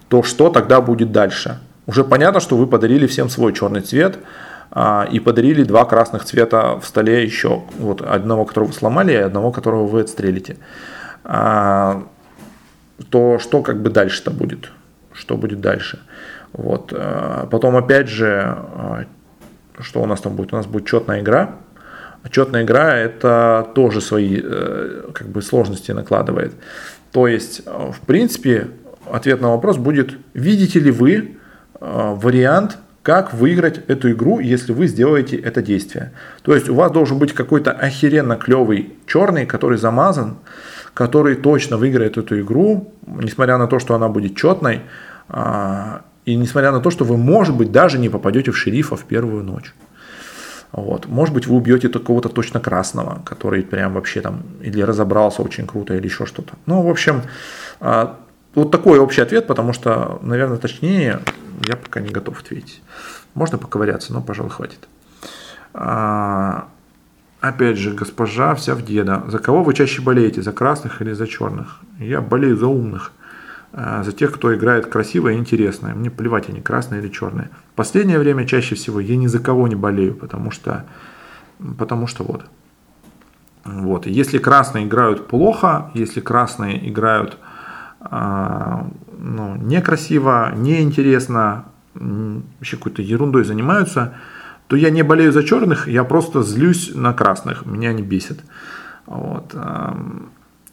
[0.08, 1.58] То что тогда будет дальше?
[1.86, 4.22] Уже понятно, что вы подарили всем свой черный цвет а,
[4.76, 7.62] и подарили два красных цвета в столе еще.
[7.78, 10.56] Вот одного, которого сломали, и одного, которого вы отстрелите.
[11.24, 12.02] А,
[13.10, 14.70] то что как бы дальше-то будет?
[15.12, 16.00] Что будет дальше?
[16.52, 16.92] Вот.
[16.92, 19.04] А, потом опять же, а,
[19.80, 20.52] что у нас там будет?
[20.52, 21.56] У нас будет четная игра.
[22.30, 26.54] Четная игра это тоже свои э, как бы сложности накладывает.
[27.12, 28.68] То есть, э, в принципе,
[29.10, 31.36] ответ на вопрос будет, видите ли вы
[31.80, 36.12] э, вариант, как выиграть эту игру, если вы сделаете это действие.
[36.42, 40.38] То есть у вас должен быть какой-то охеренно клевый черный, который замазан,
[40.94, 44.80] который точно выиграет эту игру, несмотря на то, что она будет четной,
[45.28, 49.04] а, и несмотря на то, что вы, может быть, даже не попадете в шерифа в
[49.04, 49.74] первую ночь.
[50.72, 51.06] Вот.
[51.06, 55.94] Может быть, вы убьете какого-то точно красного, который прям вообще там или разобрался очень круто,
[55.94, 56.54] или еще что-то.
[56.64, 57.20] Ну, в общем,
[57.80, 58.18] а,
[58.54, 61.20] вот такой общий ответ, потому что, наверное, точнее
[61.66, 62.82] я пока не готов ответить.
[63.34, 64.88] Можно поковыряться, но, пожалуй, хватит.
[65.72, 66.68] А,
[67.40, 69.24] опять же, госпожа вся в деда.
[69.28, 71.80] За кого вы чаще болеете, за красных или за черных?
[71.98, 73.12] Я болею за умных.
[73.72, 75.92] А, за тех, кто играет красиво и интересно.
[75.94, 77.50] Мне плевать, они красные или черные.
[77.74, 80.84] Последнее время чаще всего я ни за кого не болею, потому что,
[81.76, 82.44] потому что вот.
[83.64, 84.06] Вот.
[84.06, 87.53] Если красные играют плохо, если красные играют а,
[88.10, 94.14] ну, некрасиво, неинтересно, вообще какой-то ерундой занимаются,
[94.66, 98.40] то я не болею за черных, я просто злюсь на красных, меня не бесит.
[99.06, 99.54] Вот.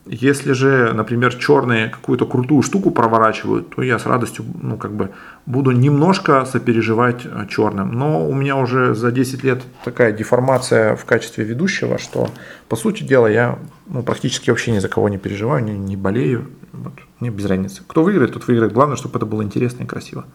[0.06, 5.12] Если же, например, черные какую-то крутую штуку проворачивают, то я с радостью ну, как бы
[5.46, 7.94] буду немножко сопереживать э, черным.
[7.94, 12.30] Но у меня уже за 10 лет такая деформация в качестве ведущего, что,
[12.68, 16.48] по сути дела, я ну, практически вообще ни за кого не переживаю, не, не болею.
[16.74, 17.84] Вот, мне без разницы.
[17.86, 18.74] Кто выиграет, тот выиграет.
[18.74, 20.26] Главное, чтобы это было интересно и красиво.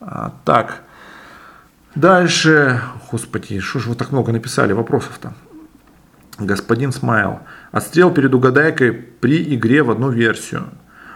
[0.00, 0.82] А, так.
[1.94, 2.80] Дальше.
[3.10, 5.34] Господи, что же вы так много написали вопросов-то?
[6.38, 7.40] Господин Смайл.
[7.72, 10.68] Отстрел перед угадайкой при игре в одну версию.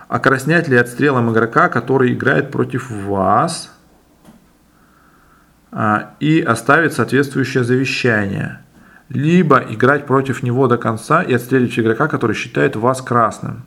[0.09, 3.73] Окраснять ли отстрелом игрока, который играет против вас
[5.71, 8.61] а, и оставить соответствующее завещание.
[9.09, 13.65] Либо играть против него до конца и отстрелить игрока, который считает вас красным.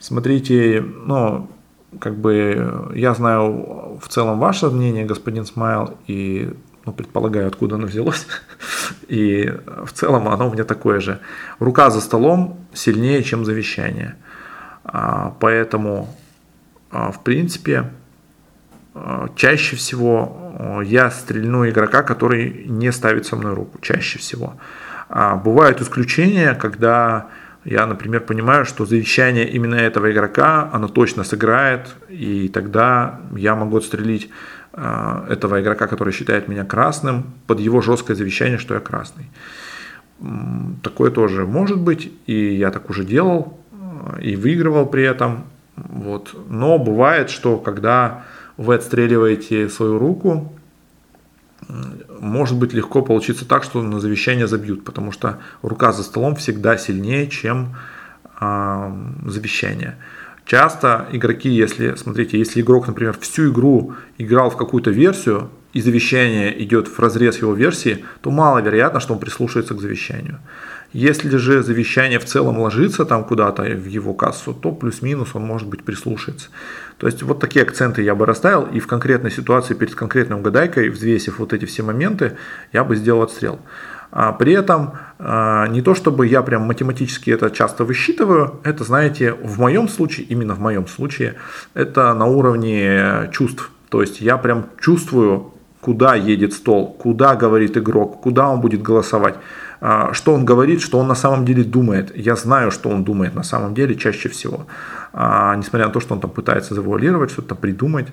[0.00, 1.50] Смотрите, ну,
[1.98, 6.52] как бы я знаю в целом ваше мнение, господин Смайл, и
[6.88, 8.26] ну, предполагаю, откуда оно взялось.
[9.08, 9.52] И
[9.84, 11.20] в целом оно у меня такое же.
[11.58, 14.16] Рука за столом сильнее, чем завещание.
[14.84, 16.08] А, поэтому,
[16.90, 17.90] а, в принципе,
[18.94, 23.78] а, чаще всего я стрельну игрока, который не ставит со мной руку.
[23.80, 24.54] Чаще всего.
[25.44, 27.28] Бывают исключения, когда
[27.70, 33.76] я, например, понимаю, что завещание именно этого игрока, оно точно сыграет, и тогда я могу
[33.76, 34.30] отстрелить
[34.72, 39.26] э, этого игрока, который считает меня красным, под его жесткое завещание, что я красный.
[40.82, 45.44] Такое тоже может быть, и я так уже делал, э, и выигрывал при этом.
[45.76, 46.34] Вот.
[46.48, 48.24] Но бывает, что когда
[48.56, 50.57] вы отстреливаете свою руку,
[52.20, 56.76] может быть легко получиться так, что на завещание забьют, потому что рука за столом всегда
[56.78, 57.76] сильнее, чем
[58.40, 58.92] э,
[59.26, 59.96] завещание.
[60.44, 66.62] Часто игроки, если, смотрите, если игрок, например, всю игру играл в какую-то версию, и завещание
[66.62, 70.38] идет в разрез его версии, то маловероятно, что он прислушается к завещанию.
[70.92, 75.68] Если же завещание в целом ложится там куда-то в его кассу, то плюс-минус он может
[75.68, 76.48] быть прислушается.
[76.96, 80.88] То есть вот такие акценты я бы расставил, и в конкретной ситуации перед конкретной угадайкой,
[80.88, 82.38] взвесив вот эти все моменты,
[82.72, 83.60] я бы сделал отстрел.
[84.10, 89.32] А при этом а, не то чтобы я прям математически это часто высчитываю, это, знаете,
[89.34, 91.34] в моем случае, именно в моем случае,
[91.74, 93.70] это на уровне чувств.
[93.90, 95.52] То есть я прям чувствую,
[95.88, 99.36] куда едет стол, куда говорит игрок, куда он будет голосовать.
[99.80, 102.12] А, что он говорит, что он на самом деле думает.
[102.14, 104.66] Я знаю, что он думает на самом деле чаще всего.
[105.12, 108.06] А, несмотря на то, что он там пытается завуалировать, что-то придумать.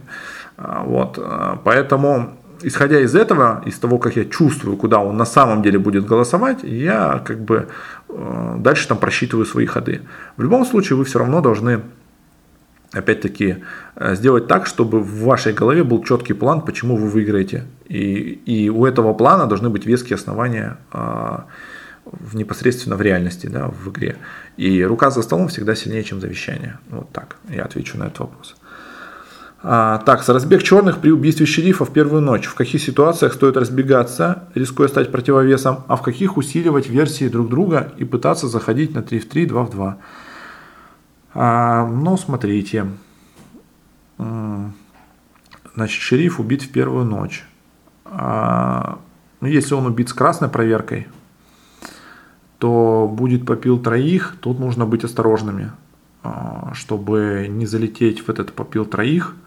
[0.58, 1.20] А, вот.
[1.66, 2.30] Поэтому,
[2.64, 6.64] исходя из этого, из того, как я чувствую, куда он на самом деле будет голосовать,
[6.64, 7.68] я как бы
[8.10, 10.00] э, дальше там просчитываю свои ходы.
[10.38, 11.80] В любом случае, вы все равно должны
[12.92, 13.58] опять-таки,
[13.96, 17.66] э, сделать так, чтобы в вашей голове был четкий план, почему вы выиграете.
[17.88, 21.46] И, и у этого плана должны быть веские основания а,
[22.06, 24.16] в, непосредственно в реальности, да, в игре.
[24.58, 26.80] И рука за столом всегда сильнее, чем завещание.
[26.90, 28.56] Вот так я отвечу на этот вопрос.
[29.68, 32.46] А, так, разбег черных при убийстве шерифа в первую ночь.
[32.46, 37.92] В каких ситуациях стоит разбегаться, рискуя стать противовесом, а в каких усиливать версии друг друга
[37.98, 39.98] и пытаться заходить на 3 в 3, 2 в 2.
[41.36, 42.88] А, ну, смотрите.
[44.18, 47.46] Значит, шериф убит в первую ночь.
[48.06, 49.00] А,
[49.42, 51.08] ну, если он убит с красной проверкой,
[52.58, 55.74] то будет попил троих, тут нужно быть осторожными,
[56.24, 59.36] а, чтобы не залететь в этот попил троих–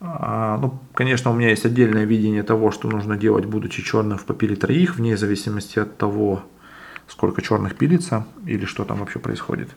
[0.00, 4.54] ну, конечно, у меня есть отдельное видение того, что нужно делать, будучи черным в попиле
[4.54, 6.44] троих, вне зависимости от того,
[7.08, 9.70] сколько черных пилится или что там вообще происходит.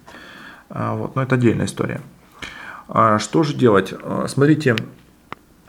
[0.73, 2.01] А, вот, но это отдельная история.
[2.87, 3.93] А, что же делать?
[4.27, 4.75] Смотрите,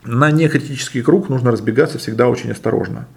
[0.05, 3.07] на некритический круг нужно разбегаться всегда очень осторожно,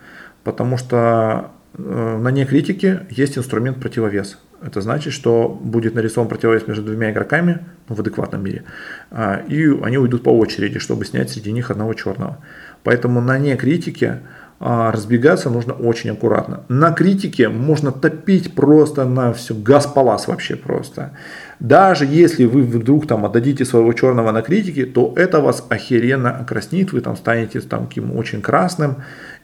[0.44, 4.38] потому что э, на некритике есть инструмент противовес.
[4.62, 8.64] Это значит, что будет нарисован противовес между двумя игроками ну, в адекватном мире,
[9.10, 12.38] а, и они уйдут по очереди, чтобы снять среди них одного черного.
[12.84, 14.20] Поэтому на некритике
[14.58, 16.62] а, разбегаться нужно очень аккуратно.
[16.68, 21.12] На критике можно топить просто на все, газ-палас вообще просто.
[21.58, 26.92] Даже если вы вдруг там отдадите своего черного на критике, то это вас охеренно окраснит,
[26.92, 28.96] вы там станете там каким очень красным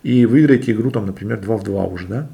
[0.03, 2.27] и выиграете игру там, например, 2 в 2 уже, да.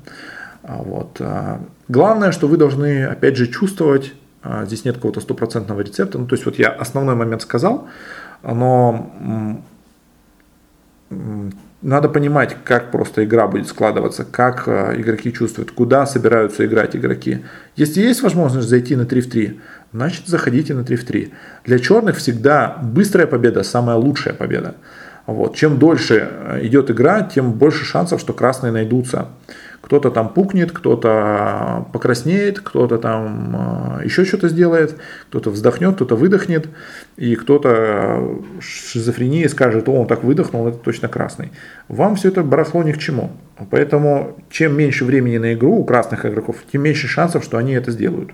[0.63, 1.19] А вот.
[1.21, 6.27] А, главное, что вы должны, опять же, чувствовать, а, здесь нет какого-то стопроцентного рецепта, ну,
[6.27, 7.89] то есть вот я основной момент сказал,
[8.43, 9.63] но
[11.81, 17.45] надо понимать, как просто игра будет складываться, как игроки чувствуют, куда собираются играть игроки.
[17.77, 19.61] Если есть возможность зайти на 3 в 3,
[19.93, 21.33] значит заходите на 3 в 3.
[21.65, 24.75] Для черных всегда быстрая победа самая лучшая победа.
[25.27, 25.55] Вот.
[25.57, 26.29] Чем дольше
[26.63, 29.29] идет игра, тем больше шансов, что красные найдутся.
[29.81, 34.97] Кто-то там пукнет, кто-то покраснеет, кто-то там э, еще что-то сделает,
[35.29, 36.69] кто-то вздохнет, кто-то выдохнет,
[37.17, 41.53] и кто-то шизофрении скажет, о, он так выдохнул, это точно красный.
[41.87, 43.31] Вам все это барахло ни к чему.
[43.71, 47.93] Поэтому чем меньше времени на игру у красных игроков, тем меньше шансов, что они это
[47.93, 48.31] сделают.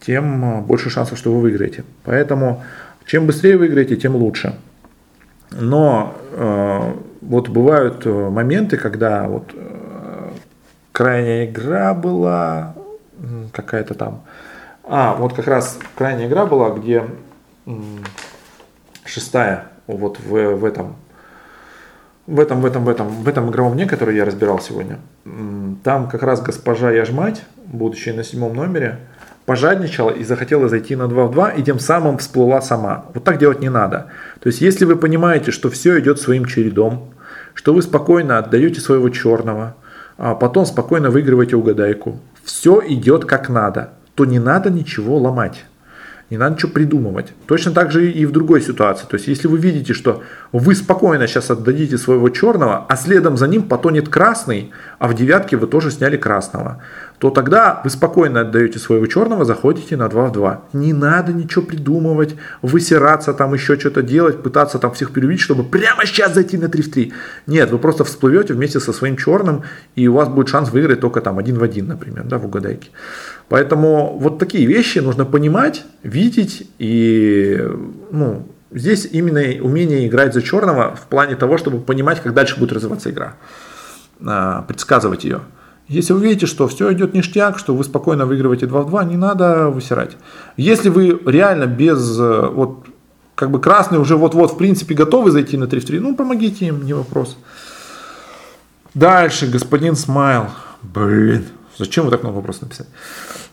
[0.00, 1.82] Тем э, больше шансов, что вы выиграете.
[2.04, 2.62] Поэтому
[3.06, 4.54] чем быстрее выиграете, тем лучше.
[5.50, 6.92] Но э,
[7.22, 9.52] вот бывают э, моменты, когда вот
[11.00, 12.74] крайняя игра была,
[13.52, 14.22] какая-то там.
[14.84, 17.06] А, вот как раз крайняя игра была, где
[19.06, 20.96] шестая, вот в, в этом
[22.26, 24.98] в этом, в этом, в этом, в этом игровом дне, который я разбирал сегодня,
[25.84, 28.98] там как раз госпожа Яжмать, будучи на седьмом номере,
[29.46, 33.06] пожадничала и захотела зайти на 2 в 2, и тем самым всплыла сама.
[33.14, 34.08] Вот так делать не надо.
[34.40, 37.14] То есть, если вы понимаете, что все идет своим чередом,
[37.54, 39.76] что вы спокойно отдаете своего черного,
[40.20, 42.20] а потом спокойно выигрываете угадайку.
[42.44, 45.64] Все идет как надо, то не надо ничего ломать.
[46.28, 47.32] Не надо ничего придумывать.
[47.46, 49.06] Точно так же и в другой ситуации.
[49.06, 50.22] То есть, если вы видите, что
[50.52, 55.56] вы спокойно сейчас отдадите своего черного, а следом за ним потонет красный, а в девятке
[55.56, 56.82] вы тоже сняли красного,
[57.20, 60.62] то тогда вы спокойно отдаете своего черного, заходите на 2 в 2.
[60.72, 66.06] Не надо ничего придумывать, высираться, там еще что-то делать, пытаться там всех переубить, чтобы прямо
[66.06, 67.12] сейчас зайти на 3 в 3.
[67.46, 69.64] Нет, вы просто всплывете вместе со своим черным,
[69.96, 72.88] и у вас будет шанс выиграть только там один в один, например, да, в угадайке.
[73.50, 77.68] Поэтому вот такие вещи нужно понимать, видеть и
[78.10, 82.72] ну, здесь именно умение играть за черного в плане того, чтобы понимать, как дальше будет
[82.72, 83.34] развиваться игра,
[84.24, 85.42] а, предсказывать ее.
[85.90, 89.16] Если вы видите, что все идет ништяк, что вы спокойно выигрываете 2 в 2, не
[89.16, 90.16] надо высирать.
[90.56, 92.86] Если вы реально без, вот,
[93.34, 96.66] как бы красный уже вот-вот в принципе готовы зайти на 3 в 3, ну помогите
[96.66, 97.36] им, не вопрос.
[98.94, 100.46] Дальше, господин Смайл.
[100.82, 101.46] Блин,
[101.76, 102.88] зачем вы так много вопросов написали?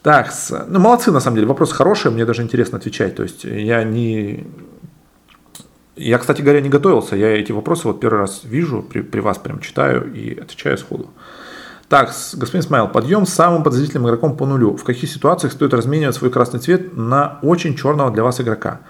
[0.04, 0.32] Так,
[0.68, 3.16] ну молодцы на самом деле, вопрос хороший, мне даже интересно отвечать.
[3.16, 4.46] То есть я не...
[5.96, 9.40] Я, кстати говоря, не готовился, я эти вопросы вот первый раз вижу, при, при вас
[9.40, 11.10] прям читаю и отвечаю сходу.
[11.90, 14.76] Так, господин Смайл, подъем с самым подозрительным игроком по нулю.
[14.76, 18.82] В каких ситуациях стоит разменивать свой красный цвет на очень черного для вас игрока?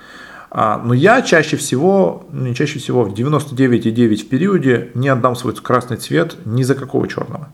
[0.49, 5.53] А, но я чаще всего, не чаще всего, в 99,9 в периоде не отдам свой
[5.55, 7.49] красный цвет ни за какого черного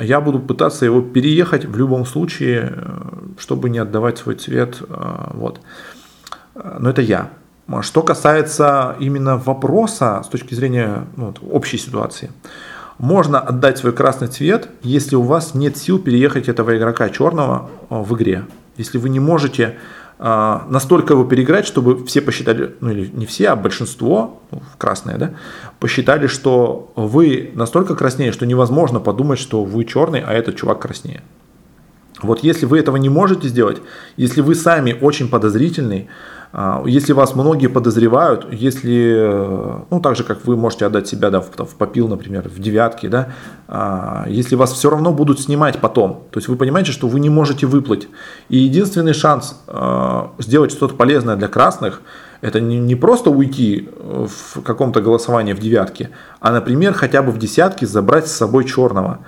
[0.00, 3.00] я буду пытаться его переехать в любом случае, э,
[3.38, 4.82] чтобы не отдавать свой цвет.
[4.88, 5.60] Э, вот.
[6.54, 7.30] Но это я.
[7.80, 12.30] Что касается именно вопроса с точки зрения ну, общей ситуации,
[12.98, 18.02] можно отдать свой красный цвет, если у вас нет сил переехать этого игрока черного э,
[18.02, 18.44] в игре.
[18.76, 19.76] Если вы не можете
[20.24, 25.16] а, настолько его переиграть, чтобы все посчитали, ну или не все, а большинство, ну, красные,
[25.16, 25.32] да,
[25.80, 31.22] посчитали, что вы настолько краснее, что невозможно подумать, что вы черный, а этот чувак краснее.
[32.22, 33.82] Вот если вы этого не можете сделать,
[34.16, 36.08] если вы сами очень подозрительный,
[36.84, 41.40] если вас многие подозревают, если, э, ну, так же, как вы можете отдать себя да,
[41.40, 43.28] в, в попил, например, в девятке, да,
[43.68, 47.30] а, если вас все равно будут снимать потом, то есть вы понимаете, что вы не
[47.30, 48.06] можете выплыть.
[48.50, 52.02] И единственный шанс э, сделать что-то полезное для красных,
[52.42, 56.10] это не, не просто уйти в каком-то голосовании в девятке,
[56.40, 59.20] а, например, хотя бы в десятке забрать с собой черного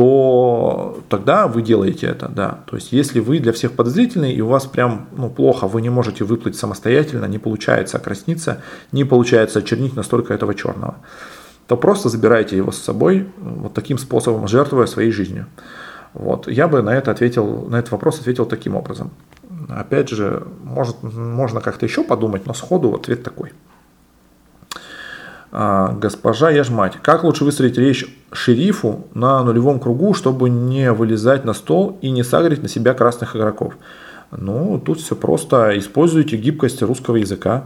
[0.00, 2.60] то тогда вы делаете это, да.
[2.70, 5.90] То есть, если вы для всех подозрительный и у вас прям ну, плохо, вы не
[5.90, 8.62] можете выплыть самостоятельно, не получается окрасниться,
[8.92, 10.96] не получается очернить настолько этого черного,
[11.66, 15.48] то просто забирайте его с собой вот таким способом, жертвуя своей жизнью.
[16.14, 16.48] Вот.
[16.48, 19.10] Я бы на это ответил, на этот вопрос ответил таким образом.
[19.68, 23.52] Опять же, может, можно как-то еще подумать, но сходу ответ такой.
[25.52, 31.52] А, госпожа Яжмать, как лучше выстроить речь шерифу на нулевом кругу, чтобы не вылезать на
[31.52, 33.74] стол и не сагрить на себя красных игроков?
[34.30, 35.76] Ну, тут все просто.
[35.78, 37.64] Используйте гибкость русского языка.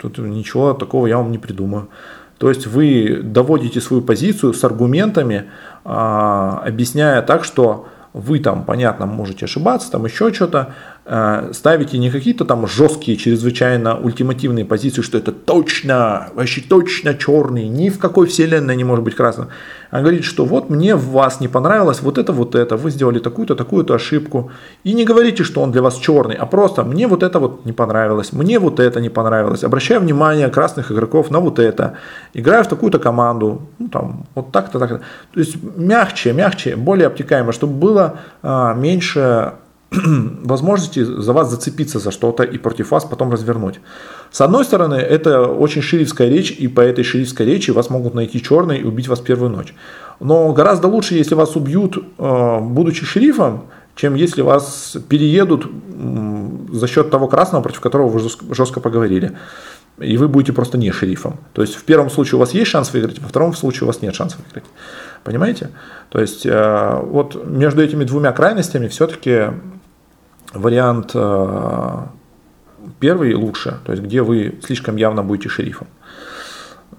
[0.00, 1.88] Тут ничего такого я вам не придумаю.
[2.38, 5.44] То есть вы доводите свою позицию с аргументами,
[5.84, 10.74] а, объясняя так, что вы там, понятно, можете ошибаться, там еще что-то,
[11.06, 17.90] ставите не какие-то там жесткие, чрезвычайно ультимативные позиции, что это точно, вообще точно черный, ни
[17.90, 19.48] в какой вселенной не может быть красным.
[19.90, 23.18] А говорит, что вот мне в вас не понравилось вот это, вот это, вы сделали
[23.18, 24.50] такую-то, такую-то ошибку.
[24.82, 27.72] И не говорите, что он для вас черный, а просто мне вот это вот не
[27.72, 29.62] понравилось, мне вот это не понравилось.
[29.62, 31.92] Обращаю внимание красных игроков на вот это.
[32.32, 35.00] Играю в такую-то команду, ну там, вот так-то, так-то.
[35.32, 39.52] То есть мягче, мягче, более обтекаемо, чтобы было а, меньше
[40.44, 43.80] возможности за вас зацепиться за что-то и против вас потом развернуть.
[44.30, 48.42] С одной стороны, это очень шерифская речь, и по этой шерифской речи вас могут найти
[48.42, 49.74] черные и убить вас первую ночь.
[50.20, 53.64] Но гораздо лучше, если вас убьют, э, будучи шерифом,
[53.94, 55.70] чем если вас переедут
[56.72, 59.36] за счет того красного, против которого вы жестко поговорили.
[59.98, 61.38] И вы будете просто не шерифом.
[61.52, 64.02] То есть в первом случае у вас есть шанс выиграть, во втором случае у вас
[64.02, 64.64] нет шанса выиграть.
[65.22, 65.70] Понимаете?
[66.08, 69.52] То есть э, вот между этими двумя крайностями все-таки
[70.54, 71.98] вариант э,
[73.00, 75.86] первый лучше, то есть где вы слишком явно будете шерифом.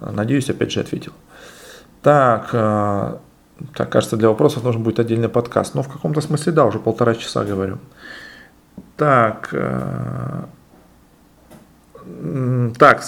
[0.00, 1.12] Надеюсь, опять же ответил.
[2.02, 3.16] Так, э,
[3.74, 5.74] так, кажется, для вопросов нужен будет отдельный подкаст.
[5.74, 7.78] Но в каком-то смысле, да, уже полтора часа говорю.
[8.96, 10.44] Так, э,
[12.78, 13.02] так,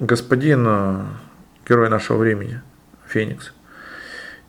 [0.00, 1.08] господин
[1.68, 2.62] герой нашего времени,
[3.06, 3.52] Феникс.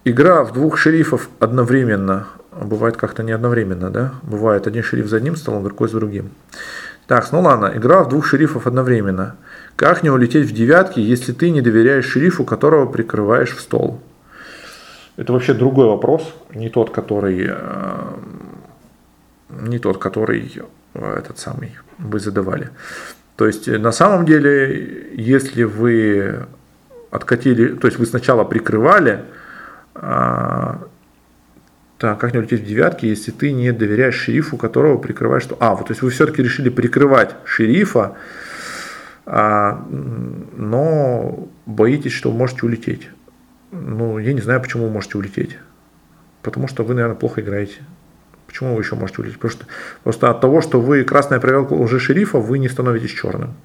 [0.04, 2.28] Игра в двух шерифов одновременно
[2.62, 4.14] бывает как-то не одновременно, да?
[4.24, 6.32] Бывает один шериф за одним столом, другой за другим.
[7.08, 9.36] Так, ну ладно, игра в двух шерифов одновременно.
[9.76, 14.02] Как не улететь в девятки, если ты не доверяешь шерифу, которого прикрываешь в стол?
[15.18, 18.14] Это вообще другой вопрос, не тот, который, э,
[19.50, 20.52] не тот, который
[20.94, 22.70] э, этот самый вы задавали.
[23.36, 26.46] То есть на самом деле, если вы
[27.12, 29.26] откатили, то есть вы сначала прикрывали,
[32.06, 35.58] а, так, как не улететь в девятки, если ты не доверяешь шерифу, которого прикрываешь что?
[35.60, 38.16] А, вот, то есть вы все-таки решили прикрывать шерифа,
[39.26, 43.10] а, но боитесь, что можете улететь.
[43.72, 45.58] Ну, я не знаю, почему вы можете улететь.
[46.42, 47.80] Потому что вы, наверное, плохо играете.
[48.46, 49.40] Почему вы еще можете улететь?
[49.40, 49.66] Потому что
[50.04, 53.56] просто от того, что вы красная проверка уже шерифа, вы не становитесь черным.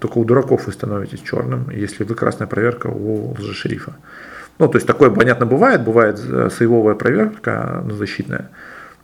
[0.00, 3.92] Только у дураков вы становитесь черным, если вы красная проверка у лжешерифа.
[3.92, 3.96] шерифа.
[4.58, 8.50] Ну, то есть такое, понятно, бывает, бывает э, сейвовая проверка защитная,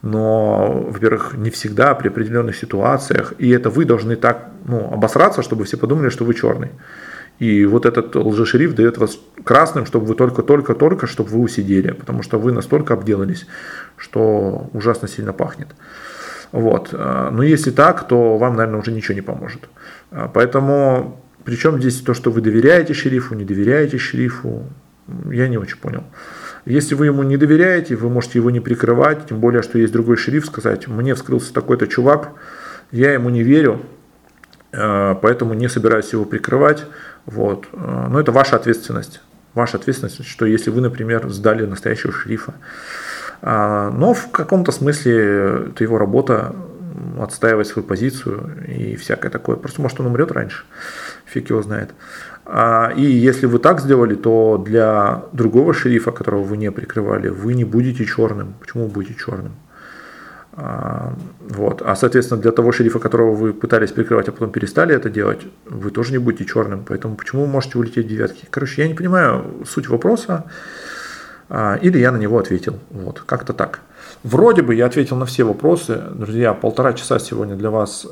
[0.03, 5.65] но, во-первых, не всегда при определенных ситуациях, и это вы должны так ну, обосраться, чтобы
[5.65, 6.71] все подумали, что вы черный.
[7.39, 12.39] И вот этот лжешериф дает вас красным, чтобы вы только-только-только, чтобы вы усидели, потому что
[12.39, 13.47] вы настолько обделались,
[13.97, 15.69] что ужасно сильно пахнет.
[16.53, 16.91] Вот.
[16.93, 19.69] Э, но если так, то вам, наверное, уже ничего не поможет.
[20.11, 24.65] Э, поэтому, причем здесь то, что вы доверяете шерифу, не доверяете шерифу,
[25.31, 26.05] я не очень понял.
[26.65, 30.17] Если вы ему не доверяете, вы можете его не прикрывать, тем более, что есть другой
[30.17, 32.33] шериф, сказать, мне вскрылся такой-то чувак,
[32.93, 33.81] я ему не верю,
[34.73, 36.85] э, поэтому не собираюсь его прикрывать.
[37.25, 37.69] Вот.
[37.73, 39.21] Но это ваша ответственность.
[39.55, 42.55] Ваша ответственность, что если вы, например, сдали настоящего шерифа.
[43.43, 46.55] А, но в каком-то смысле это его работа
[47.21, 49.57] отстаивать свою позицию и всякое такое.
[49.57, 50.65] Просто может он умрет раньше,
[51.27, 51.91] фиг его знает.
[52.45, 57.55] А, и если вы так сделали, то для другого шерифа, которого вы не прикрывали, вы
[57.55, 58.55] не будете черным.
[58.61, 59.53] Почему вы будете черным?
[60.55, 61.83] А, вот.
[61.83, 65.91] А соответственно, для того шерифа, которого вы пытались прикрывать, а потом перестали это делать, вы
[65.91, 66.85] тоже не будете черным.
[66.87, 68.47] Поэтому почему вы можете улететь девятки?
[68.51, 70.45] Короче, я не понимаю суть вопроса.
[71.49, 72.79] а, или я на него ответил.
[72.91, 73.81] Вот, как-то так.
[74.25, 76.01] Вроде бы я ответил на все вопросы.
[76.15, 78.07] Друзья, полтора часа сегодня для вас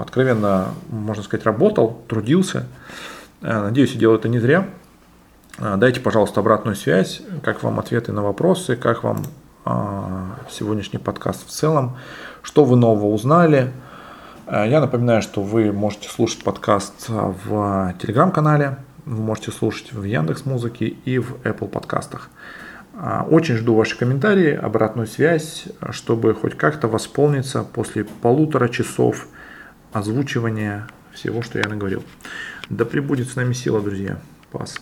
[0.00, 2.66] откровенно, можно сказать, работал, трудился.
[3.42, 4.68] А, надеюсь, я делаю это не зря.
[5.58, 9.24] Дайте, пожалуйста, обратную связь, как вам ответы на вопросы, как вам
[10.50, 11.98] сегодняшний подкаст в целом,
[12.42, 13.72] что вы нового узнали.
[14.46, 20.86] Я напоминаю, что вы можете слушать подкаст в телеграм-канале, вы можете слушать в Яндекс Музыке
[20.86, 22.30] и в Apple подкастах.
[22.94, 29.26] А, очень жду ваши комментарии, обратную связь, чтобы хоть как-то восполниться после полутора часов
[29.92, 32.02] озвучивания всего, что я наговорил.
[32.70, 34.20] Да пребудет с нами сила, друзья.
[34.52, 34.80] Пас.